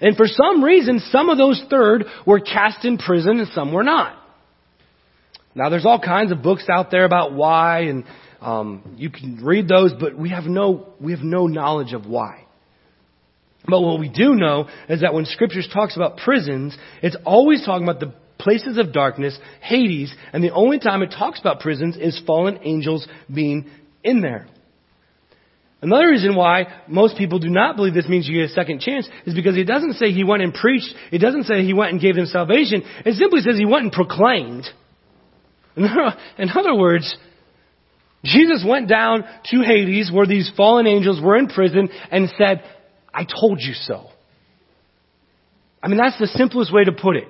And 0.00 0.16
for 0.16 0.26
some 0.26 0.64
reason, 0.64 0.98
some 0.98 1.28
of 1.28 1.38
those 1.38 1.62
third 1.70 2.04
were 2.26 2.40
cast 2.40 2.84
in 2.84 2.98
prison 2.98 3.38
and 3.38 3.48
some 3.48 3.72
were 3.72 3.84
not. 3.84 4.21
Now, 5.54 5.68
there's 5.68 5.86
all 5.86 6.00
kinds 6.00 6.32
of 6.32 6.42
books 6.42 6.64
out 6.70 6.90
there 6.90 7.04
about 7.04 7.32
why, 7.34 7.80
and 7.80 8.04
um, 8.40 8.94
you 8.96 9.10
can 9.10 9.44
read 9.44 9.68
those, 9.68 9.92
but 9.98 10.16
we 10.16 10.30
have 10.30 10.44
no 10.44 10.88
we 11.00 11.12
have 11.12 11.22
no 11.22 11.46
knowledge 11.46 11.92
of 11.92 12.06
why. 12.06 12.44
But 13.66 13.80
what 13.80 14.00
we 14.00 14.08
do 14.08 14.34
know 14.34 14.68
is 14.88 15.02
that 15.02 15.14
when 15.14 15.24
Scriptures 15.24 15.68
talks 15.72 15.94
about 15.94 16.16
prisons, 16.16 16.76
it's 17.02 17.16
always 17.24 17.64
talking 17.64 17.84
about 17.84 18.00
the 18.00 18.12
places 18.38 18.76
of 18.76 18.92
darkness, 18.92 19.38
Hades, 19.60 20.12
and 20.32 20.42
the 20.42 20.50
only 20.50 20.80
time 20.80 21.02
it 21.02 21.14
talks 21.16 21.38
about 21.38 21.60
prisons 21.60 21.96
is 21.96 22.20
fallen 22.26 22.58
angels 22.62 23.06
being 23.32 23.70
in 24.02 24.20
there. 24.20 24.48
Another 25.80 26.08
reason 26.08 26.36
why 26.36 26.66
most 26.88 27.16
people 27.16 27.40
do 27.40 27.48
not 27.48 27.76
believe 27.76 27.94
this 27.94 28.08
means 28.08 28.28
you 28.28 28.40
get 28.40 28.50
a 28.50 28.54
second 28.54 28.80
chance 28.80 29.08
is 29.26 29.34
because 29.34 29.56
it 29.56 29.64
doesn't 29.64 29.94
say 29.94 30.12
he 30.12 30.22
went 30.22 30.42
and 30.42 30.54
preached. 30.54 30.94
It 31.10 31.18
doesn't 31.18 31.44
say 31.44 31.64
he 31.64 31.72
went 31.72 31.92
and 31.92 32.00
gave 32.00 32.14
them 32.14 32.26
salvation. 32.26 32.82
It 33.04 33.14
simply 33.14 33.40
says 33.40 33.56
he 33.56 33.66
went 33.66 33.84
and 33.84 33.92
proclaimed. 33.92 34.64
In 35.76 36.50
other 36.54 36.74
words, 36.74 37.16
Jesus 38.24 38.64
went 38.66 38.88
down 38.88 39.24
to 39.50 39.62
Hades 39.62 40.10
where 40.12 40.26
these 40.26 40.50
fallen 40.56 40.86
angels 40.86 41.20
were 41.20 41.36
in 41.36 41.48
prison 41.48 41.88
and 42.10 42.28
said, 42.38 42.62
I 43.12 43.24
told 43.24 43.60
you 43.60 43.74
so. 43.74 44.08
I 45.82 45.88
mean, 45.88 45.98
that's 45.98 46.18
the 46.18 46.28
simplest 46.28 46.72
way 46.72 46.84
to 46.84 46.92
put 46.92 47.16
it. 47.16 47.28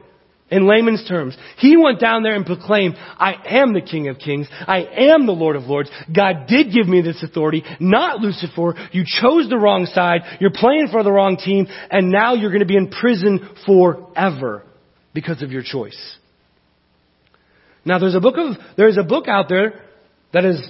In 0.51 0.69
layman's 0.69 1.09
terms, 1.09 1.35
he 1.57 1.79
went 1.79 1.99
down 1.99 2.23
there 2.23 2.35
and 2.35 2.45
proclaimed, 2.45 2.97
I 2.99 3.37
am 3.47 3.73
the 3.73 3.81
King 3.81 4.09
of 4.09 4.19
Kings. 4.19 4.47
I 4.51 4.85
am 5.11 5.25
the 5.25 5.33
Lord 5.33 5.57
of 5.57 5.63
Lords. 5.63 5.91
God 6.15 6.47
did 6.47 6.75
give 6.75 6.87
me 6.87 7.01
this 7.01 7.23
authority, 7.23 7.65
not 7.81 8.21
Lucifer. 8.21 8.75
You 8.93 9.05
chose 9.07 9.49
the 9.49 9.57
wrong 9.57 9.87
side. 9.87 10.21
You're 10.41 10.51
playing 10.51 10.89
for 10.93 11.03
the 11.03 11.11
wrong 11.11 11.39
team. 11.39 11.69
And 11.91 12.11
now 12.11 12.35
you're 12.35 12.51
going 12.51 12.61
to 12.61 12.67
be 12.67 12.77
in 12.77 12.91
prison 12.91 13.49
forever 13.65 14.65
because 15.15 15.41
of 15.41 15.53
your 15.53 15.63
choice. 15.63 16.19
Now 17.85 17.99
there's 17.99 18.15
a 18.15 18.21
book 18.21 18.37
of, 18.37 18.57
there's 18.77 18.99
a 18.99 19.03
book 19.03 19.29
out 19.29 19.49
there 19.49 19.83
that 20.33 20.45
is, 20.45 20.61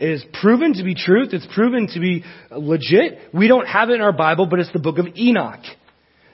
is 0.00 0.24
proven 0.40 0.74
to 0.74 0.84
be 0.84 0.94
truth. 0.94 1.30
It's 1.32 1.46
proven 1.54 1.88
to 1.88 2.00
be 2.00 2.24
legit. 2.50 3.18
We 3.32 3.48
don't 3.48 3.66
have 3.66 3.90
it 3.90 3.94
in 3.94 4.00
our 4.00 4.12
Bible, 4.12 4.46
but 4.46 4.60
it's 4.60 4.72
the 4.72 4.78
book 4.78 4.98
of 4.98 5.06
Enoch. 5.16 5.62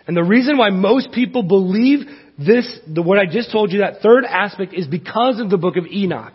And 0.06 0.16
the 0.16 0.24
reason 0.24 0.58
why 0.58 0.70
most 0.70 1.12
people 1.12 1.42
believe 1.42 2.00
this, 2.38 2.78
the, 2.86 3.02
what 3.02 3.18
I 3.18 3.26
just 3.26 3.52
told 3.52 3.72
you, 3.72 3.78
that 3.78 4.00
third 4.02 4.24
aspect 4.24 4.74
is 4.74 4.86
because 4.86 5.40
of 5.40 5.50
the 5.50 5.56
book 5.56 5.76
of 5.76 5.86
Enoch. 5.86 6.34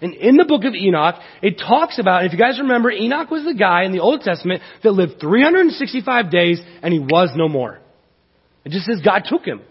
And 0.00 0.14
in 0.14 0.36
the 0.36 0.44
book 0.44 0.64
of 0.64 0.74
Enoch, 0.74 1.16
it 1.42 1.58
talks 1.58 1.98
about, 1.98 2.24
if 2.24 2.32
you 2.32 2.38
guys 2.38 2.58
remember, 2.58 2.90
Enoch 2.90 3.30
was 3.30 3.44
the 3.44 3.54
guy 3.54 3.84
in 3.84 3.92
the 3.92 4.00
Old 4.00 4.22
Testament 4.22 4.62
that 4.82 4.90
lived 4.90 5.20
365 5.20 6.30
days 6.30 6.60
and 6.82 6.92
he 6.92 6.98
was 6.98 7.30
no 7.36 7.48
more. 7.48 7.78
It 8.64 8.70
just 8.70 8.86
says 8.86 9.00
God 9.04 9.22
took 9.26 9.44
him. 9.44 9.62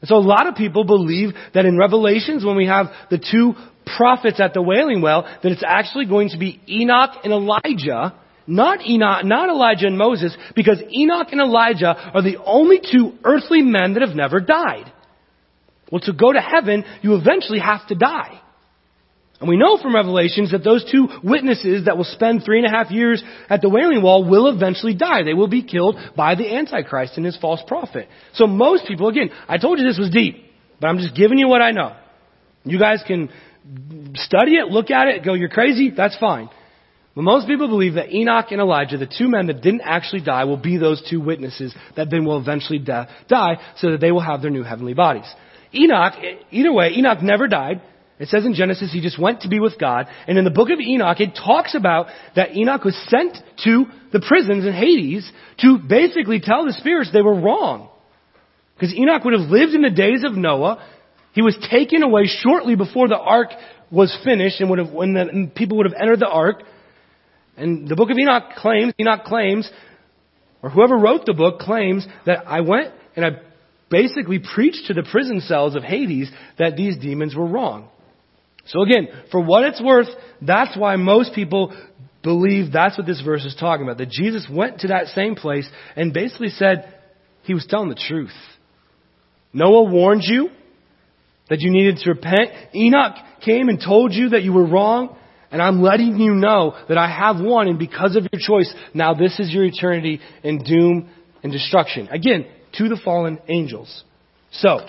And 0.00 0.08
so 0.08 0.16
a 0.16 0.18
lot 0.18 0.46
of 0.46 0.54
people 0.54 0.84
believe 0.84 1.30
that 1.54 1.64
in 1.64 1.76
Revelations, 1.76 2.44
when 2.44 2.56
we 2.56 2.66
have 2.66 2.86
the 3.10 3.18
two 3.18 3.54
prophets 3.96 4.40
at 4.40 4.54
the 4.54 4.62
Wailing 4.62 5.00
Wall, 5.00 5.22
that 5.42 5.52
it's 5.52 5.64
actually 5.66 6.06
going 6.06 6.28
to 6.30 6.38
be 6.38 6.60
Enoch 6.68 7.10
and 7.24 7.32
Elijah, 7.32 8.14
not 8.46 8.86
Enoch, 8.86 9.24
not 9.24 9.48
Elijah 9.48 9.86
and 9.86 9.98
Moses, 9.98 10.36
because 10.54 10.80
Enoch 10.94 11.28
and 11.32 11.40
Elijah 11.40 11.94
are 12.14 12.22
the 12.22 12.38
only 12.44 12.80
two 12.80 13.14
earthly 13.24 13.62
men 13.62 13.94
that 13.94 14.06
have 14.06 14.16
never 14.16 14.40
died. 14.40 14.92
Well, 15.90 16.00
to 16.02 16.12
go 16.12 16.32
to 16.32 16.40
heaven, 16.40 16.84
you 17.02 17.16
eventually 17.16 17.60
have 17.60 17.86
to 17.88 17.94
die. 17.94 18.40
And 19.40 19.48
we 19.48 19.56
know 19.56 19.78
from 19.78 19.94
Revelations 19.94 20.50
that 20.50 20.64
those 20.64 20.84
two 20.90 21.08
witnesses 21.22 21.84
that 21.84 21.96
will 21.96 22.04
spend 22.04 22.42
three 22.44 22.58
and 22.58 22.66
a 22.66 22.70
half 22.70 22.90
years 22.90 23.22
at 23.48 23.60
the 23.60 23.68
Wailing 23.68 24.02
Wall 24.02 24.28
will 24.28 24.48
eventually 24.48 24.94
die. 24.94 25.22
They 25.22 25.34
will 25.34 25.46
be 25.46 25.62
killed 25.62 25.96
by 26.16 26.34
the 26.34 26.56
Antichrist 26.56 27.16
and 27.16 27.24
his 27.24 27.36
false 27.36 27.60
prophet. 27.66 28.08
So 28.34 28.48
most 28.48 28.86
people, 28.86 29.08
again, 29.08 29.30
I 29.46 29.58
told 29.58 29.78
you 29.78 29.86
this 29.86 29.98
was 29.98 30.10
deep, 30.10 30.44
but 30.80 30.88
I'm 30.88 30.98
just 30.98 31.14
giving 31.14 31.38
you 31.38 31.46
what 31.46 31.62
I 31.62 31.70
know. 31.70 31.96
You 32.64 32.80
guys 32.80 33.02
can 33.06 33.30
study 34.14 34.56
it, 34.56 34.68
look 34.68 34.90
at 34.90 35.06
it, 35.06 35.24
go, 35.24 35.34
you're 35.34 35.48
crazy, 35.48 35.90
that's 35.96 36.18
fine. 36.18 36.50
But 37.14 37.22
most 37.22 37.46
people 37.46 37.68
believe 37.68 37.94
that 37.94 38.12
Enoch 38.12 38.46
and 38.50 38.60
Elijah, 38.60 38.96
the 38.96 39.06
two 39.06 39.28
men 39.28 39.46
that 39.46 39.60
didn't 39.60 39.82
actually 39.82 40.22
die, 40.22 40.44
will 40.44 40.56
be 40.56 40.78
those 40.78 41.04
two 41.08 41.20
witnesses 41.20 41.74
that 41.96 42.10
then 42.10 42.24
will 42.24 42.40
eventually 42.40 42.78
die 42.78 43.58
so 43.76 43.92
that 43.92 44.00
they 44.00 44.10
will 44.10 44.20
have 44.20 44.42
their 44.42 44.50
new 44.50 44.62
heavenly 44.64 44.94
bodies. 44.94 45.26
Enoch, 45.72 46.14
either 46.50 46.72
way, 46.72 46.92
Enoch 46.96 47.22
never 47.22 47.46
died. 47.46 47.82
It 48.18 48.28
says 48.28 48.44
in 48.44 48.54
Genesis 48.54 48.92
he 48.92 49.00
just 49.00 49.18
went 49.18 49.42
to 49.42 49.48
be 49.48 49.60
with 49.60 49.78
God. 49.78 50.06
And 50.26 50.38
in 50.38 50.44
the 50.44 50.50
book 50.50 50.70
of 50.70 50.80
Enoch, 50.80 51.20
it 51.20 51.36
talks 51.36 51.74
about 51.74 52.08
that 52.34 52.56
Enoch 52.56 52.84
was 52.84 52.96
sent 53.08 53.36
to 53.64 53.84
the 54.12 54.20
prisons 54.20 54.66
in 54.66 54.72
Hades 54.72 55.30
to 55.60 55.78
basically 55.78 56.40
tell 56.40 56.64
the 56.64 56.72
spirits 56.72 57.10
they 57.12 57.22
were 57.22 57.40
wrong. 57.40 57.88
Because 58.74 58.94
Enoch 58.94 59.24
would 59.24 59.38
have 59.38 59.48
lived 59.48 59.74
in 59.74 59.82
the 59.82 59.90
days 59.90 60.24
of 60.24 60.36
Noah. 60.36 60.84
He 61.32 61.42
was 61.42 61.56
taken 61.70 62.02
away 62.02 62.26
shortly 62.26 62.74
before 62.74 63.08
the 63.08 63.18
ark 63.18 63.50
was 63.90 64.16
finished 64.24 64.60
and 64.60 64.70
would 64.70 64.78
have, 64.80 64.90
when 64.90 65.14
the 65.14 65.50
people 65.54 65.76
would 65.76 65.86
have 65.86 66.00
entered 66.00 66.20
the 66.20 66.28
ark. 66.28 66.62
And 67.56 67.88
the 67.88 67.96
book 67.96 68.10
of 68.10 68.18
Enoch 68.18 68.54
claims, 68.56 68.92
Enoch 69.00 69.24
claims, 69.24 69.70
or 70.62 70.70
whoever 70.70 70.96
wrote 70.96 71.24
the 71.24 71.34
book 71.34 71.60
claims 71.60 72.06
that 72.26 72.48
I 72.48 72.60
went 72.62 72.92
and 73.14 73.24
I 73.24 73.30
basically 73.90 74.40
preached 74.40 74.86
to 74.86 74.94
the 74.94 75.06
prison 75.08 75.40
cells 75.40 75.76
of 75.76 75.82
Hades 75.82 76.30
that 76.58 76.76
these 76.76 76.96
demons 76.98 77.34
were 77.34 77.46
wrong. 77.46 77.88
So 78.68 78.82
again, 78.82 79.08
for 79.30 79.40
what 79.40 79.64
it's 79.64 79.82
worth, 79.82 80.08
that's 80.40 80.76
why 80.76 80.96
most 80.96 81.34
people 81.34 81.76
believe 82.22 82.72
that's 82.72 82.98
what 82.98 83.06
this 83.06 83.20
verse 83.22 83.44
is 83.44 83.56
talking 83.58 83.84
about. 83.84 83.98
That 83.98 84.10
Jesus 84.10 84.46
went 84.50 84.80
to 84.80 84.88
that 84.88 85.06
same 85.08 85.34
place 85.34 85.68
and 85.96 86.12
basically 86.12 86.50
said 86.50 86.94
he 87.42 87.54
was 87.54 87.66
telling 87.68 87.88
the 87.88 88.02
truth. 88.08 88.34
Noah 89.52 89.90
warned 89.90 90.22
you 90.24 90.50
that 91.48 91.60
you 91.60 91.70
needed 91.70 91.98
to 91.98 92.10
repent. 92.10 92.50
Enoch 92.74 93.16
came 93.44 93.68
and 93.68 93.80
told 93.80 94.12
you 94.12 94.30
that 94.30 94.42
you 94.42 94.52
were 94.52 94.66
wrong. 94.66 95.16
And 95.50 95.62
I'm 95.62 95.80
letting 95.80 96.18
you 96.18 96.34
know 96.34 96.76
that 96.90 96.98
I 96.98 97.08
have 97.08 97.42
won, 97.42 97.68
and 97.68 97.78
because 97.78 98.16
of 98.16 98.26
your 98.30 98.38
choice, 98.38 98.70
now 98.92 99.14
this 99.14 99.40
is 99.40 99.50
your 99.50 99.64
eternity 99.64 100.20
in 100.42 100.62
doom 100.62 101.08
and 101.42 101.50
destruction. 101.50 102.08
Again, 102.08 102.46
to 102.74 102.90
the 102.90 103.00
fallen 103.02 103.38
angels. 103.48 104.04
So, 104.52 104.86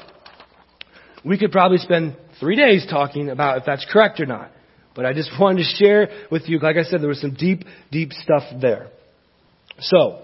we 1.24 1.38
could 1.38 1.54
probably 1.54 1.78
spend 1.78 2.18
three 2.40 2.56
days 2.56 2.86
talking 2.90 3.30
about 3.30 3.58
if 3.60 3.66
that's 3.66 3.86
correct 3.92 4.20
or 4.20 4.26
not. 4.26 4.52
But 4.96 5.06
I 5.06 5.14
just 5.14 5.32
wanted 5.40 5.64
to 5.64 5.76
share 5.78 6.10
with 6.32 6.44
you, 6.48 6.60
like 6.60 6.78
I 6.78 6.84
said, 6.84 7.02
there 7.02 7.10
was 7.10 7.22
some 7.22 7.34
deep, 7.34 7.64
deep 7.92 8.12
stuff 8.14 8.44
there. 8.62 8.88
So, 9.80 10.24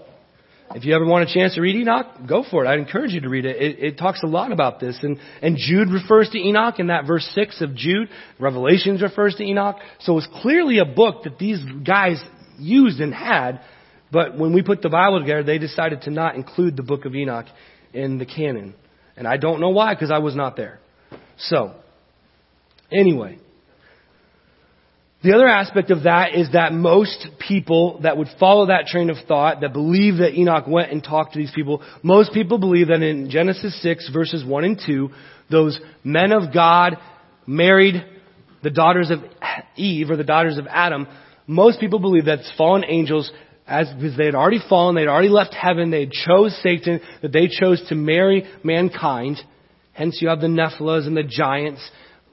if 0.74 0.84
you 0.84 0.94
ever 0.94 1.06
want 1.06 1.30
a 1.30 1.32
chance 1.32 1.54
to 1.54 1.60
read 1.60 1.76
Enoch, 1.76 2.28
go 2.28 2.44
for 2.48 2.64
it. 2.64 2.68
I'd 2.68 2.80
encourage 2.80 3.12
you 3.12 3.20
to 3.20 3.28
read 3.28 3.44
it. 3.44 3.56
It, 3.56 3.78
it 3.78 3.98
talks 3.98 4.22
a 4.24 4.26
lot 4.26 4.50
about 4.50 4.80
this. 4.80 4.98
And, 5.02 5.18
and 5.40 5.56
Jude 5.56 5.90
refers 5.90 6.28
to 6.30 6.38
Enoch 6.38 6.80
in 6.80 6.88
that 6.88 7.06
verse 7.06 7.26
6 7.34 7.62
of 7.62 7.76
Jude. 7.76 8.08
Revelations 8.40 9.00
refers 9.00 9.36
to 9.36 9.44
Enoch. 9.44 9.76
So 10.00 10.18
it's 10.18 10.28
clearly 10.42 10.78
a 10.78 10.84
book 10.84 11.22
that 11.22 11.38
these 11.38 11.60
guys 11.86 12.22
used 12.58 13.00
and 13.00 13.14
had. 13.14 13.60
But 14.10 14.36
when 14.36 14.52
we 14.52 14.62
put 14.62 14.82
the 14.82 14.88
Bible 14.88 15.20
together, 15.20 15.44
they 15.44 15.58
decided 15.58 16.02
to 16.02 16.10
not 16.10 16.34
include 16.34 16.76
the 16.76 16.82
book 16.82 17.04
of 17.04 17.14
Enoch 17.14 17.46
in 17.92 18.18
the 18.18 18.26
canon. 18.26 18.74
And 19.16 19.26
I 19.26 19.36
don't 19.36 19.60
know 19.60 19.70
why, 19.70 19.94
because 19.94 20.10
I 20.10 20.18
was 20.18 20.34
not 20.34 20.56
there. 20.56 20.80
So, 21.38 21.74
anyway. 22.92 23.38
The 25.22 25.34
other 25.34 25.48
aspect 25.48 25.90
of 25.90 26.04
that 26.04 26.34
is 26.34 26.52
that 26.52 26.72
most 26.72 27.26
people 27.48 28.00
that 28.02 28.16
would 28.16 28.28
follow 28.38 28.66
that 28.66 28.86
train 28.86 29.10
of 29.10 29.16
thought, 29.26 29.62
that 29.62 29.72
believe 29.72 30.18
that 30.18 30.34
Enoch 30.34 30.66
went 30.68 30.92
and 30.92 31.02
talked 31.02 31.32
to 31.32 31.38
these 31.38 31.50
people, 31.52 31.82
most 32.02 32.32
people 32.32 32.58
believe 32.58 32.88
that 32.88 33.02
in 33.02 33.30
Genesis 33.30 33.80
6 33.82 34.10
verses 34.12 34.44
1 34.44 34.64
and 34.64 34.80
2, 34.86 35.10
those 35.50 35.80
men 36.04 36.32
of 36.32 36.52
God 36.52 36.96
married 37.46 38.04
the 38.62 38.70
daughters 38.70 39.10
of 39.10 39.20
Eve 39.76 40.10
or 40.10 40.16
the 40.16 40.24
daughters 40.24 40.58
of 40.58 40.66
Adam. 40.68 41.08
Most 41.46 41.80
people 41.80 41.98
believe 41.98 42.26
that 42.26 42.40
fallen 42.56 42.84
angels 42.86 43.30
as 43.66 43.88
because 43.94 44.16
they 44.16 44.26
had 44.26 44.34
already 44.34 44.60
fallen, 44.68 44.94
they 44.94 45.02
had 45.02 45.08
already 45.08 45.28
left 45.28 45.54
heaven, 45.54 45.90
they 45.90 46.00
had 46.00 46.12
chose 46.12 46.56
Satan, 46.62 47.00
that 47.22 47.32
they 47.32 47.48
chose 47.48 47.84
to 47.88 47.94
marry 47.94 48.44
mankind. 48.62 49.38
Hence 49.92 50.18
you 50.20 50.28
have 50.28 50.40
the 50.40 50.46
Nephilims 50.46 51.06
and 51.06 51.16
the 51.16 51.24
giants 51.24 51.80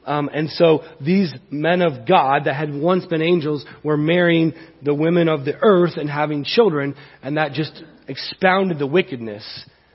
um, 0.05 0.29
and 0.33 0.49
so 0.49 0.83
these 0.99 1.33
men 1.49 1.81
of 1.81 2.07
God 2.07 2.45
that 2.45 2.55
had 2.55 2.73
once 2.73 3.05
been 3.05 3.21
angels 3.21 3.65
were 3.83 3.97
marrying 3.97 4.53
the 4.81 4.93
women 4.93 5.29
of 5.29 5.45
the 5.45 5.55
earth 5.61 5.97
and 5.97 6.09
having 6.09 6.43
children, 6.43 6.95
and 7.21 7.37
that 7.37 7.53
just 7.53 7.83
expounded 8.07 8.79
the 8.79 8.87
wickedness. 8.87 9.43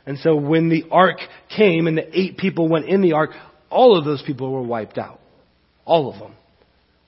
And 0.06 0.18
so 0.18 0.36
when 0.36 0.70
the 0.70 0.84
ark 0.90 1.18
came 1.54 1.86
and 1.86 1.98
the 1.98 2.18
eight 2.18 2.38
people 2.38 2.68
went 2.68 2.86
in 2.86 3.02
the 3.02 3.12
ark, 3.12 3.30
all 3.70 3.98
of 3.98 4.04
those 4.04 4.22
people 4.22 4.50
were 4.50 4.62
wiped 4.62 4.96
out. 4.96 5.20
All 5.84 6.10
of 6.10 6.18
them. 6.18 6.34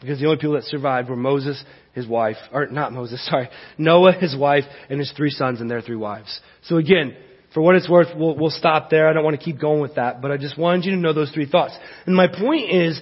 Because 0.01 0.19
the 0.19 0.27
only 0.27 0.37
people 0.37 0.55
that 0.55 0.65
survived 0.65 1.09
were 1.09 1.17
Moses, 1.17 1.63
his 1.95 2.07
wife, 2.07 2.37
or 2.53 2.67
not 2.67 2.93
Moses, 2.93 3.25
sorry, 3.31 3.49
Noah, 3.79 4.13
his 4.13 4.37
wife, 4.37 4.65
and 4.89 4.99
his 4.99 5.13
three 5.17 5.31
sons 5.31 5.61
and 5.61 5.71
their 5.71 5.81
three 5.81 5.97
wives. 5.97 6.41
So 6.65 6.77
again, 6.77 7.17
for 7.53 7.61
what 7.61 7.75
it's 7.75 7.89
worth, 7.89 8.09
we'll, 8.17 8.37
we'll 8.37 8.51
stop 8.51 8.91
there. 8.91 9.09
I 9.09 9.13
don't 9.13 9.25
want 9.25 9.39
to 9.39 9.45
keep 9.45 9.61
going 9.61 9.81
with 9.81 9.97
that, 9.97 10.23
but 10.23 10.31
I 10.31 10.37
just 10.37 10.57
wanted 10.57 10.85
you 10.85 10.93
to 10.93 10.97
know 10.97 11.13
those 11.13 11.31
three 11.33 11.47
thoughts. 11.47 11.77
And 12.07 12.15
my 12.15 12.29
point 12.29 12.71
is, 12.71 13.01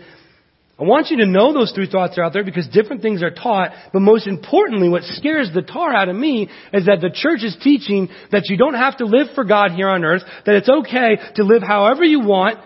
I 0.80 0.84
want 0.84 1.08
you 1.10 1.16
to 1.18 1.26
know 1.26 1.52
those 1.52 1.72
three 1.72 1.90
thoughts 1.90 2.16
are 2.18 2.22
out 2.22 2.32
there 2.32 2.44
because 2.44 2.68
different 2.68 3.02
things 3.02 3.20
are 3.22 3.32
taught, 3.32 3.72
but 3.92 4.00
most 4.00 4.28
importantly, 4.28 4.88
what 4.88 5.02
scares 5.02 5.50
the 5.52 5.62
tar 5.62 5.92
out 5.92 6.08
of 6.08 6.14
me 6.14 6.48
is 6.72 6.86
that 6.86 7.00
the 7.00 7.10
church 7.12 7.42
is 7.42 7.56
teaching 7.60 8.08
that 8.30 8.44
you 8.48 8.56
don't 8.56 8.74
have 8.74 8.96
to 8.98 9.04
live 9.04 9.26
for 9.34 9.42
God 9.42 9.72
here 9.72 9.88
on 9.88 10.04
earth, 10.04 10.22
that 10.46 10.54
it's 10.54 10.68
okay 10.68 11.16
to 11.34 11.42
live 11.42 11.62
however 11.62 12.04
you 12.04 12.20
want, 12.20 12.60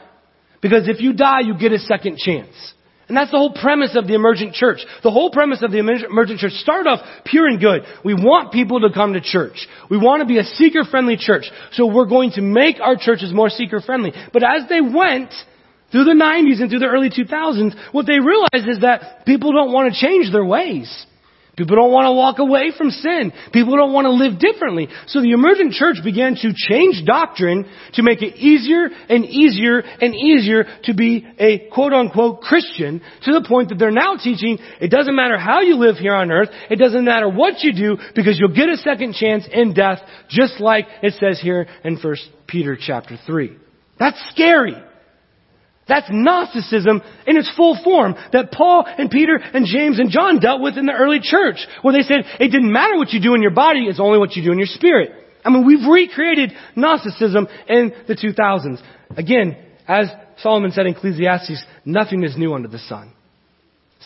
because 0.61 0.89
if 0.89 1.01
you 1.01 1.15
die, 1.15 1.41
you 1.41 1.59
get 1.59 1.73
a 1.73 1.79
second 1.79 2.19
chance. 2.19 2.75
And 3.09 3.17
that's 3.17 3.31
the 3.31 3.37
whole 3.37 3.53
premise 3.53 3.97
of 3.97 4.07
the 4.07 4.15
emergent 4.15 4.55
church. 4.55 4.79
The 5.03 5.11
whole 5.11 5.31
premise 5.31 5.63
of 5.63 5.73
the 5.73 5.79
emergent 5.79 6.39
church 6.39 6.53
start 6.53 6.87
off 6.87 7.01
pure 7.25 7.47
and 7.47 7.61
good. 7.61 7.83
We 8.05 8.15
want 8.15 8.53
people 8.53 8.81
to 8.81 8.93
come 8.93 9.15
to 9.15 9.21
church. 9.21 9.67
We 9.91 9.99
want 9.99 10.21
to 10.21 10.27
be 10.27 10.39
a 10.39 10.45
seeker 10.45 10.85
friendly 10.85 11.17
church. 11.17 11.51
So 11.73 11.87
we're 11.87 12.07
going 12.07 12.31
to 12.33 12.43
make 12.43 12.81
our 12.81 12.97
churches 12.97 13.33
more 13.33 13.51
seeker 13.51 13.81
friendly. 13.81 14.13
But 14.33 14.43
as 14.45 14.69
they 14.69 14.81
went 14.81 15.31
through 15.91 16.05
the 16.05 16.15
90s 16.15 16.61
and 16.61 16.71
through 16.71 16.79
the 16.79 16.87
early 16.87 17.11
2000s, 17.11 17.75
what 17.93 18.07
they 18.07 18.19
realized 18.19 18.69
is 18.69 18.81
that 18.81 19.27
people 19.27 19.53
don't 19.53 19.73
want 19.73 19.93
to 19.93 20.01
change 20.01 20.33
their 20.33 20.45
ways. 20.45 21.07
People 21.57 21.77
don't 21.77 21.93
want 21.93 22.07
to 22.07 22.13
walk 22.13 22.39
away 22.39 22.73
from 22.77 22.89
sin. 22.89 23.31
People 23.53 23.77
don't 23.77 23.93
want 23.93 24.07
to 24.07 24.13
live 24.13 24.39
differently. 24.39 24.89
So 25.07 25.21
the 25.21 25.33
emergent 25.33 25.75
church 25.75 25.97
began 26.03 26.35
to 26.37 26.53
change 26.57 27.05
doctrine 27.05 27.69
to 27.95 28.03
make 28.03 28.23
it 28.23 28.37
easier 28.37 28.89
and 29.09 29.27
easier 29.27 29.81
and 29.81 30.15
easier 30.15 30.65
to 30.85 30.95
be 30.95 31.27
a 31.39 31.69
quote 31.71 31.93
unquote 31.93 32.41
Christian 32.41 33.03
to 33.25 33.33
the 33.33 33.45
point 33.47 33.69
that 33.69 33.79
they're 33.79 33.91
now 33.91 34.17
teaching 34.17 34.59
it 34.81 34.91
doesn't 34.91 35.15
matter 35.15 35.39
how 35.39 35.61
you 35.61 35.77
live 35.77 35.97
here 35.97 36.15
on 36.15 36.33
earth. 36.33 36.49
It 36.71 36.77
doesn't 36.77 37.05
matter 37.05 37.29
what 37.29 37.61
you 37.61 37.75
do 37.75 37.99
because 38.15 38.39
you'll 38.39 38.57
get 38.57 38.71
a 38.71 38.79
second 38.79 39.15
chance 39.15 39.45
in 39.53 39.75
death 39.75 39.99
just 40.31 40.59
like 40.59 40.87
it 41.03 41.15
says 41.21 41.39
here 41.41 41.67
in 41.85 41.99
1 41.99 42.17
Peter 42.47 42.79
chapter 42.81 43.19
3. 43.27 43.57
That's 43.99 44.19
scary. 44.31 44.83
That's 45.89 46.07
Gnosticism 46.11 47.03
in 47.27 47.37
its 47.37 47.51
full 47.57 47.79
form 47.83 48.15
that 48.33 48.53
Paul 48.53 48.85
and 48.87 49.11
Peter 49.11 49.37
and 49.37 49.67
James 49.67 49.99
and 49.99 50.11
John 50.11 50.39
dealt 50.39 50.61
with 50.61 50.79
in 50.79 50.87
the 50.87 50.93
early 50.93 51.19
church, 51.21 51.57
where 51.83 51.93
they 51.93 52.03
said 52.03 52.25
it 52.39 52.49
didn't 52.49 52.73
matter 52.73 52.97
what 52.97 53.13
you 53.13 53.21
do 53.21 53.35
in 53.35 53.43
your 53.43 53.51
body, 53.51 53.87
it's 53.87 54.01
only 54.01 54.19
what 54.19 54.37
you 54.37 54.45
do 54.45 54.53
in 54.53 54.59
your 54.59 54.69
spirit. 54.69 55.11
I 55.45 55.51
mean, 55.51 55.67
we've 55.67 55.87
recreated 55.89 56.53
Gnosticism 56.77 57.49
in 57.69 57.93
the 58.07 58.15
2000s. 58.15 58.81
Again, 59.17 59.57
as 59.89 60.09
Solomon 60.39 60.71
said 60.71 60.87
in 60.87 60.95
Ecclesiastes, 60.95 61.65
nothing 61.85 62.23
is 62.23 62.37
new 62.37 62.55
under 62.55 62.69
the 62.69 62.79
sun. 62.79 63.13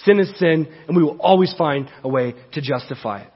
Sin 0.05 0.19
is 0.19 0.31
sin, 0.39 0.67
and 0.89 0.97
we 0.97 1.03
will 1.03 1.19
always 1.21 1.55
find 1.57 1.89
a 2.03 2.09
way 2.09 2.35
to 2.53 2.61
justify 2.61 3.23
it. 3.23 3.29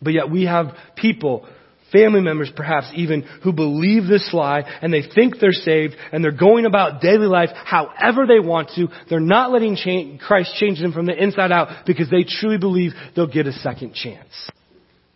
But 0.00 0.12
yet 0.12 0.30
we 0.30 0.44
have 0.44 0.76
people 0.96 1.48
family 1.92 2.20
members 2.20 2.50
perhaps 2.54 2.90
even 2.94 3.22
who 3.42 3.52
believe 3.52 4.06
this 4.06 4.30
lie 4.32 4.60
and 4.82 4.92
they 4.92 5.02
think 5.02 5.38
they're 5.40 5.52
saved 5.52 5.94
and 6.12 6.22
they're 6.22 6.32
going 6.32 6.66
about 6.66 7.00
daily 7.00 7.26
life 7.26 7.50
however 7.52 8.26
they 8.26 8.40
want 8.40 8.70
to. 8.76 8.88
They're 9.08 9.20
not 9.20 9.50
letting 9.50 9.76
change, 9.76 10.20
Christ 10.20 10.54
change 10.56 10.80
them 10.80 10.92
from 10.92 11.06
the 11.06 11.20
inside 11.20 11.52
out 11.52 11.86
because 11.86 12.10
they 12.10 12.24
truly 12.24 12.58
believe 12.58 12.92
they'll 13.14 13.26
get 13.26 13.46
a 13.46 13.52
second 13.52 13.94
chance. 13.94 14.50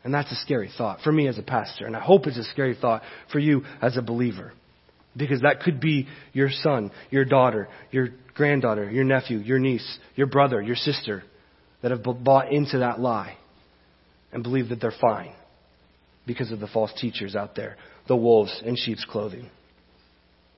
And 0.04 0.12
that's 0.12 0.32
a 0.32 0.36
scary 0.36 0.70
thought 0.76 1.00
for 1.02 1.12
me 1.12 1.28
as 1.28 1.38
a 1.38 1.42
pastor. 1.42 1.86
And 1.86 1.94
I 1.94 2.00
hope 2.00 2.26
it's 2.26 2.38
a 2.38 2.44
scary 2.44 2.76
thought 2.80 3.02
for 3.30 3.38
you 3.38 3.62
as 3.80 3.96
a 3.96 4.02
believer. 4.02 4.52
Because 5.16 5.42
that 5.42 5.60
could 5.60 5.78
be 5.78 6.08
your 6.32 6.48
son, 6.50 6.90
your 7.10 7.24
daughter, 7.24 7.68
your 7.90 8.08
granddaughter, 8.34 8.90
your 8.90 9.04
nephew, 9.04 9.38
your 9.38 9.58
niece, 9.58 9.98
your 10.16 10.26
brother, 10.26 10.60
your 10.60 10.74
sister 10.74 11.22
that 11.82 11.90
have 11.90 12.02
bought 12.02 12.50
into 12.50 12.78
that 12.78 12.98
lie 12.98 13.36
and 14.32 14.42
believe 14.42 14.70
that 14.70 14.80
they're 14.80 14.94
fine 15.00 15.34
because 16.26 16.52
of 16.52 16.60
the 16.60 16.66
false 16.66 16.92
teachers 17.00 17.34
out 17.34 17.54
there, 17.54 17.76
the 18.08 18.16
wolves 18.16 18.62
in 18.64 18.76
sheep's 18.76 19.04
clothing. 19.04 19.48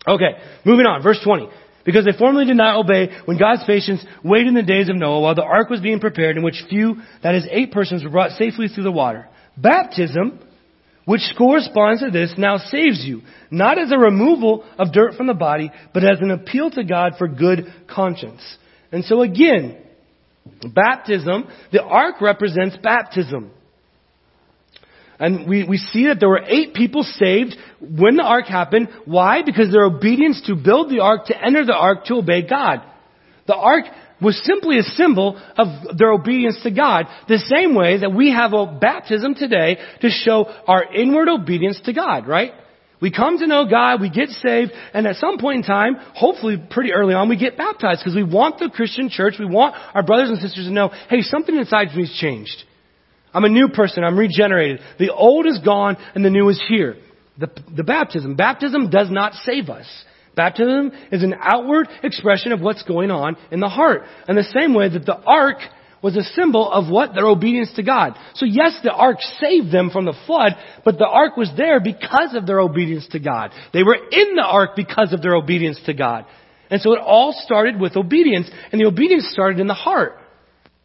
Okay, 0.07 0.39
moving 0.65 0.87
on, 0.87 1.03
verse 1.03 1.21
20. 1.25 1.49
Because 1.85 2.05
they 2.05 2.17
formerly 2.19 2.47
did 2.47 2.57
not 2.57 2.79
obey 2.79 3.11
when 3.27 3.39
God's 3.39 3.65
patience 3.65 4.05
waited 4.23 4.49
in 4.49 4.55
the 4.55 4.63
days 4.63 4.89
of 4.89 4.97
Noah 4.97 5.21
while 5.21 5.35
the 5.35 5.43
ark 5.43 5.69
was 5.69 5.81
being 5.81 6.01
prepared 6.01 6.37
in 6.37 6.43
which 6.43 6.63
few, 6.69 6.97
that 7.23 7.35
is 7.35 7.47
eight 7.51 7.73
persons, 7.73 8.03
were 8.03 8.11
brought 8.11 8.33
safely 8.33 8.69
through 8.69 8.85
the 8.85 8.93
water. 8.93 9.29
Baptism, 9.57 10.41
which 11.05 11.21
corresponds 11.37 12.01
to 12.01 12.11
this, 12.11 12.35
now 12.39 12.57
saves 12.57 13.05
you, 13.05 13.23
not 13.51 13.79
as 13.79 13.93
a 13.93 13.99
removal 13.99 14.65
of 14.79 14.93
dirt 14.93 15.15
from 15.15 15.27
the 15.27 15.35
body, 15.35 15.71
but 15.93 16.05
as 16.05 16.21
an 16.21 16.31
appeal 16.31 16.71
to 16.71 16.85
God 16.85 17.13
for 17.19 17.29
good 17.29 17.67
conscience. 17.87 18.43
And 18.91 19.05
so 19.05 19.21
again, 19.21 19.77
Baptism, 20.47 21.49
the 21.73 21.83
ark 21.83 22.21
represents 22.21 22.77
baptism. 22.83 23.51
And 25.19 25.49
we, 25.49 25.65
we 25.65 25.77
see 25.77 26.07
that 26.09 26.19
there 26.21 26.29
were 26.29 26.45
eight 26.45 26.75
people 26.75 27.03
saved 27.03 27.55
when 27.81 28.17
the 28.17 28.23
ark 28.23 28.47
happened. 28.47 28.89
Why? 29.05 29.43
Because 29.43 29.73
their 29.73 29.85
obedience 29.85 30.43
to 30.47 30.57
build 30.57 30.91
the 30.91 31.01
ark, 31.01 31.27
to 31.27 31.41
enter 31.41 31.65
the 31.65 31.75
ark, 31.75 32.05
to 32.07 32.15
obey 32.15 32.43
God. 32.49 32.83
The 33.47 33.55
ark 33.55 33.85
was 34.21 34.41
simply 34.45 34.79
a 34.79 34.83
symbol 34.83 35.41
of 35.57 35.99
their 35.99 36.13
obedience 36.13 36.59
to 36.63 36.71
God, 36.71 37.07
the 37.29 37.39
same 37.39 37.75
way 37.75 37.99
that 37.99 38.13
we 38.13 38.33
have 38.33 38.53
a 38.53 38.79
baptism 38.81 39.35
today 39.35 39.79
to 40.01 40.09
show 40.09 40.47
our 40.67 40.93
inward 40.95 41.29
obedience 41.29 41.81
to 41.85 41.93
God, 41.93 42.27
right? 42.27 42.53
We 43.01 43.11
come 43.11 43.39
to 43.39 43.47
know 43.47 43.67
God, 43.69 44.01
we 44.01 44.09
get 44.09 44.31
saved, 44.31 44.73
and 44.95 45.07
at 45.07 45.17
some 45.17 45.39
point 45.39 45.59
in 45.59 45.63
time, 45.63 45.97
hopefully 46.15 46.57
pretty 46.71 46.93
early 46.93 47.13
on, 47.13 47.29
we 47.29 47.37
get 47.37 47.57
baptized 47.59 48.01
because 48.01 48.17
we 48.17 48.23
want 48.23 48.59
the 48.59 48.71
Christian 48.71 49.11
church, 49.11 49.35
we 49.39 49.45
want 49.45 49.75
our 49.95 50.03
brothers 50.03 50.31
and 50.31 50.39
sisters 50.39 50.67
to 50.67 50.73
know, 50.73 50.91
hey, 51.11 51.21
something 51.21 51.55
inside 51.55 51.89
me 51.95 52.07
has 52.07 52.17
changed. 52.19 52.65
I'm 53.35 53.45
a 53.45 53.49
new 53.49 53.69
person, 53.69 54.05
I'm 54.05 54.19
regenerated. 54.19 54.81
The 54.99 55.13
old 55.13 55.47
is 55.47 55.59
gone 55.59 55.97
and 56.15 56.25
the 56.25 56.31
new 56.31 56.49
is 56.49 56.63
here. 56.69 56.97
The, 57.39 57.51
the 57.75 57.83
baptism. 57.83 58.37
Baptism 58.37 58.91
does 58.91 59.11
not 59.11 59.35
save 59.45 59.69
us. 59.69 59.87
Baptism 60.37 60.93
is 61.13 61.23
an 61.23 61.35
outward 61.41 61.89
expression 62.03 62.53
of 62.53 62.61
what's 62.61 62.83
going 62.85 63.11
on 63.11 63.37
in 63.51 63.61
the 63.61 63.69
heart. 63.69 64.03
In 64.29 64.37
the 64.37 64.45
same 64.45 64.75
way 64.75 64.89
that 64.89 65.05
the 65.05 65.17
ark 65.17 65.59
was 66.03 66.17
a 66.17 66.23
symbol 66.23 66.71
of 66.71 66.91
what? 66.91 67.15
Their 67.15 67.27
obedience 67.27 67.73
to 67.77 67.83
God. 67.83 68.17
So 68.35 68.45
yes, 68.45 68.79
the 68.83 68.93
ark 68.93 69.19
saved 69.41 69.73
them 69.73 69.91
from 69.91 70.05
the 70.05 70.15
flood, 70.27 70.53
but 70.85 70.99
the 70.99 71.07
ark 71.07 71.37
was 71.37 71.51
there 71.57 71.81
because 71.81 72.35
of 72.35 72.47
their 72.47 72.61
obedience 72.61 73.07
to 73.13 73.19
God. 73.19 73.53
They 73.73 73.83
were 73.83 73.95
in 73.95 74.35
the 74.35 74.45
ark 74.45 74.73
because 74.77 75.13
of 75.13 75.23
their 75.23 75.35
obedience 75.35 75.81
to 75.87 75.95
God. 75.95 76.27
And 76.71 76.81
so 76.81 76.93
it 76.93 77.01
all 77.01 77.35
started 77.45 77.81
with 77.81 77.97
obedience, 77.97 78.51
and 78.71 78.81
the 78.81 78.87
obedience 78.87 79.29
started 79.31 79.61
in 79.61 79.67
the 79.67 79.75
heart. 79.75 80.19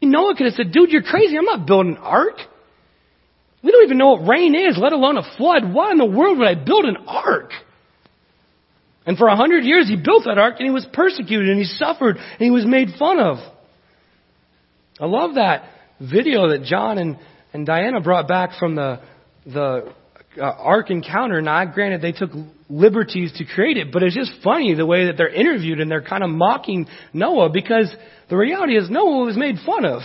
Noah 0.02 0.36
could 0.36 0.45
have 0.45 0.56
said, 0.56 0.72
dude, 0.72 0.91
you're 0.91 1.04
crazy. 1.04 1.38
I'm 1.38 1.45
not 1.45 1.68
building 1.68 1.97
an 1.97 2.02
ark. 2.02 2.38
We 3.62 3.72
don't 3.72 3.84
even 3.84 3.97
know 3.97 4.12
what 4.12 4.28
rain 4.28 4.56
is, 4.56 4.78
let 4.78 4.93
alone 4.93 5.18
a 5.18 5.38
flood. 5.38 5.74
Why 5.74 5.91
in 5.91 5.97
the 5.97 6.06
world 6.06 6.38
would 6.39 6.47
I 6.47 6.56
build 6.56 6.86
an 6.86 6.97
ark? 7.08 7.52
And 9.06 9.18
for 9.18 9.28
a 9.28 9.36
hundred 9.36 9.66
years 9.66 9.89
he 9.89 9.95
built 9.95 10.26
that 10.26 10.38
ark 10.38 10.56
and 10.60 10.68
he 10.68 10.74
was 10.74 10.88
persecuted 10.93 11.50
and 11.50 11.58
he 11.58 11.66
suffered 11.66 12.18
and 12.18 12.39
he 12.39 12.52
was 12.52 12.66
made 12.66 12.89
fun 12.97 13.20
of. 13.20 13.38
I 15.00 15.06
love 15.06 15.36
that 15.36 15.64
video 16.00 16.50
that 16.50 16.64
John 16.64 16.97
and, 16.97 17.18
and 17.54 17.66
Diana 17.66 18.02
brought 18.02 18.28
back 18.28 18.52
from 18.60 18.76
the, 18.76 19.02
the 19.45 19.93
uh, 20.38 20.41
ark 20.41 20.89
encounter. 20.91 21.41
Now, 21.41 21.66
granted, 21.66 22.02
they 22.02 22.12
took 22.12 22.32
liberties 22.70 23.34
to 23.38 23.45
create 23.45 23.78
it, 23.78 23.91
but 23.91 24.04
it's 24.04 24.16
just 24.16 24.32
funny 24.43 24.74
the 24.76 24.86
way 24.86 25.08
that 25.08 25.18
they're 25.18 25.34
interviewed 25.34 25.80
and 25.80 25.89
they're 25.89 26.04
kind 26.04 26.24
of 26.24 26.30
mocking 26.30 26.88
Noah 27.14 27.50
because 27.50 27.93
the 28.30 28.38
reality 28.38 28.78
is 28.78 28.90
Noah 28.90 29.26
was 29.26 29.38
made 29.38 29.56
fun 29.66 29.86
of. 29.86 30.02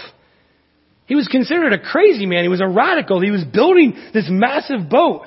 He 1.06 1.14
was 1.14 1.28
considered 1.28 1.72
a 1.72 1.78
crazy 1.78 2.26
man. 2.26 2.44
He 2.44 2.48
was 2.48 2.62
a 2.62 2.66
radical. 2.68 3.20
He 3.20 3.30
was 3.30 3.44
building 3.44 3.94
this 4.14 4.26
massive 4.28 4.88
boat 4.88 5.22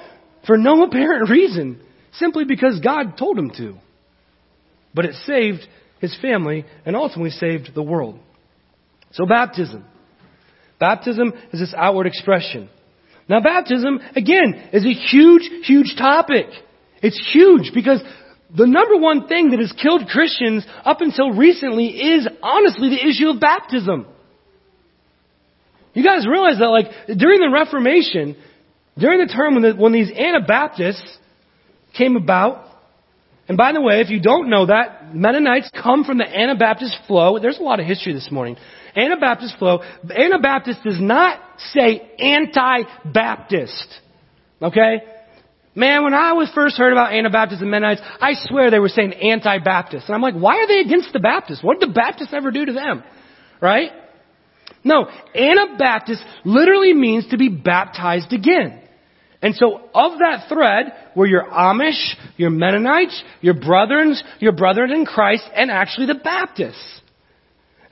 for 0.46 0.58
no 0.58 0.84
apparent 0.84 1.30
reason 1.30 1.80
simply 2.14 2.46
because 2.46 2.80
God 2.80 3.18
told 3.18 3.38
him 3.38 3.52
to. 3.58 3.76
But 4.94 5.06
it 5.06 5.16
saved 5.26 5.62
his 6.00 6.18
family 6.20 6.66
and 6.86 6.96
ultimately 6.96 7.30
saved 7.30 7.76
the 7.76 7.84
world. 7.84 8.20
So 9.12 9.26
baptism. 9.26 9.86
Baptism 10.80 11.34
is 11.54 11.60
this 11.60 11.74
outward 11.76 12.08
expression. 12.08 12.70
Now 13.30 13.42
baptism, 13.42 14.00
again, 14.16 14.70
is 14.74 14.86
a 14.86 14.94
huge, 14.94 15.50
huge 15.66 15.96
topic. 15.98 16.48
It's 17.02 17.32
huge 17.34 17.72
because 17.74 18.02
the 18.56 18.66
number 18.66 18.98
one 18.98 19.28
thing 19.28 19.52
that 19.52 19.60
has 19.60 19.74
killed 19.74 20.08
Christians 20.08 20.66
up 20.86 21.02
until 21.02 21.32
recently 21.32 21.88
is 21.88 22.28
honestly 22.42 22.90
the 22.90 23.08
issue 23.08 23.30
of 23.30 23.40
baptism. 23.40 24.06
You 25.94 26.04
guys 26.04 26.28
realize 26.28 26.60
that 26.60 26.68
like 26.68 27.18
during 27.18 27.42
the 27.42 27.50
Reformation, 27.52 28.38
during 28.98 29.26
the 29.26 29.34
term 29.34 29.56
when, 29.56 29.64
the, 29.64 29.74
when 29.76 29.92
these 29.92 30.12
Anabaptists 30.12 31.18
came 31.98 32.16
about. 32.16 32.66
And 33.48 33.58
by 33.58 33.72
the 33.72 33.82
way, 33.82 34.02
if 34.02 34.10
you 34.10 34.20
don't 34.20 34.50
know 34.50 34.66
that, 34.66 35.16
Mennonites 35.16 35.70
come 35.82 36.04
from 36.04 36.18
the 36.18 36.26
Anabaptist 36.26 36.98
flow. 37.08 37.40
There's 37.40 37.60
a 37.60 37.64
lot 37.64 37.80
of 37.80 37.86
history 37.86 38.14
this 38.14 38.30
morning. 38.32 38.58
Anabaptist 38.96 39.58
flow. 39.58 39.82
Anabaptist 40.10 40.84
does 40.84 41.00
not 41.00 41.40
say 41.72 42.02
anti-Baptist. 42.20 43.88
Okay? 44.62 45.02
Man, 45.78 46.04
when 46.04 46.16
I 46.16 46.34
was 46.34 46.50
first 46.56 46.76
heard 46.76 46.92
about 46.92 47.14
Anabaptists 47.14 47.62
and 47.62 47.70
Mennonites, 47.70 48.02
I 48.20 48.32
swear 48.34 48.72
they 48.72 48.80
were 48.80 48.90
saying 48.90 49.14
anti-Baptist. 49.14 50.08
And 50.08 50.16
I'm 50.16 50.24
like, 50.24 50.34
why 50.34 50.56
are 50.56 50.68
they 50.68 50.80
against 50.80 51.14
the 51.14 51.20
Baptists? 51.20 51.62
What 51.62 51.80
did 51.80 51.90
the 51.90 51.94
Baptists 51.94 52.34
ever 52.34 52.50
do 52.50 52.66
to 52.66 52.74
them? 52.74 53.04
Right? 53.62 53.92
No, 54.84 55.08
Anabaptist 55.36 56.24
literally 56.44 56.96
means 56.96 57.28
to 57.28 57.38
be 57.38 57.50
baptized 57.50 58.34
again. 58.34 58.82
And 59.44 59.54
so 59.54 59.78
of 59.94 60.18
that 60.18 60.48
thread 60.50 60.94
were 61.16 61.28
your 61.28 61.46
Amish, 61.46 62.16
your 62.38 62.50
Mennonites, 62.50 63.24
your 63.42 63.54
brethren, 63.54 64.16
your 64.40 64.54
brethren 64.54 64.92
in 64.92 65.06
Christ, 65.06 65.44
and 65.54 65.70
actually 65.70 66.08
the 66.08 66.16
Baptists. 66.16 67.02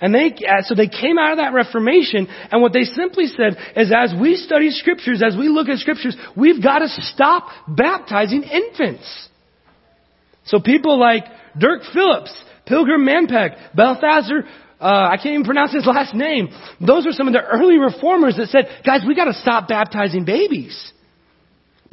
And 0.02 0.14
they, 0.14 0.28
uh, 0.28 0.62
so 0.64 0.76
they 0.76 0.88
came 0.88 1.18
out 1.18 1.32
of 1.32 1.38
that 1.38 1.54
Reformation, 1.54 2.28
and 2.52 2.62
what 2.62 2.74
they 2.74 2.84
simply 2.84 3.28
said 3.28 3.58
is 3.76 3.94
as 3.96 4.14
we 4.20 4.36
study 4.36 4.70
scriptures, 4.72 5.24
as 5.26 5.38
we 5.38 5.48
look 5.48 5.70
at 5.70 5.78
scriptures, 5.80 6.18
we've 6.36 6.62
got 6.62 6.80
to 6.80 6.88
stop 6.90 7.48
baptizing 7.68 8.44
infants. 8.44 9.30
So 10.46 10.60
people 10.60 11.00
like 11.00 11.24
Dirk 11.58 11.82
Phillips, 11.94 12.36
Pilgrim 12.66 13.06
Marpeck, 13.06 13.76
Balthazar, 13.76 14.44
uh, 14.80 15.10
I 15.12 15.16
can't 15.16 15.34
even 15.34 15.46
pronounce 15.46 15.74
his 15.74 15.86
last 15.86 16.14
name. 16.14 16.50
Those 16.86 17.08
are 17.08 17.12
some 17.12 17.28
of 17.28 17.34
the 17.34 17.42
early 17.42 17.78
reformers 17.78 18.36
that 18.36 18.48
said, 18.48 18.84
guys, 18.86 19.02
we 19.08 19.16
got 19.16 19.26
to 19.26 19.34
stop 19.34 19.70
baptizing 19.70 20.26
babies. 20.26 20.92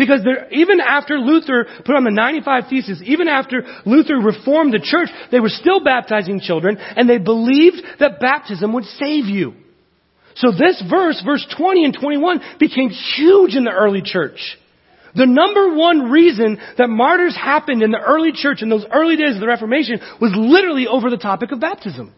Because 0.02 0.24
there, 0.24 0.50
even 0.50 0.80
after 0.80 1.16
Luther 1.16 1.64
put 1.84 1.94
on 1.94 2.02
the 2.02 2.10
95 2.10 2.64
Theses, 2.68 3.00
even 3.04 3.28
after 3.28 3.62
Luther 3.86 4.16
reformed 4.16 4.74
the 4.74 4.82
church, 4.82 5.08
they 5.30 5.38
were 5.38 5.48
still 5.48 5.84
baptizing 5.84 6.40
children, 6.40 6.76
and 6.76 7.08
they 7.08 7.18
believed 7.18 7.76
that 8.00 8.18
baptism 8.18 8.72
would 8.72 8.82
save 8.82 9.26
you. 9.26 9.54
So 10.34 10.50
this 10.50 10.82
verse, 10.90 11.22
verse 11.24 11.46
20 11.56 11.84
and 11.84 11.94
21, 11.94 12.40
became 12.58 12.90
huge 12.90 13.54
in 13.54 13.62
the 13.62 13.70
early 13.70 14.02
church. 14.02 14.58
The 15.14 15.26
number 15.26 15.76
one 15.76 16.10
reason 16.10 16.58
that 16.78 16.88
martyrs 16.88 17.36
happened 17.36 17.84
in 17.84 17.92
the 17.92 18.00
early 18.00 18.32
church 18.34 18.60
in 18.60 18.70
those 18.70 18.86
early 18.92 19.14
days 19.14 19.36
of 19.36 19.40
the 19.40 19.46
Reformation 19.46 20.00
was 20.20 20.32
literally 20.34 20.88
over 20.88 21.10
the 21.10 21.16
topic 21.16 21.52
of 21.52 21.60
baptism. 21.60 22.12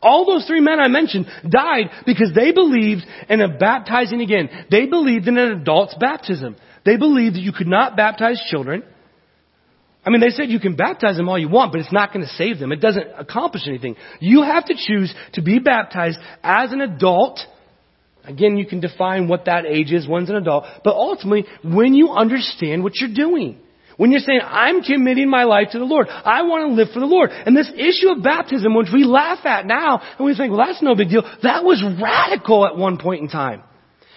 All 0.00 0.24
those 0.24 0.46
three 0.46 0.60
men 0.60 0.80
I 0.80 0.88
mentioned 0.88 1.26
died 1.46 1.90
because 2.06 2.32
they 2.34 2.52
believed 2.52 3.02
in 3.28 3.42
a 3.42 3.48
baptizing 3.48 4.22
again. 4.22 4.48
They 4.70 4.86
believed 4.86 5.28
in 5.28 5.36
an 5.36 5.60
adult's 5.60 5.94
baptism. 6.00 6.56
They 6.84 6.96
believed 6.96 7.36
that 7.36 7.42
you 7.42 7.52
could 7.52 7.66
not 7.66 7.96
baptize 7.96 8.42
children. 8.50 8.82
I 10.04 10.10
mean, 10.10 10.20
they 10.20 10.30
said 10.30 10.48
you 10.48 10.58
can 10.58 10.74
baptize 10.74 11.16
them 11.16 11.28
all 11.28 11.38
you 11.38 11.48
want, 11.48 11.70
but 11.70 11.80
it's 11.80 11.92
not 11.92 12.12
going 12.12 12.26
to 12.26 12.32
save 12.32 12.58
them. 12.58 12.72
It 12.72 12.80
doesn't 12.80 13.06
accomplish 13.16 13.62
anything. 13.68 13.96
You 14.20 14.42
have 14.42 14.64
to 14.64 14.74
choose 14.76 15.14
to 15.34 15.42
be 15.42 15.60
baptized 15.60 16.18
as 16.42 16.72
an 16.72 16.80
adult. 16.80 17.40
Again, 18.24 18.56
you 18.56 18.66
can 18.66 18.80
define 18.80 19.28
what 19.28 19.44
that 19.44 19.64
age 19.64 19.92
is. 19.92 20.08
One's 20.08 20.28
an 20.28 20.36
adult. 20.36 20.64
But 20.82 20.94
ultimately, 20.94 21.44
when 21.62 21.94
you 21.94 22.10
understand 22.10 22.82
what 22.82 22.96
you're 22.96 23.14
doing. 23.14 23.58
When 23.96 24.10
you're 24.10 24.20
saying, 24.20 24.40
I'm 24.42 24.82
committing 24.82 25.28
my 25.30 25.44
life 25.44 25.68
to 25.72 25.78
the 25.78 25.84
Lord. 25.84 26.08
I 26.08 26.42
want 26.42 26.68
to 26.68 26.74
live 26.74 26.88
for 26.92 26.98
the 26.98 27.06
Lord. 27.06 27.30
And 27.30 27.56
this 27.56 27.70
issue 27.76 28.10
of 28.10 28.22
baptism, 28.22 28.74
which 28.74 28.88
we 28.92 29.04
laugh 29.04 29.44
at 29.44 29.66
now, 29.66 30.00
and 30.18 30.24
we 30.24 30.34
think, 30.34 30.52
well, 30.52 30.66
that's 30.66 30.82
no 30.82 30.96
big 30.96 31.10
deal. 31.10 31.22
That 31.42 31.62
was 31.62 31.84
radical 32.02 32.66
at 32.66 32.76
one 32.76 32.98
point 32.98 33.22
in 33.22 33.28
time. 33.28 33.62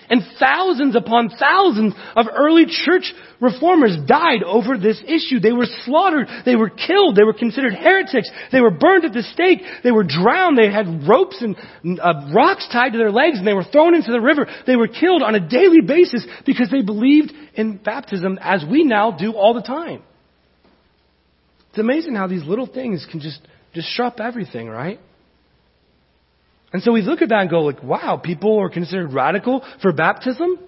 And 0.10 0.22
thousands 0.40 0.96
upon 0.96 1.30
thousands 1.30 1.94
of 2.16 2.28
early 2.36 2.66
church 2.68 3.14
reformers 3.40 3.98
died 4.08 4.44
over 4.44 4.78
this 4.78 5.02
issue. 5.06 5.40
They 5.40 5.52
were 5.52 5.68
slaughtered. 5.84 6.28
They 6.46 6.56
were 6.56 6.70
killed. 6.70 7.16
They 7.16 7.24
were 7.24 7.34
considered 7.34 7.74
heretics. 7.74 8.30
They 8.52 8.62
were 8.62 8.72
burned 8.72 9.06
at 9.06 9.14
the 9.14 9.24
stake. 9.24 9.62
They 9.84 9.92
were 9.92 10.04
drowned. 10.04 10.58
They 10.58 10.72
had 10.72 11.08
ropes 11.08 11.42
and 11.42 11.56
uh, 12.00 12.32
rocks 12.34 12.68
tied 12.72 12.92
to 12.92 12.98
their 12.98 13.12
legs 13.12 13.38
and 13.38 13.48
they 13.48 13.54
were 13.54 13.64
thrown 13.64 13.96
into 13.96 14.12
the 14.12 14.22
river. 14.22 14.48
They 14.68 14.76
were 14.76 14.88
killed 14.88 15.24
on 15.24 15.36
a 15.36 15.40
daily 15.40 15.82
basis 15.82 16.26
because 16.46 16.70
they 16.70 16.82
believed 16.82 17.32
in 17.56 17.78
baptism 17.78 18.38
as 18.42 18.64
we 18.70 18.84
now 18.84 19.12
do 19.12 19.34
all 19.34 19.54
the 19.54 19.62
time. 19.62 20.04
It's 21.70 21.80
amazing 21.80 22.16
how 22.16 22.28
these 22.28 22.46
little 22.46 22.68
things 22.68 23.06
can 23.10 23.20
just 23.20 23.42
disrupt 23.74 24.20
everything, 24.20 24.70
right? 24.70 25.00
And 26.76 26.84
so 26.84 26.92
we 26.92 27.04
look 27.04 27.22
at 27.22 27.30
that 27.30 27.40
and 27.40 27.50
go 27.50 27.62
like, 27.62 27.82
wow, 27.82 28.20
people 28.22 28.60
are 28.60 28.70
considered 28.70 29.14
radical 29.14 29.64
for 29.82 29.94
baptism? 29.94 30.60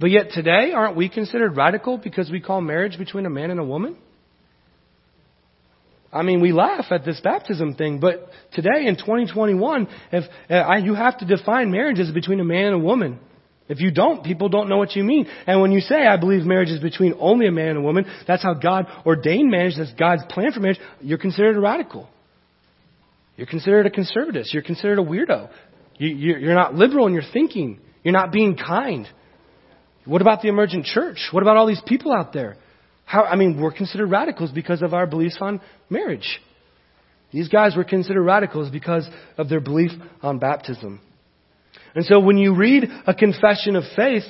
But 0.00 0.10
yet 0.10 0.30
today, 0.30 0.72
aren't 0.74 0.96
we 0.96 1.10
considered 1.10 1.54
radical 1.54 1.98
because 1.98 2.30
we 2.30 2.40
call 2.40 2.62
marriage 2.62 2.96
between 2.96 3.26
a 3.26 3.28
man 3.28 3.50
and 3.50 3.60
a 3.60 3.64
woman? 3.64 3.98
I 6.10 6.22
mean, 6.22 6.40
we 6.40 6.52
laugh 6.52 6.86
at 6.90 7.04
this 7.04 7.20
baptism 7.20 7.74
thing, 7.74 8.00
but 8.00 8.30
today 8.54 8.86
in 8.86 8.96
2021, 8.96 9.86
if 10.12 10.24
uh, 10.48 10.76
you 10.76 10.94
have 10.94 11.18
to 11.18 11.26
define 11.26 11.70
marriage 11.70 11.98
as 11.98 12.10
between 12.10 12.40
a 12.40 12.44
man 12.44 12.72
and 12.72 12.76
a 12.76 12.78
woman. 12.78 13.20
If 13.68 13.80
you 13.80 13.90
don't, 13.90 14.24
people 14.24 14.48
don't 14.48 14.70
know 14.70 14.78
what 14.78 14.96
you 14.96 15.04
mean. 15.04 15.26
And 15.46 15.60
when 15.60 15.72
you 15.72 15.80
say, 15.80 16.06
I 16.06 16.16
believe 16.16 16.44
marriage 16.44 16.70
is 16.70 16.80
between 16.80 17.16
only 17.20 17.48
a 17.48 17.52
man 17.52 17.68
and 17.68 17.78
a 17.80 17.82
woman, 17.82 18.06
that's 18.26 18.42
how 18.42 18.54
God 18.54 18.86
ordained 19.04 19.50
marriage, 19.50 19.74
that's 19.76 19.92
God's 19.92 20.22
plan 20.30 20.52
for 20.52 20.60
marriage, 20.60 20.80
you're 21.02 21.18
considered 21.18 21.58
a 21.58 21.60
radical. 21.60 22.08
You're 23.42 23.48
considered 23.48 23.86
a 23.86 23.90
conservatist. 23.90 24.54
You're 24.54 24.62
considered 24.62 25.00
a 25.00 25.02
weirdo. 25.02 25.50
You, 25.98 26.36
you're 26.36 26.54
not 26.54 26.76
liberal 26.76 27.08
in 27.08 27.12
your 27.12 27.24
thinking. 27.32 27.80
You're 28.04 28.12
not 28.12 28.30
being 28.30 28.56
kind. 28.56 29.04
What 30.04 30.22
about 30.22 30.42
the 30.42 30.48
emergent 30.48 30.84
church? 30.84 31.18
What 31.32 31.42
about 31.42 31.56
all 31.56 31.66
these 31.66 31.82
people 31.84 32.12
out 32.12 32.32
there? 32.32 32.56
How, 33.04 33.24
I 33.24 33.34
mean, 33.34 33.60
we're 33.60 33.72
considered 33.72 34.06
radicals 34.06 34.52
because 34.52 34.80
of 34.80 34.94
our 34.94 35.08
beliefs 35.08 35.38
on 35.40 35.60
marriage. 35.90 36.40
These 37.32 37.48
guys 37.48 37.74
were 37.74 37.82
considered 37.82 38.22
radicals 38.22 38.70
because 38.70 39.08
of 39.36 39.48
their 39.48 39.58
belief 39.58 39.90
on 40.22 40.38
baptism. 40.38 41.00
And 41.96 42.04
so 42.04 42.20
when 42.20 42.38
you 42.38 42.54
read 42.54 42.88
a 43.08 43.12
confession 43.12 43.74
of 43.74 43.82
faith, 43.96 44.22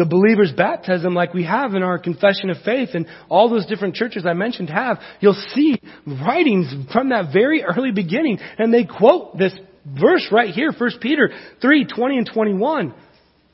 the 0.00 0.06
believer's 0.06 0.52
baptism 0.52 1.12
like 1.12 1.34
we 1.34 1.44
have 1.44 1.74
in 1.74 1.82
our 1.82 1.98
confession 1.98 2.48
of 2.48 2.56
faith 2.64 2.88
and 2.94 3.06
all 3.28 3.50
those 3.50 3.66
different 3.66 3.94
churches 3.94 4.24
I 4.26 4.32
mentioned 4.32 4.70
have, 4.70 4.98
you'll 5.20 5.34
see 5.54 5.78
writings 6.06 6.72
from 6.90 7.10
that 7.10 7.34
very 7.34 7.62
early 7.62 7.92
beginning 7.92 8.38
and 8.56 8.72
they 8.72 8.84
quote 8.84 9.36
this 9.36 9.52
verse 9.84 10.26
right 10.32 10.54
here, 10.54 10.72
1 10.72 10.90
Peter 11.02 11.28
3, 11.60 11.84
20 11.84 12.16
and 12.16 12.30
21. 12.32 12.94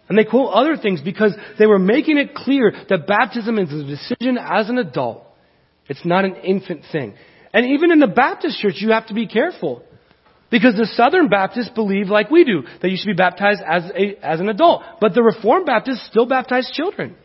And 0.08 0.16
they 0.16 0.22
quote 0.22 0.54
other 0.54 0.76
things 0.76 1.00
because 1.00 1.34
they 1.58 1.66
were 1.66 1.80
making 1.80 2.16
it 2.16 2.36
clear 2.36 2.72
that 2.90 3.08
baptism 3.08 3.58
is 3.58 3.72
a 3.72 3.82
decision 3.82 4.38
as 4.38 4.68
an 4.68 4.78
adult. 4.78 5.24
It's 5.88 6.04
not 6.04 6.24
an 6.24 6.36
infant 6.36 6.82
thing. 6.92 7.14
And 7.52 7.66
even 7.66 7.90
in 7.90 7.98
the 7.98 8.06
Baptist 8.06 8.60
church, 8.60 8.74
you 8.76 8.92
have 8.92 9.08
to 9.08 9.14
be 9.14 9.26
careful. 9.26 9.82
Because 10.50 10.76
the 10.76 10.86
Southern 10.86 11.28
Baptists 11.28 11.70
believe 11.70 12.08
like 12.08 12.30
we 12.30 12.44
do, 12.44 12.62
that 12.80 12.88
you 12.88 12.96
should 12.96 13.08
be 13.08 13.14
baptized 13.14 13.60
as, 13.66 13.84
a, 13.96 14.16
as 14.24 14.40
an 14.40 14.48
adult. 14.48 14.82
But 15.00 15.14
the 15.14 15.22
Reformed 15.22 15.66
Baptists 15.66 16.06
still 16.06 16.26
baptize 16.26 16.70
children. 16.72 17.16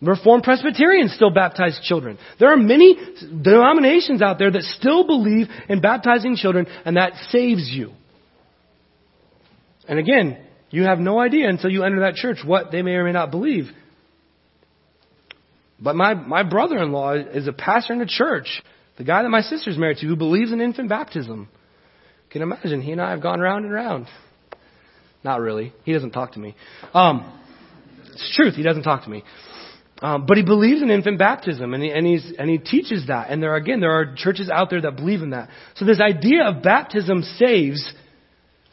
Reformed 0.00 0.44
Presbyterians 0.44 1.14
still 1.14 1.30
baptize 1.30 1.80
children. 1.82 2.18
There 2.38 2.52
are 2.52 2.56
many 2.56 2.96
denominations 3.42 4.20
out 4.22 4.38
there 4.38 4.50
that 4.50 4.62
still 4.62 5.06
believe 5.06 5.48
in 5.68 5.80
baptizing 5.80 6.36
children, 6.36 6.66
and 6.84 6.96
that 6.96 7.14
saves 7.30 7.70
you. 7.70 7.92
And 9.88 9.98
again, 9.98 10.38
you 10.70 10.82
have 10.82 10.98
no 10.98 11.18
idea 11.18 11.48
until 11.48 11.70
you 11.70 11.82
enter 11.82 12.00
that 12.00 12.14
church 12.14 12.38
what 12.44 12.70
they 12.70 12.82
may 12.82 12.92
or 12.92 13.04
may 13.04 13.12
not 13.12 13.30
believe. 13.30 13.66
But 15.80 15.96
my, 15.96 16.14
my 16.14 16.42
brother 16.42 16.78
in 16.78 16.92
law 16.92 17.14
is 17.14 17.46
a 17.48 17.52
pastor 17.52 17.94
in 17.94 18.00
a 18.00 18.06
church, 18.06 18.62
the 18.98 19.04
guy 19.04 19.22
that 19.22 19.28
my 19.28 19.42
sister's 19.42 19.78
married 19.78 19.98
to, 19.98 20.06
who 20.06 20.16
believes 20.16 20.52
in 20.52 20.60
infant 20.60 20.88
baptism. 20.88 21.48
Can 22.30 22.42
imagine 22.42 22.80
he 22.80 22.92
and 22.92 23.00
I 23.00 23.10
have 23.10 23.22
gone 23.22 23.40
round 23.40 23.64
and 23.64 23.72
round. 23.72 24.06
Not 25.24 25.40
really. 25.40 25.72
He 25.84 25.92
doesn't 25.92 26.12
talk 26.12 26.32
to 26.32 26.38
me. 26.38 26.54
Um, 26.94 27.40
it's 28.12 28.34
truth. 28.36 28.54
He 28.54 28.62
doesn't 28.62 28.82
talk 28.82 29.04
to 29.04 29.10
me. 29.10 29.24
Um, 30.02 30.26
but 30.26 30.36
he 30.36 30.42
believes 30.42 30.82
in 30.82 30.90
infant 30.90 31.18
baptism, 31.18 31.72
and 31.72 31.82
he, 31.82 31.90
and, 31.90 32.06
he's, 32.06 32.32
and 32.38 32.50
he 32.50 32.58
teaches 32.58 33.06
that. 33.06 33.30
And 33.30 33.42
there 33.42 33.54
again, 33.56 33.80
there 33.80 33.92
are 33.92 34.14
churches 34.14 34.50
out 34.50 34.68
there 34.68 34.80
that 34.82 34.96
believe 34.96 35.22
in 35.22 35.30
that. 35.30 35.48
So 35.76 35.86
this 35.86 36.00
idea 36.00 36.44
of 36.44 36.62
baptism 36.62 37.22
saves 37.22 37.92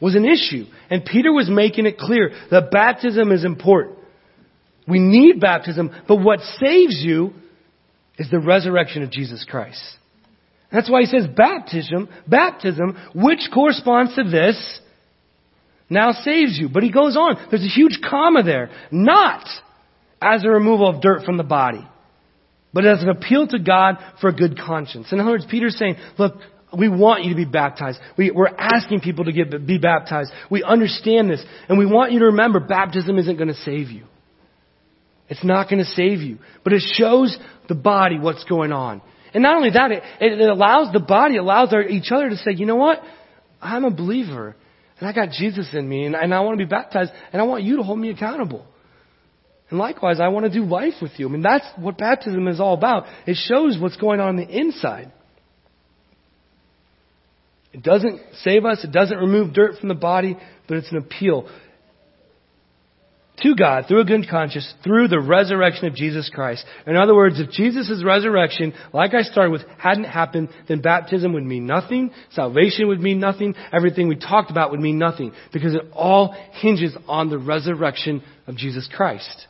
was 0.00 0.16
an 0.16 0.26
issue. 0.26 0.66
And 0.90 1.04
Peter 1.04 1.32
was 1.32 1.48
making 1.48 1.86
it 1.86 1.96
clear 1.96 2.30
that 2.50 2.70
baptism 2.70 3.32
is 3.32 3.44
important. 3.44 3.98
We 4.86 4.98
need 4.98 5.40
baptism, 5.40 5.90
but 6.06 6.16
what 6.16 6.40
saves 6.40 7.02
you 7.02 7.32
is 8.18 8.30
the 8.30 8.38
resurrection 8.38 9.02
of 9.02 9.10
Jesus 9.10 9.46
Christ. 9.48 9.82
That's 10.72 10.90
why 10.90 11.02
he 11.02 11.06
says 11.06 11.26
baptism, 11.26 12.08
baptism, 12.26 12.96
which 13.14 13.48
corresponds 13.52 14.14
to 14.16 14.24
this, 14.24 14.80
now 15.88 16.12
saves 16.12 16.58
you. 16.58 16.68
But 16.68 16.82
he 16.82 16.90
goes 16.90 17.16
on. 17.16 17.36
There's 17.50 17.64
a 17.64 17.68
huge 17.68 18.00
comma 18.08 18.42
there. 18.42 18.70
Not 18.90 19.46
as 20.20 20.44
a 20.44 20.48
removal 20.48 20.88
of 20.88 21.02
dirt 21.02 21.24
from 21.24 21.36
the 21.36 21.44
body, 21.44 21.86
but 22.72 22.86
as 22.86 23.02
an 23.02 23.08
appeal 23.08 23.46
to 23.48 23.58
God 23.58 23.98
for 24.20 24.28
a 24.28 24.32
good 24.32 24.58
conscience. 24.58 25.12
In 25.12 25.20
other 25.20 25.30
words, 25.30 25.46
Peter's 25.48 25.78
saying, 25.78 25.96
look, 26.18 26.34
we 26.76 26.88
want 26.88 27.24
you 27.24 27.30
to 27.30 27.36
be 27.36 27.44
baptized. 27.44 27.98
We, 28.16 28.30
are 28.30 28.48
asking 28.58 29.00
people 29.00 29.26
to 29.26 29.32
get, 29.32 29.66
be 29.66 29.78
baptized. 29.78 30.32
We 30.50 30.62
understand 30.62 31.30
this. 31.30 31.44
And 31.68 31.78
we 31.78 31.86
want 31.86 32.12
you 32.12 32.20
to 32.20 32.26
remember 32.26 32.60
baptism 32.60 33.18
isn't 33.18 33.36
going 33.36 33.48
to 33.48 33.54
save 33.54 33.90
you. 33.90 34.06
It's 35.28 35.44
not 35.44 35.68
going 35.70 35.78
to 35.78 35.90
save 35.90 36.20
you. 36.20 36.38
But 36.64 36.72
it 36.72 36.82
shows 36.96 37.36
the 37.68 37.74
body 37.74 38.18
what's 38.18 38.44
going 38.44 38.72
on. 38.72 39.02
And 39.34 39.42
not 39.42 39.56
only 39.56 39.70
that, 39.70 39.90
it, 39.90 40.02
it 40.20 40.48
allows 40.48 40.92
the 40.92 41.00
body, 41.00 41.36
allows 41.36 41.72
our, 41.72 41.82
each 41.82 42.12
other 42.12 42.30
to 42.30 42.36
say, 42.36 42.52
you 42.52 42.66
know 42.66 42.76
what? 42.76 43.02
I'm 43.60 43.84
a 43.84 43.90
believer. 43.90 44.54
And 45.00 45.08
I 45.08 45.12
got 45.12 45.30
Jesus 45.30 45.68
in 45.72 45.88
me. 45.88 46.06
And, 46.06 46.14
and 46.14 46.32
I 46.32 46.40
want 46.40 46.58
to 46.58 46.64
be 46.64 46.68
baptized. 46.68 47.10
And 47.32 47.42
I 47.42 47.44
want 47.44 47.64
you 47.64 47.76
to 47.78 47.82
hold 47.82 47.98
me 47.98 48.10
accountable. 48.10 48.64
And 49.70 49.78
likewise, 49.78 50.20
I 50.20 50.28
want 50.28 50.46
to 50.46 50.52
do 50.52 50.64
life 50.64 50.94
with 51.02 51.12
you. 51.16 51.28
I 51.28 51.32
mean, 51.32 51.42
that's 51.42 51.66
what 51.76 51.98
baptism 51.98 52.46
is 52.46 52.60
all 52.60 52.74
about. 52.74 53.06
It 53.26 53.36
shows 53.48 53.76
what's 53.80 53.96
going 53.96 54.20
on, 54.20 54.28
on 54.28 54.36
the 54.36 54.48
inside. 54.48 55.10
It 57.72 57.82
doesn't 57.82 58.20
save 58.42 58.64
us. 58.64 58.84
It 58.84 58.92
doesn't 58.92 59.18
remove 59.18 59.52
dirt 59.52 59.80
from 59.80 59.88
the 59.88 59.96
body, 59.96 60.36
but 60.68 60.76
it's 60.76 60.92
an 60.92 60.98
appeal 60.98 61.48
to 63.42 63.54
God 63.56 63.86
through 63.88 64.00
a 64.00 64.04
good 64.04 64.28
conscience 64.30 64.72
through 64.84 65.08
the 65.08 65.20
resurrection 65.20 65.86
of 65.86 65.94
Jesus 65.94 66.30
Christ. 66.32 66.64
In 66.86 66.96
other 66.96 67.14
words, 67.14 67.40
if 67.40 67.50
Jesus' 67.50 68.02
resurrection, 68.04 68.72
like 68.92 69.12
I 69.12 69.22
started 69.22 69.50
with, 69.50 69.62
hadn't 69.78 70.04
happened, 70.04 70.50
then 70.68 70.80
baptism 70.80 71.32
would 71.32 71.42
mean 71.42 71.66
nothing, 71.66 72.12
salvation 72.30 72.88
would 72.88 73.00
mean 73.00 73.18
nothing, 73.18 73.54
everything 73.72 74.08
we 74.08 74.16
talked 74.16 74.50
about 74.50 74.70
would 74.70 74.80
mean 74.80 74.98
nothing, 74.98 75.32
because 75.52 75.74
it 75.74 75.82
all 75.92 76.34
hinges 76.52 76.96
on 77.08 77.28
the 77.28 77.38
resurrection 77.38 78.22
of 78.46 78.56
Jesus 78.56 78.88
Christ. 78.94 79.46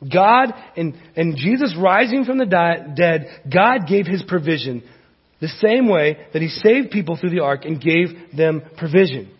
God 0.00 0.52
and, 0.76 0.94
and 1.16 1.36
Jesus 1.36 1.74
rising 1.78 2.24
from 2.26 2.36
the 2.36 2.44
di- 2.44 2.94
dead, 2.94 3.42
God 3.52 3.88
gave 3.88 4.06
His 4.06 4.22
provision 4.22 4.82
the 5.40 5.48
same 5.48 5.88
way 5.88 6.18
that 6.32 6.42
He 6.42 6.48
saved 6.48 6.90
people 6.90 7.16
through 7.16 7.30
the 7.30 7.40
ark 7.40 7.64
and 7.64 7.80
gave 7.80 8.36
them 8.36 8.62
provision. 8.76 9.30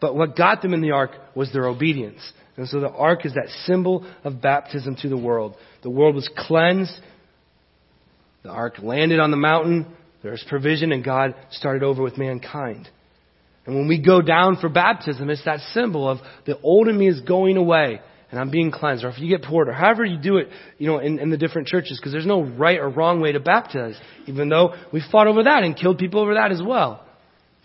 But 0.00 0.14
what 0.14 0.36
got 0.36 0.62
them 0.62 0.74
in 0.74 0.80
the 0.80 0.92
ark 0.92 1.12
was 1.34 1.52
their 1.52 1.66
obedience. 1.66 2.20
And 2.56 2.68
so 2.68 2.80
the 2.80 2.90
ark 2.90 3.24
is 3.24 3.34
that 3.34 3.48
symbol 3.64 4.06
of 4.24 4.40
baptism 4.40 4.96
to 5.02 5.08
the 5.08 5.16
world. 5.16 5.56
The 5.82 5.90
world 5.90 6.14
was 6.14 6.28
cleansed. 6.36 6.98
The 8.42 8.50
ark 8.50 8.76
landed 8.82 9.20
on 9.20 9.30
the 9.30 9.36
mountain. 9.36 9.86
There 10.22 10.32
was 10.32 10.44
provision, 10.48 10.92
and 10.92 11.04
God 11.04 11.34
started 11.50 11.82
over 11.82 12.02
with 12.02 12.18
mankind. 12.18 12.88
And 13.66 13.74
when 13.74 13.88
we 13.88 14.00
go 14.00 14.22
down 14.22 14.56
for 14.56 14.68
baptism, 14.68 15.28
it's 15.28 15.44
that 15.44 15.60
symbol 15.72 16.08
of 16.08 16.18
the 16.46 16.58
old 16.60 16.88
in 16.88 16.96
me 16.96 17.08
is 17.08 17.20
going 17.20 17.56
away 17.56 18.00
and 18.30 18.40
I'm 18.40 18.50
being 18.50 18.70
cleansed. 18.70 19.04
Or 19.04 19.08
if 19.08 19.18
you 19.18 19.28
get 19.28 19.42
poured, 19.42 19.68
or 19.68 19.72
however 19.72 20.04
you 20.04 20.18
do 20.18 20.38
it, 20.38 20.48
you 20.78 20.86
know, 20.88 20.98
in, 20.98 21.18
in 21.18 21.30
the 21.30 21.36
different 21.36 21.68
churches, 21.68 21.98
because 21.98 22.12
there's 22.12 22.26
no 22.26 22.42
right 22.42 22.78
or 22.78 22.88
wrong 22.88 23.20
way 23.20 23.32
to 23.32 23.40
baptize, 23.40 23.98
even 24.26 24.48
though 24.48 24.74
we 24.92 25.02
fought 25.12 25.26
over 25.26 25.44
that 25.44 25.62
and 25.62 25.76
killed 25.76 25.98
people 25.98 26.20
over 26.20 26.34
that 26.34 26.50
as 26.50 26.60
well. 26.62 27.05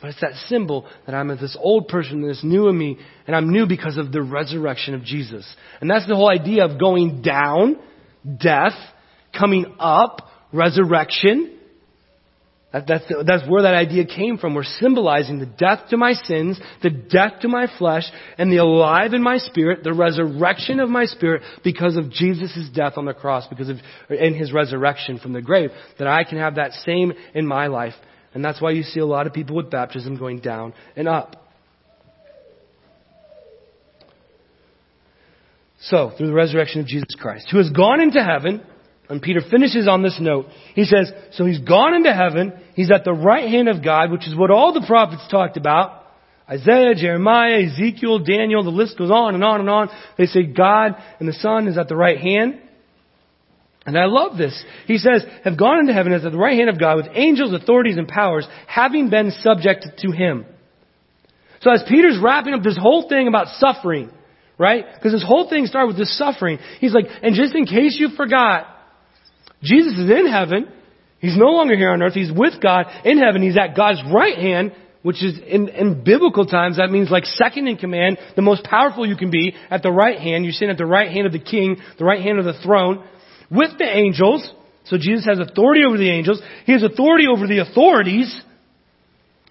But 0.02 0.10
it's 0.10 0.22
that 0.22 0.34
symbol 0.48 0.88
that 1.06 1.14
I'm 1.14 1.28
this 1.28 1.56
old 1.60 1.88
person, 1.88 2.28
this 2.28 2.44
new 2.44 2.68
in 2.68 2.78
me, 2.78 2.98
and 3.28 3.36
I'm 3.36 3.52
new 3.52 3.68
because 3.68 3.98
of 3.98 4.12
the 4.12 4.24
resurrection 4.24 4.96
of 4.96 5.04
Jesus. 5.04 5.56
And 5.80 5.90
that's 5.90 6.08
the 6.08 6.16
whole 6.16 6.30
idea 6.30 6.66
of 6.66 6.80
going 6.80 7.22
down, 7.22 7.78
death, 8.40 8.74
coming 9.38 9.76
up, 9.80 10.28
resurrection. 10.52 11.60
That, 12.74 12.88
that's, 12.88 13.04
that's 13.28 13.48
where 13.48 13.62
that 13.62 13.76
idea 13.76 14.06
came 14.06 14.40
from. 14.40 14.56
We're 14.56 14.64
symbolizing 14.64 15.38
the 15.38 15.46
death 15.46 15.90
to 15.90 15.98
my 15.98 16.14
sins, 16.14 16.60
the 16.82 16.90
death 16.90 17.42
to 17.42 17.48
my 17.48 17.68
flesh, 17.78 18.06
and 18.40 18.52
the 18.52 18.58
alive 18.58 19.14
in 19.14 19.22
my 19.22 19.38
spirit, 19.38 19.84
the 19.84 19.94
resurrection 19.94 20.80
of 20.80 20.90
my 20.90 21.06
spirit 21.06 21.44
because 21.64 21.96
of 21.96 22.10
Jesus' 22.10 22.70
death 22.74 22.94
on 22.98 23.06
the 23.06 23.14
cross, 23.14 23.46
because 23.48 23.70
of, 23.70 23.78
in 24.10 24.34
his 24.34 24.52
resurrection 24.52 25.20
from 25.20 25.34
the 25.34 25.44
grave, 25.44 25.70
that 26.00 26.08
I 26.08 26.24
can 26.24 26.40
have 26.40 26.56
that 26.56 26.72
same 26.86 27.14
in 27.36 27.46
my 27.46 27.68
life 27.68 27.94
and 28.34 28.44
that's 28.44 28.62
why 28.62 28.72
you 28.72 28.84
see 28.84 29.00
a 29.00 29.06
lot 29.06 29.28
of 29.28 29.34
people 29.34 29.56
with 29.56 29.70
baptism 29.70 30.18
going 30.18 30.40
down 30.40 30.74
and 30.96 31.08
up. 31.08 31.38
So, 35.82 36.12
through 36.16 36.28
the 36.28 36.34
resurrection 36.34 36.82
of 36.82 36.88
Jesus 36.88 37.16
Christ, 37.20 37.48
who 37.52 37.58
has 37.58 37.70
gone 37.70 38.02
into 38.02 38.24
heaven, 38.24 38.62
and 39.10 39.22
Peter 39.22 39.42
finishes 39.42 39.88
on 39.88 40.04
this 40.04 40.18
note. 40.22 40.46
He 40.74 40.86
says, 40.86 41.12
so 41.34 41.46
he's 41.46 41.60
gone 41.60 41.96
into 41.96 42.14
heaven, 42.14 42.54
he's 42.76 42.92
at 42.92 43.04
the 43.04 43.14
right 43.14 43.50
hand 43.50 43.68
of 43.68 43.84
God, 43.84 44.12
which 44.12 44.28
is 44.28 44.36
what 44.36 44.52
all 44.52 44.74
the 44.74 44.86
prophets 44.88 45.28
talked 45.30 45.58
about. 45.58 46.02
Isaiah, 46.48 46.96
Jeremiah, 46.96 47.64
Ezekiel, 47.64 48.20
Daniel, 48.20 48.64
the 48.64 48.70
list 48.70 48.98
goes 48.98 49.10
on 49.12 49.36
and 49.36 49.44
on 49.44 49.60
and 49.60 49.70
on. 49.70 49.90
They 50.18 50.26
say 50.26 50.44
God 50.44 50.96
and 51.20 51.28
the 51.28 51.34
Son 51.34 51.68
is 51.68 51.78
at 51.78 51.88
the 51.88 51.96
right 51.96 52.18
hand. 52.18 52.62
And 53.86 53.98
I 53.98 54.06
love 54.06 54.38
this. 54.38 54.64
He 54.86 54.98
says, 54.98 55.26
have 55.44 55.58
gone 55.58 55.80
into 55.80 55.94
heaven 55.94 56.14
as 56.14 56.24
at 56.24 56.32
the 56.32 56.38
right 56.38 56.58
hand 56.58 56.70
of 56.70 56.80
God 56.80 56.98
with 56.98 57.08
angels, 57.14 57.52
authorities, 57.54 57.98
and 57.98 58.08
powers, 58.08 58.48
having 58.68 59.10
been 59.10 59.32
subject 59.42 59.86
to 60.00 60.12
him. 60.12 60.46
So 61.62 61.72
as 61.72 61.84
Peter's 61.88 62.20
wrapping 62.22 62.54
up 62.54 62.64
this 62.64 62.78
whole 62.78 63.10
thing 63.10 63.28
about 63.28 63.48
suffering, 63.58 64.12
right? 64.58 64.86
Because 64.94 65.14
this 65.14 65.26
whole 65.26 65.50
thing 65.50 65.66
started 65.66 65.88
with 65.88 65.98
this 65.98 66.16
suffering. 66.16 66.60
He's 66.80 66.94
like, 66.94 67.06
and 67.24 67.36
just 67.36 67.56
in 67.56 67.66
case 67.66 67.98
you 68.00 68.10
forgot, 68.16 68.68
Jesus 69.64 69.94
is 69.94 70.10
in 70.10 70.28
heaven. 70.28 70.72
He's 71.20 71.38
no 71.38 71.48
longer 71.48 71.76
here 71.76 71.90
on 71.90 72.02
earth. 72.04 72.14
He's 72.14 72.32
with 72.32 72.62
God 72.62 72.86
in 73.04 73.18
heaven. 73.18 73.42
He's 73.42 73.58
at 73.58 73.76
God's 73.76 74.02
right 74.12 74.38
hand, 74.38 74.74
which 75.02 75.24
is 75.24 75.40
in, 75.40 75.70
in 75.70 76.04
biblical 76.04 76.46
times, 76.46 76.78
that 76.78 76.92
means 76.92 77.10
like 77.10 77.26
second 77.26 77.68
in 77.68 77.78
command, 77.78 78.20
the 78.36 78.44
most 78.44 78.64
powerful 78.64 79.08
you 79.08 79.16
can 79.16 79.32
be 79.32 79.56
at 79.72 79.82
the 79.82 79.92
right 79.92 80.20
hand. 80.20 80.46
You're 80.46 80.54
sitting 80.54 80.70
at 80.70 80.78
the 80.78 80.86
right 80.86 81.12
hand 81.12 81.26
of 81.26 81.34
the 81.34 81.40
king, 81.40 81.78
the 81.98 82.06
right 82.06 82.22
hand 82.22 82.38
of 82.38 82.46
the 82.46 82.60
throne 82.62 83.04
with 83.52 83.78
the 83.78 83.86
angels. 83.86 84.50
So 84.86 84.98
Jesus 84.98 85.26
has 85.26 85.40
authority 85.40 85.84
over 85.88 85.98
the 85.98 86.10
angels. 86.10 86.42
He 86.66 86.72
has 86.72 86.84
authority 86.84 87.26
over 87.28 87.46
the 87.46 87.60
authorities. 87.60 88.42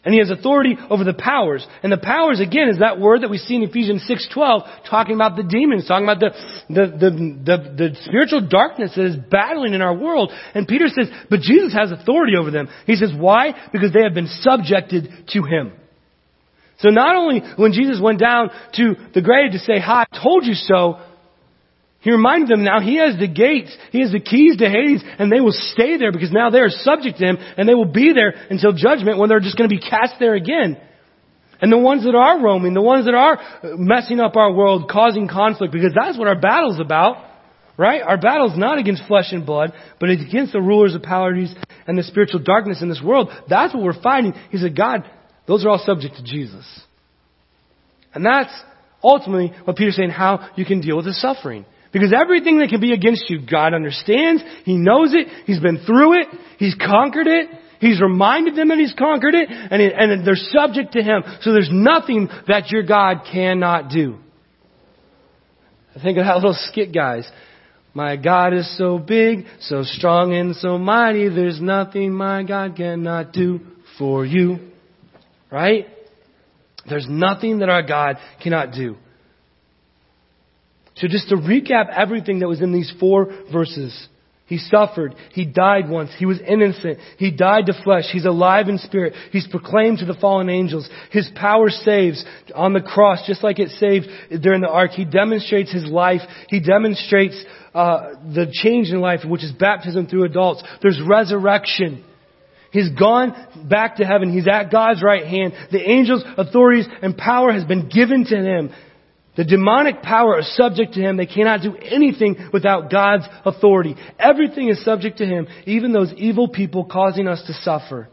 And 0.02 0.14
he 0.14 0.18
has 0.18 0.30
authority 0.30 0.78
over 0.88 1.04
the 1.04 1.12
powers. 1.12 1.66
And 1.82 1.92
the 1.92 1.98
powers, 1.98 2.40
again, 2.40 2.70
is 2.70 2.78
that 2.78 2.98
word 2.98 3.20
that 3.20 3.28
we 3.28 3.36
see 3.36 3.56
in 3.56 3.62
Ephesians 3.62 4.10
6.12, 4.10 4.88
talking 4.88 5.14
about 5.14 5.36
the 5.36 5.42
demons, 5.42 5.86
talking 5.86 6.08
about 6.08 6.20
the, 6.20 6.30
the, 6.70 6.86
the, 6.86 7.10
the, 7.44 7.74
the 7.76 7.96
spiritual 8.04 8.48
darkness 8.48 8.92
that 8.96 9.04
is 9.04 9.16
battling 9.16 9.74
in 9.74 9.82
our 9.82 9.94
world. 9.94 10.32
And 10.54 10.66
Peter 10.66 10.86
says, 10.88 11.08
but 11.28 11.40
Jesus 11.40 11.74
has 11.74 11.92
authority 11.92 12.32
over 12.40 12.50
them. 12.50 12.68
He 12.86 12.96
says, 12.96 13.12
why? 13.14 13.52
Because 13.72 13.92
they 13.92 14.02
have 14.02 14.14
been 14.14 14.30
subjected 14.40 15.28
to 15.34 15.42
him. 15.42 15.72
So 16.78 16.88
not 16.88 17.14
only 17.14 17.42
when 17.56 17.72
Jesus 17.72 18.00
went 18.02 18.20
down 18.20 18.48
to 18.76 18.94
the 19.12 19.20
grave 19.20 19.52
to 19.52 19.58
say, 19.58 19.78
hi, 19.78 20.06
I 20.10 20.22
told 20.22 20.46
you 20.46 20.54
so, 20.54 20.98
he 22.00 22.10
reminded 22.10 22.48
them 22.48 22.64
now 22.64 22.80
he 22.80 22.96
has 22.96 23.18
the 23.18 23.28
gates, 23.28 23.76
he 23.92 24.00
has 24.00 24.10
the 24.10 24.20
keys 24.20 24.56
to 24.56 24.68
Hades, 24.68 25.02
and 25.18 25.30
they 25.30 25.40
will 25.40 25.52
stay 25.52 25.98
there 25.98 26.12
because 26.12 26.32
now 26.32 26.48
they 26.48 26.60
are 26.60 26.70
subject 26.70 27.18
to 27.18 27.26
him, 27.26 27.38
and 27.56 27.68
they 27.68 27.74
will 27.74 27.92
be 27.92 28.12
there 28.14 28.34
until 28.48 28.72
judgment 28.72 29.18
when 29.18 29.28
they're 29.28 29.40
just 29.40 29.58
going 29.58 29.68
to 29.68 29.74
be 29.74 29.82
cast 29.82 30.14
there 30.18 30.34
again. 30.34 30.80
And 31.60 31.70
the 31.70 31.76
ones 31.76 32.04
that 32.04 32.14
are 32.14 32.40
roaming, 32.40 32.72
the 32.72 32.80
ones 32.80 33.04
that 33.04 33.14
are 33.14 33.38
messing 33.76 34.18
up 34.18 34.34
our 34.36 34.50
world, 34.50 34.88
causing 34.90 35.28
conflict, 35.28 35.74
because 35.74 35.92
that's 35.94 36.18
what 36.18 36.26
our 36.26 36.40
battle's 36.40 36.80
about, 36.80 37.22
right? 37.76 38.00
Our 38.00 38.16
battle's 38.16 38.56
not 38.56 38.78
against 38.78 39.02
flesh 39.06 39.32
and 39.32 39.44
blood, 39.44 39.74
but 39.98 40.08
it's 40.08 40.22
against 40.22 40.54
the 40.54 40.62
rulers 40.62 40.94
of 40.94 41.02
powers 41.02 41.54
and 41.86 41.98
the 41.98 42.02
spiritual 42.02 42.40
darkness 42.40 42.80
in 42.80 42.88
this 42.88 43.02
world. 43.04 43.30
That's 43.48 43.74
what 43.74 43.82
we're 43.82 44.00
fighting. 44.02 44.32
He 44.50 44.56
said, 44.56 44.74
God, 44.74 45.04
those 45.46 45.66
are 45.66 45.68
all 45.68 45.82
subject 45.84 46.16
to 46.16 46.22
Jesus. 46.22 46.64
And 48.14 48.24
that's 48.24 48.52
ultimately 49.04 49.52
what 49.64 49.76
Peter's 49.76 49.96
saying, 49.96 50.10
how 50.10 50.48
you 50.56 50.64
can 50.64 50.80
deal 50.80 50.96
with 50.96 51.04
the 51.04 51.12
suffering. 51.12 51.66
Because 51.92 52.12
everything 52.12 52.58
that 52.60 52.68
can 52.68 52.80
be 52.80 52.92
against 52.92 53.28
you, 53.28 53.44
God 53.44 53.74
understands. 53.74 54.42
He 54.64 54.76
knows 54.76 55.12
it. 55.12 55.26
He's 55.46 55.58
been 55.58 55.84
through 55.84 56.20
it. 56.20 56.28
He's 56.58 56.74
conquered 56.74 57.26
it. 57.26 57.48
He's 57.80 58.00
reminded 58.00 58.54
them 58.54 58.68
that 58.68 58.78
He's 58.78 58.94
conquered 58.96 59.34
it. 59.34 59.48
And, 59.50 59.82
it, 59.82 59.94
and 59.96 60.24
they're 60.26 60.34
subject 60.36 60.92
to 60.92 61.02
Him. 61.02 61.22
So 61.40 61.52
there's 61.52 61.70
nothing 61.72 62.28
that 62.46 62.70
your 62.70 62.84
God 62.84 63.22
cannot 63.30 63.90
do. 63.90 64.18
I 65.96 66.02
think 66.02 66.18
of 66.18 66.24
that 66.24 66.36
little 66.36 66.54
skit, 66.54 66.94
guys. 66.94 67.28
My 67.92 68.16
God 68.16 68.54
is 68.54 68.78
so 68.78 68.98
big, 68.98 69.46
so 69.60 69.82
strong 69.82 70.32
and 70.32 70.54
so 70.54 70.78
mighty, 70.78 71.28
there's 71.28 71.60
nothing 71.60 72.12
my 72.12 72.44
God 72.44 72.76
cannot 72.76 73.32
do 73.32 73.60
for 73.98 74.24
you. 74.24 74.70
Right? 75.50 75.88
There's 76.88 77.06
nothing 77.08 77.58
that 77.58 77.68
our 77.68 77.82
God 77.82 78.16
cannot 78.40 78.72
do. 78.72 78.96
So 81.00 81.08
just 81.08 81.30
to 81.30 81.36
recap 81.36 81.88
everything 81.90 82.40
that 82.40 82.48
was 82.48 82.60
in 82.60 82.72
these 82.72 82.92
four 83.00 83.26
verses. 83.50 84.08
He 84.50 84.58
suffered. 84.58 85.14
He 85.32 85.44
died 85.44 85.88
once. 85.88 86.10
He 86.18 86.26
was 86.26 86.40
innocent. 86.40 86.98
He 87.18 87.30
died 87.30 87.66
to 87.66 87.82
flesh. 87.84 88.06
He's 88.12 88.24
alive 88.24 88.68
in 88.68 88.78
spirit. 88.78 89.14
He's 89.30 89.46
proclaimed 89.46 89.98
to 89.98 90.06
the 90.06 90.18
fallen 90.20 90.50
angels. 90.50 90.90
His 91.12 91.30
power 91.36 91.70
saves 91.70 92.24
on 92.52 92.72
the 92.72 92.80
cross, 92.80 93.24
just 93.28 93.44
like 93.44 93.60
it 93.60 93.68
saved 93.78 94.08
during 94.42 94.60
the 94.60 94.68
ark. 94.68 94.90
He 94.90 95.04
demonstrates 95.04 95.72
his 95.72 95.86
life. 95.86 96.22
He 96.48 96.58
demonstrates 96.58 97.40
uh, 97.72 98.14
the 98.34 98.48
change 98.52 98.88
in 98.88 99.00
life, 99.00 99.20
which 99.24 99.44
is 99.44 99.52
baptism 99.52 100.08
through 100.08 100.24
adults. 100.24 100.64
There's 100.82 101.00
resurrection. 101.00 102.04
He's 102.72 102.90
gone 102.90 103.68
back 103.68 103.96
to 103.96 104.04
heaven. 104.04 104.32
He's 104.32 104.48
at 104.48 104.72
God's 104.72 105.00
right 105.00 105.26
hand. 105.26 105.52
The 105.70 105.88
angels, 105.88 106.24
authorities, 106.36 106.88
and 107.02 107.16
power 107.16 107.52
has 107.52 107.64
been 107.64 107.88
given 107.88 108.24
to 108.24 108.36
him. 108.36 108.70
The 109.40 109.46
demonic 109.46 110.02
power 110.02 110.38
is 110.38 110.54
subject 110.54 110.92
to 110.92 111.00
him. 111.00 111.16
They 111.16 111.24
cannot 111.24 111.62
do 111.62 111.74
anything 111.74 112.50
without 112.52 112.90
God's 112.90 113.24
authority. 113.46 113.96
Everything 114.18 114.68
is 114.68 114.84
subject 114.84 115.16
to 115.16 115.24
him, 115.24 115.48
even 115.64 115.94
those 115.94 116.12
evil 116.18 116.46
people 116.46 116.84
causing 116.84 117.26
us 117.26 117.42
to 117.46 117.54
suffer. 117.54 118.10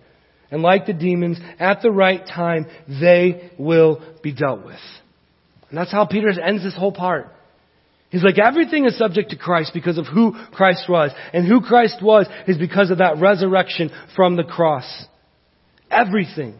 And 0.51 0.61
like 0.61 0.85
the 0.85 0.93
demons, 0.93 1.37
at 1.59 1.81
the 1.81 1.91
right 1.91 2.25
time, 2.25 2.67
they 2.87 3.51
will 3.59 4.01
be 4.23 4.31
dealt 4.33 4.65
with. 4.65 4.79
And 5.67 5.77
that's 5.77 5.91
how 5.91 6.05
Peter 6.05 6.29
ends 6.29 6.63
this 6.63 6.77
whole 6.77 6.93
part. 6.93 7.27
He's 8.09 8.23
like, 8.23 8.39
everything 8.39 8.85
is 8.85 8.97
subject 8.97 9.31
to 9.31 9.37
Christ 9.37 9.71
because 9.73 9.97
of 9.97 10.05
who 10.05 10.33
Christ 10.53 10.85
was. 10.87 11.11
And 11.33 11.45
who 11.45 11.59
Christ 11.59 11.97
was 12.01 12.25
is 12.47 12.57
because 12.57 12.89
of 12.89 12.99
that 12.99 13.17
resurrection 13.19 13.91
from 14.15 14.37
the 14.37 14.45
cross. 14.45 15.05
Everything. 15.91 16.57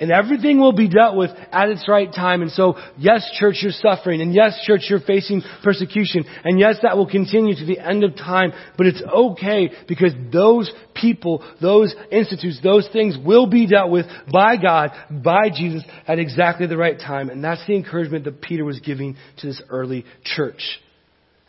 And 0.00 0.10
everything 0.10 0.58
will 0.58 0.72
be 0.72 0.88
dealt 0.88 1.16
with 1.16 1.30
at 1.52 1.68
its 1.68 1.88
right 1.88 2.12
time. 2.12 2.42
And 2.42 2.50
so, 2.50 2.74
yes, 2.98 3.28
church, 3.38 3.58
you're 3.62 3.70
suffering. 3.70 4.20
And 4.20 4.34
yes, 4.34 4.60
church, 4.64 4.86
you're 4.90 4.98
facing 4.98 5.42
persecution. 5.62 6.24
And 6.42 6.58
yes, 6.58 6.78
that 6.82 6.96
will 6.96 7.08
continue 7.08 7.54
to 7.54 7.64
the 7.64 7.78
end 7.78 8.02
of 8.02 8.16
time. 8.16 8.52
But 8.76 8.88
it's 8.88 9.02
okay 9.02 9.70
because 9.86 10.12
those 10.32 10.72
people, 10.94 11.44
those 11.62 11.94
institutes, 12.10 12.58
those 12.60 12.88
things 12.92 13.16
will 13.24 13.46
be 13.46 13.68
dealt 13.68 13.90
with 13.90 14.06
by 14.32 14.56
God, 14.56 14.90
by 15.10 15.50
Jesus 15.54 15.84
at 16.08 16.18
exactly 16.18 16.66
the 16.66 16.76
right 16.76 16.98
time. 16.98 17.30
And 17.30 17.42
that's 17.42 17.64
the 17.66 17.76
encouragement 17.76 18.24
that 18.24 18.42
Peter 18.42 18.64
was 18.64 18.80
giving 18.80 19.16
to 19.38 19.46
this 19.46 19.62
early 19.70 20.04
church. 20.24 20.80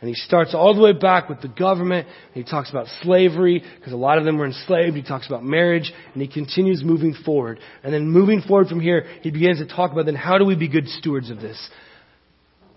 And 0.00 0.08
he 0.08 0.14
starts 0.14 0.54
all 0.54 0.74
the 0.74 0.82
way 0.82 0.92
back 0.92 1.28
with 1.28 1.40
the 1.40 1.48
government. 1.48 2.06
he 2.34 2.44
talks 2.44 2.68
about 2.68 2.86
slavery, 3.02 3.62
because 3.78 3.94
a 3.94 3.96
lot 3.96 4.18
of 4.18 4.24
them 4.24 4.36
were 4.36 4.44
enslaved. 4.44 4.94
He 4.94 5.02
talks 5.02 5.26
about 5.26 5.42
marriage, 5.42 5.90
and 6.12 6.20
he 6.20 6.28
continues 6.28 6.82
moving 6.84 7.14
forward. 7.24 7.60
And 7.82 7.94
then 7.94 8.08
moving 8.08 8.42
forward 8.42 8.68
from 8.68 8.80
here, 8.80 9.06
he 9.22 9.30
begins 9.30 9.58
to 9.58 9.66
talk 9.66 9.92
about 9.92 10.04
then 10.04 10.14
how 10.14 10.36
do 10.36 10.44
we 10.44 10.54
be 10.54 10.68
good 10.68 10.88
stewards 10.88 11.30
of 11.30 11.40
this? 11.40 11.70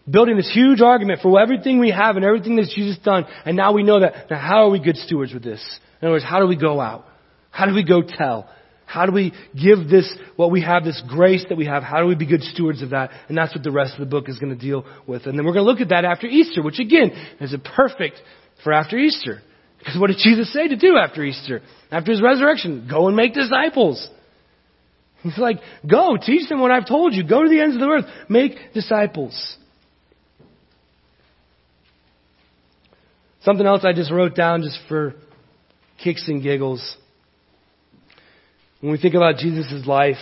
Building 0.09 0.37
this 0.37 0.51
huge 0.53 0.81
argument 0.81 1.19
for 1.21 1.39
everything 1.39 1.79
we 1.79 1.91
have 1.91 2.15
and 2.15 2.23
everything 2.23 2.55
that 2.55 2.71
Jesus 2.73 2.97
done. 3.03 3.25
And 3.45 3.57
now 3.57 3.73
we 3.73 3.83
know 3.83 3.99
that. 3.99 4.31
Now 4.31 4.39
how 4.39 4.65
are 4.65 4.69
we 4.69 4.79
good 4.79 4.97
stewards 4.97 5.33
with 5.33 5.43
this? 5.43 5.61
In 6.01 6.07
other 6.07 6.15
words, 6.15 6.23
how 6.23 6.39
do 6.39 6.47
we 6.47 6.55
go 6.55 6.79
out? 6.79 7.05
How 7.51 7.65
do 7.65 7.75
we 7.75 7.83
go 7.83 8.01
tell? 8.01 8.49
How 8.89 9.05
do 9.05 9.11
we 9.11 9.33
give 9.53 9.87
this, 9.87 10.11
what 10.35 10.49
we 10.49 10.63
have, 10.63 10.83
this 10.83 10.99
grace 11.07 11.45
that 11.49 11.55
we 11.59 11.67
have, 11.67 11.83
how 11.83 11.99
do 11.99 12.07
we 12.07 12.15
be 12.15 12.25
good 12.25 12.41
stewards 12.41 12.81
of 12.81 12.89
that? 12.89 13.11
And 13.27 13.37
that's 13.37 13.53
what 13.53 13.63
the 13.63 13.69
rest 13.69 13.93
of 13.93 13.99
the 13.99 14.07
book 14.07 14.27
is 14.27 14.39
going 14.39 14.51
to 14.51 14.59
deal 14.59 14.83
with. 15.05 15.27
And 15.27 15.37
then 15.37 15.45
we're 15.45 15.53
going 15.53 15.63
to 15.63 15.71
look 15.71 15.79
at 15.79 15.89
that 15.89 16.05
after 16.05 16.25
Easter, 16.25 16.63
which 16.63 16.79
again 16.79 17.11
is 17.39 17.53
a 17.53 17.59
perfect 17.59 18.15
for 18.63 18.73
after 18.73 18.97
Easter. 18.97 19.43
Because 19.77 19.95
what 19.99 20.07
did 20.07 20.17
Jesus 20.17 20.51
say 20.51 20.67
to 20.69 20.75
do 20.75 20.97
after 20.97 21.23
Easter? 21.23 21.61
After 21.91 22.11
his 22.11 22.19
resurrection? 22.19 22.87
Go 22.89 23.05
and 23.05 23.15
make 23.15 23.35
disciples. 23.35 24.09
He's 25.21 25.37
like, 25.37 25.57
go, 25.87 26.17
teach 26.19 26.49
them 26.49 26.59
what 26.59 26.71
I've 26.71 26.87
told 26.87 27.13
you. 27.13 27.23
Go 27.23 27.43
to 27.43 27.49
the 27.49 27.61
ends 27.61 27.75
of 27.75 27.81
the 27.81 27.87
earth. 27.87 28.05
Make 28.27 28.73
disciples. 28.73 29.55
Something 33.43 33.67
else 33.67 33.81
I 33.85 33.93
just 33.93 34.11
wrote 34.11 34.35
down 34.35 34.63
just 34.63 34.79
for 34.87 35.13
kicks 36.03 36.27
and 36.27 36.41
giggles. 36.41 36.97
When 38.81 38.93
we 38.93 38.97
think 38.97 39.13
about 39.13 39.37
Jesus' 39.37 39.85
life, 39.85 40.15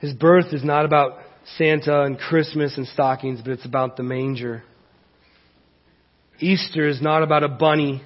his 0.00 0.12
birth 0.12 0.52
is 0.52 0.64
not 0.64 0.84
about 0.84 1.18
Santa 1.56 2.02
and 2.02 2.18
Christmas 2.18 2.76
and 2.76 2.86
stockings, 2.86 3.40
but 3.40 3.52
it's 3.52 3.64
about 3.64 3.96
the 3.96 4.02
manger. 4.02 4.64
Easter 6.40 6.88
is 6.88 7.00
not 7.00 7.22
about 7.22 7.44
a 7.44 7.48
bunny, 7.48 8.02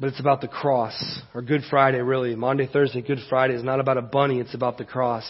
but 0.00 0.08
it's 0.08 0.18
about 0.18 0.40
the 0.40 0.48
cross. 0.48 1.20
Or 1.34 1.42
Good 1.42 1.62
Friday, 1.68 2.00
really. 2.00 2.34
Maundy, 2.34 2.66
Thursday, 2.66 3.02
Good 3.02 3.20
Friday 3.28 3.54
is 3.54 3.62
not 3.62 3.80
about 3.80 3.98
a 3.98 4.02
bunny, 4.02 4.40
it's 4.40 4.54
about 4.54 4.78
the 4.78 4.86
cross. 4.86 5.24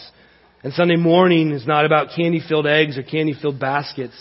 And 0.63 0.71
Sunday 0.73 0.95
morning 0.95 1.51
is 1.51 1.67
not 1.67 1.85
about 1.85 2.15
candy 2.15 2.41
filled 2.47 2.67
eggs 2.67 2.97
or 2.97 3.03
candy 3.03 3.35
filled 3.39 3.59
baskets. 3.59 4.15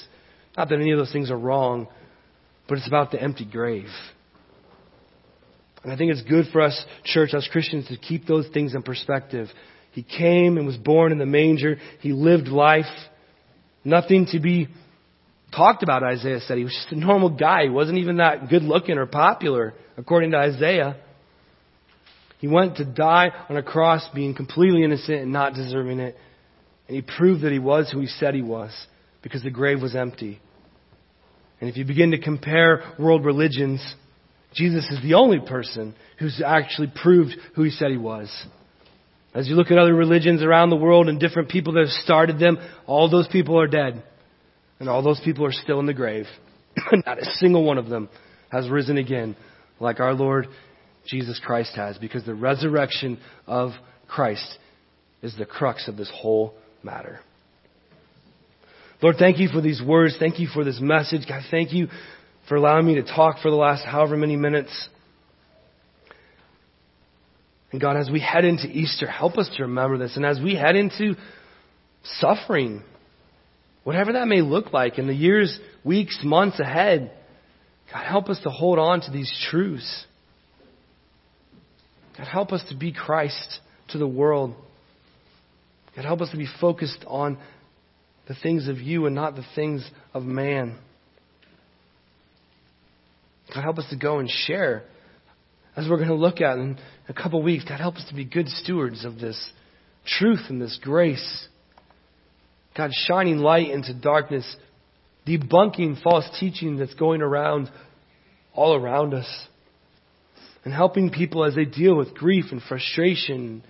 Not 0.56 0.68
that 0.70 0.80
any 0.80 0.90
of 0.90 0.98
those 0.98 1.12
things 1.12 1.30
are 1.30 1.38
wrong, 1.38 1.86
but 2.68 2.78
it's 2.78 2.88
about 2.88 3.12
the 3.12 3.22
empty 3.22 3.44
grave. 3.44 3.88
And 5.84 5.92
I 5.92 5.96
think 5.96 6.10
it's 6.10 6.22
good 6.22 6.46
for 6.50 6.62
us, 6.62 6.84
church, 7.04 7.34
as 7.34 7.46
Christians, 7.52 7.86
to 7.88 7.96
keep 7.96 8.26
those 8.26 8.48
things 8.48 8.74
in 8.74 8.82
perspective. 8.82 9.48
He 9.92 10.02
came 10.02 10.56
and 10.56 10.66
was 10.66 10.78
born 10.78 11.12
in 11.12 11.18
the 11.18 11.26
manger. 11.26 11.76
He 12.00 12.12
lived 12.12 12.48
life. 12.48 12.84
Nothing 13.84 14.26
to 14.32 14.40
be 14.40 14.68
talked 15.54 15.82
about, 15.82 16.02
Isaiah 16.02 16.40
said. 16.40 16.56
He 16.56 16.64
was 16.64 16.72
just 16.72 16.92
a 16.92 16.98
normal 16.98 17.30
guy. 17.30 17.64
He 17.64 17.68
wasn't 17.68 17.98
even 17.98 18.16
that 18.16 18.48
good 18.48 18.62
looking 18.62 18.96
or 18.96 19.06
popular, 19.06 19.74
according 19.96 20.30
to 20.32 20.38
Isaiah. 20.38 20.96
He 22.38 22.48
went 22.48 22.76
to 22.78 22.84
die 22.84 23.30
on 23.48 23.56
a 23.56 23.62
cross 23.62 24.08
being 24.14 24.34
completely 24.34 24.84
innocent 24.84 25.20
and 25.20 25.32
not 25.32 25.54
deserving 25.54 26.00
it. 26.00 26.16
And 26.88 26.96
he 26.96 27.02
proved 27.02 27.42
that 27.42 27.52
he 27.52 27.58
was 27.58 27.90
who 27.90 28.00
he 28.00 28.06
said 28.06 28.34
he 28.34 28.42
was 28.42 28.72
because 29.22 29.42
the 29.42 29.50
grave 29.50 29.80
was 29.80 29.94
empty. 29.94 30.40
And 31.60 31.70
if 31.70 31.76
you 31.76 31.84
begin 31.84 32.10
to 32.10 32.18
compare 32.18 32.94
world 32.98 33.24
religions, 33.24 33.80
Jesus 34.54 34.88
is 34.90 35.02
the 35.02 35.14
only 35.14 35.40
person 35.40 35.94
who's 36.18 36.40
actually 36.44 36.92
proved 37.02 37.32
who 37.54 37.62
he 37.62 37.70
said 37.70 37.90
he 37.90 37.96
was. 37.96 38.30
As 39.34 39.48
you 39.48 39.56
look 39.56 39.72
at 39.72 39.78
other 39.78 39.94
religions 39.94 40.42
around 40.42 40.70
the 40.70 40.76
world 40.76 41.08
and 41.08 41.18
different 41.18 41.48
people 41.48 41.72
that 41.72 41.80
have 41.80 42.04
started 42.04 42.38
them, 42.38 42.58
all 42.86 43.10
those 43.10 43.26
people 43.28 43.58
are 43.58 43.66
dead. 43.66 44.02
And 44.78 44.88
all 44.88 45.02
those 45.02 45.20
people 45.24 45.44
are 45.44 45.52
still 45.52 45.80
in 45.80 45.86
the 45.86 45.94
grave. 45.94 46.26
Not 47.06 47.20
a 47.20 47.24
single 47.36 47.64
one 47.64 47.78
of 47.78 47.88
them 47.88 48.08
has 48.50 48.68
risen 48.68 48.96
again 48.96 49.34
like 49.80 49.98
our 49.98 50.14
Lord 50.14 50.46
Jesus 51.06 51.40
Christ 51.44 51.74
has 51.74 51.98
because 51.98 52.24
the 52.24 52.34
resurrection 52.34 53.18
of 53.46 53.72
Christ 54.06 54.58
is 55.22 55.36
the 55.36 55.46
crux 55.46 55.88
of 55.88 55.96
this 55.96 56.10
whole 56.14 56.54
matter. 56.82 57.18
Lord, 59.02 59.16
thank 59.18 59.38
you 59.38 59.48
for 59.48 59.60
these 59.60 59.82
words. 59.82 60.16
Thank 60.18 60.38
you 60.38 60.46
for 60.46 60.64
this 60.64 60.78
message. 60.80 61.22
God, 61.28 61.42
thank 61.50 61.72
you 61.72 61.88
for 62.48 62.56
allowing 62.56 62.86
me 62.86 62.96
to 62.96 63.02
talk 63.02 63.38
for 63.40 63.50
the 63.50 63.56
last 63.56 63.84
however 63.84 64.16
many 64.16 64.36
minutes. 64.36 64.88
And 67.72 67.80
God, 67.80 67.96
as 67.96 68.10
we 68.10 68.20
head 68.20 68.44
into 68.44 68.66
Easter, 68.68 69.06
help 69.06 69.36
us 69.36 69.50
to 69.56 69.64
remember 69.64 69.98
this. 69.98 70.16
And 70.16 70.24
as 70.24 70.38
we 70.40 70.54
head 70.54 70.76
into 70.76 71.14
suffering, 72.04 72.82
whatever 73.82 74.12
that 74.12 74.28
may 74.28 74.42
look 74.42 74.72
like 74.72 74.98
in 74.98 75.06
the 75.06 75.14
years, 75.14 75.58
weeks, 75.82 76.20
months 76.22 76.60
ahead, 76.60 77.10
God, 77.92 78.04
help 78.04 78.28
us 78.28 78.40
to 78.44 78.50
hold 78.50 78.78
on 78.78 79.00
to 79.02 79.10
these 79.10 79.32
truths. 79.50 80.06
God, 82.16 82.26
help 82.26 82.52
us 82.52 82.64
to 82.68 82.76
be 82.76 82.92
Christ 82.92 83.60
to 83.88 83.98
the 83.98 84.06
world. 84.06 84.54
God, 85.96 86.04
help 86.04 86.20
us 86.20 86.30
to 86.30 86.36
be 86.36 86.48
focused 86.60 87.04
on 87.06 87.38
the 88.28 88.34
things 88.42 88.68
of 88.68 88.78
you 88.78 89.06
and 89.06 89.14
not 89.14 89.36
the 89.36 89.44
things 89.54 89.88
of 90.12 90.22
man. 90.22 90.78
God, 93.52 93.62
help 93.62 93.78
us 93.78 93.86
to 93.90 93.96
go 93.96 94.18
and 94.18 94.30
share. 94.30 94.84
As 95.76 95.88
we're 95.88 95.96
going 95.96 96.08
to 96.08 96.14
look 96.14 96.40
at 96.40 96.56
in 96.58 96.78
a 97.08 97.12
couple 97.12 97.42
weeks, 97.42 97.64
God, 97.68 97.80
help 97.80 97.96
us 97.96 98.06
to 98.08 98.14
be 98.14 98.24
good 98.24 98.48
stewards 98.48 99.04
of 99.04 99.18
this 99.18 99.50
truth 100.06 100.40
and 100.48 100.62
this 100.62 100.78
grace. 100.80 101.48
God, 102.76 102.90
shining 102.92 103.38
light 103.38 103.70
into 103.70 103.92
darkness, 103.92 104.56
debunking 105.26 106.02
false 106.02 106.28
teaching 106.38 106.76
that's 106.76 106.94
going 106.94 107.22
around 107.22 107.70
all 108.54 108.74
around 108.74 109.14
us, 109.14 109.28
and 110.64 110.72
helping 110.72 111.10
people 111.10 111.44
as 111.44 111.54
they 111.54 111.64
deal 111.64 111.96
with 111.96 112.14
grief 112.14 112.46
and 112.52 112.62
frustration, 112.62 113.64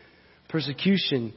persecution, 0.49 1.33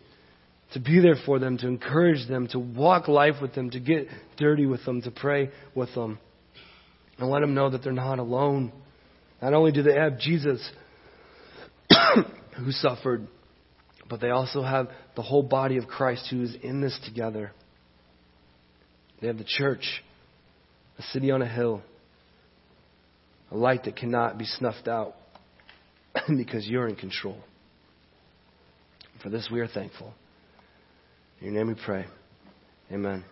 to 0.74 0.80
be 0.80 1.00
there 1.00 1.16
for 1.26 1.40
them, 1.40 1.58
to 1.58 1.68
encourage 1.68 2.28
them, 2.28 2.48
to 2.50 2.60
walk 2.60 3.08
life 3.08 3.36
with 3.42 3.56
them, 3.56 3.70
to 3.70 3.80
get 3.80 4.08
dirty 4.38 4.66
with 4.66 4.84
them, 4.86 5.02
to 5.02 5.12
pray 5.12 5.50
with 5.74 5.94
them, 5.96 6.20
and 7.18 7.30
let 7.30 7.42
them 7.42 7.54
know 7.54 7.70
that 7.70 7.84
they're 7.84 7.94
not 7.94 8.20
alone. 8.20 8.72
Not 9.42 9.54
only 9.54 9.72
do 9.72 9.84
they 9.84 9.96
have 9.96 10.20
Jesus 10.20 10.68
who 12.58 12.72
suffered, 12.72 13.28
but 14.10 14.22
they 14.22 14.30
also 14.30 14.62
have 14.62 14.90
the 15.16 15.22
whole 15.22 15.44
body 15.44 15.78
of 15.78 15.88
Christ 15.88 16.28
who 16.30 16.42
is 16.44 16.56
in 16.62 16.82
this 16.82 16.98
together. 17.06 17.52
They 19.22 19.28
have 19.28 19.38
the 19.38 19.46
church, 19.46 20.04
a 20.98 21.02
city 21.04 21.32
on 21.32 21.42
a 21.42 21.48
hill, 21.48 21.82
a 23.52 23.58
light 23.58 23.86
that 23.86 23.96
cannot 23.96 24.38
be 24.38 24.46
snuffed 24.46 24.88
out 24.88 25.16
because 26.38 26.68
you're 26.68 26.88
in 26.88 26.96
control. 26.96 27.38
For 29.24 29.30
this 29.30 29.50
we 29.52 29.60
are 29.60 29.68
thankful. 29.68 30.14
In 31.40 31.48
your 31.48 31.56
name 31.56 31.68
we 31.68 31.82
pray. 31.84 32.06
Amen. 32.92 33.24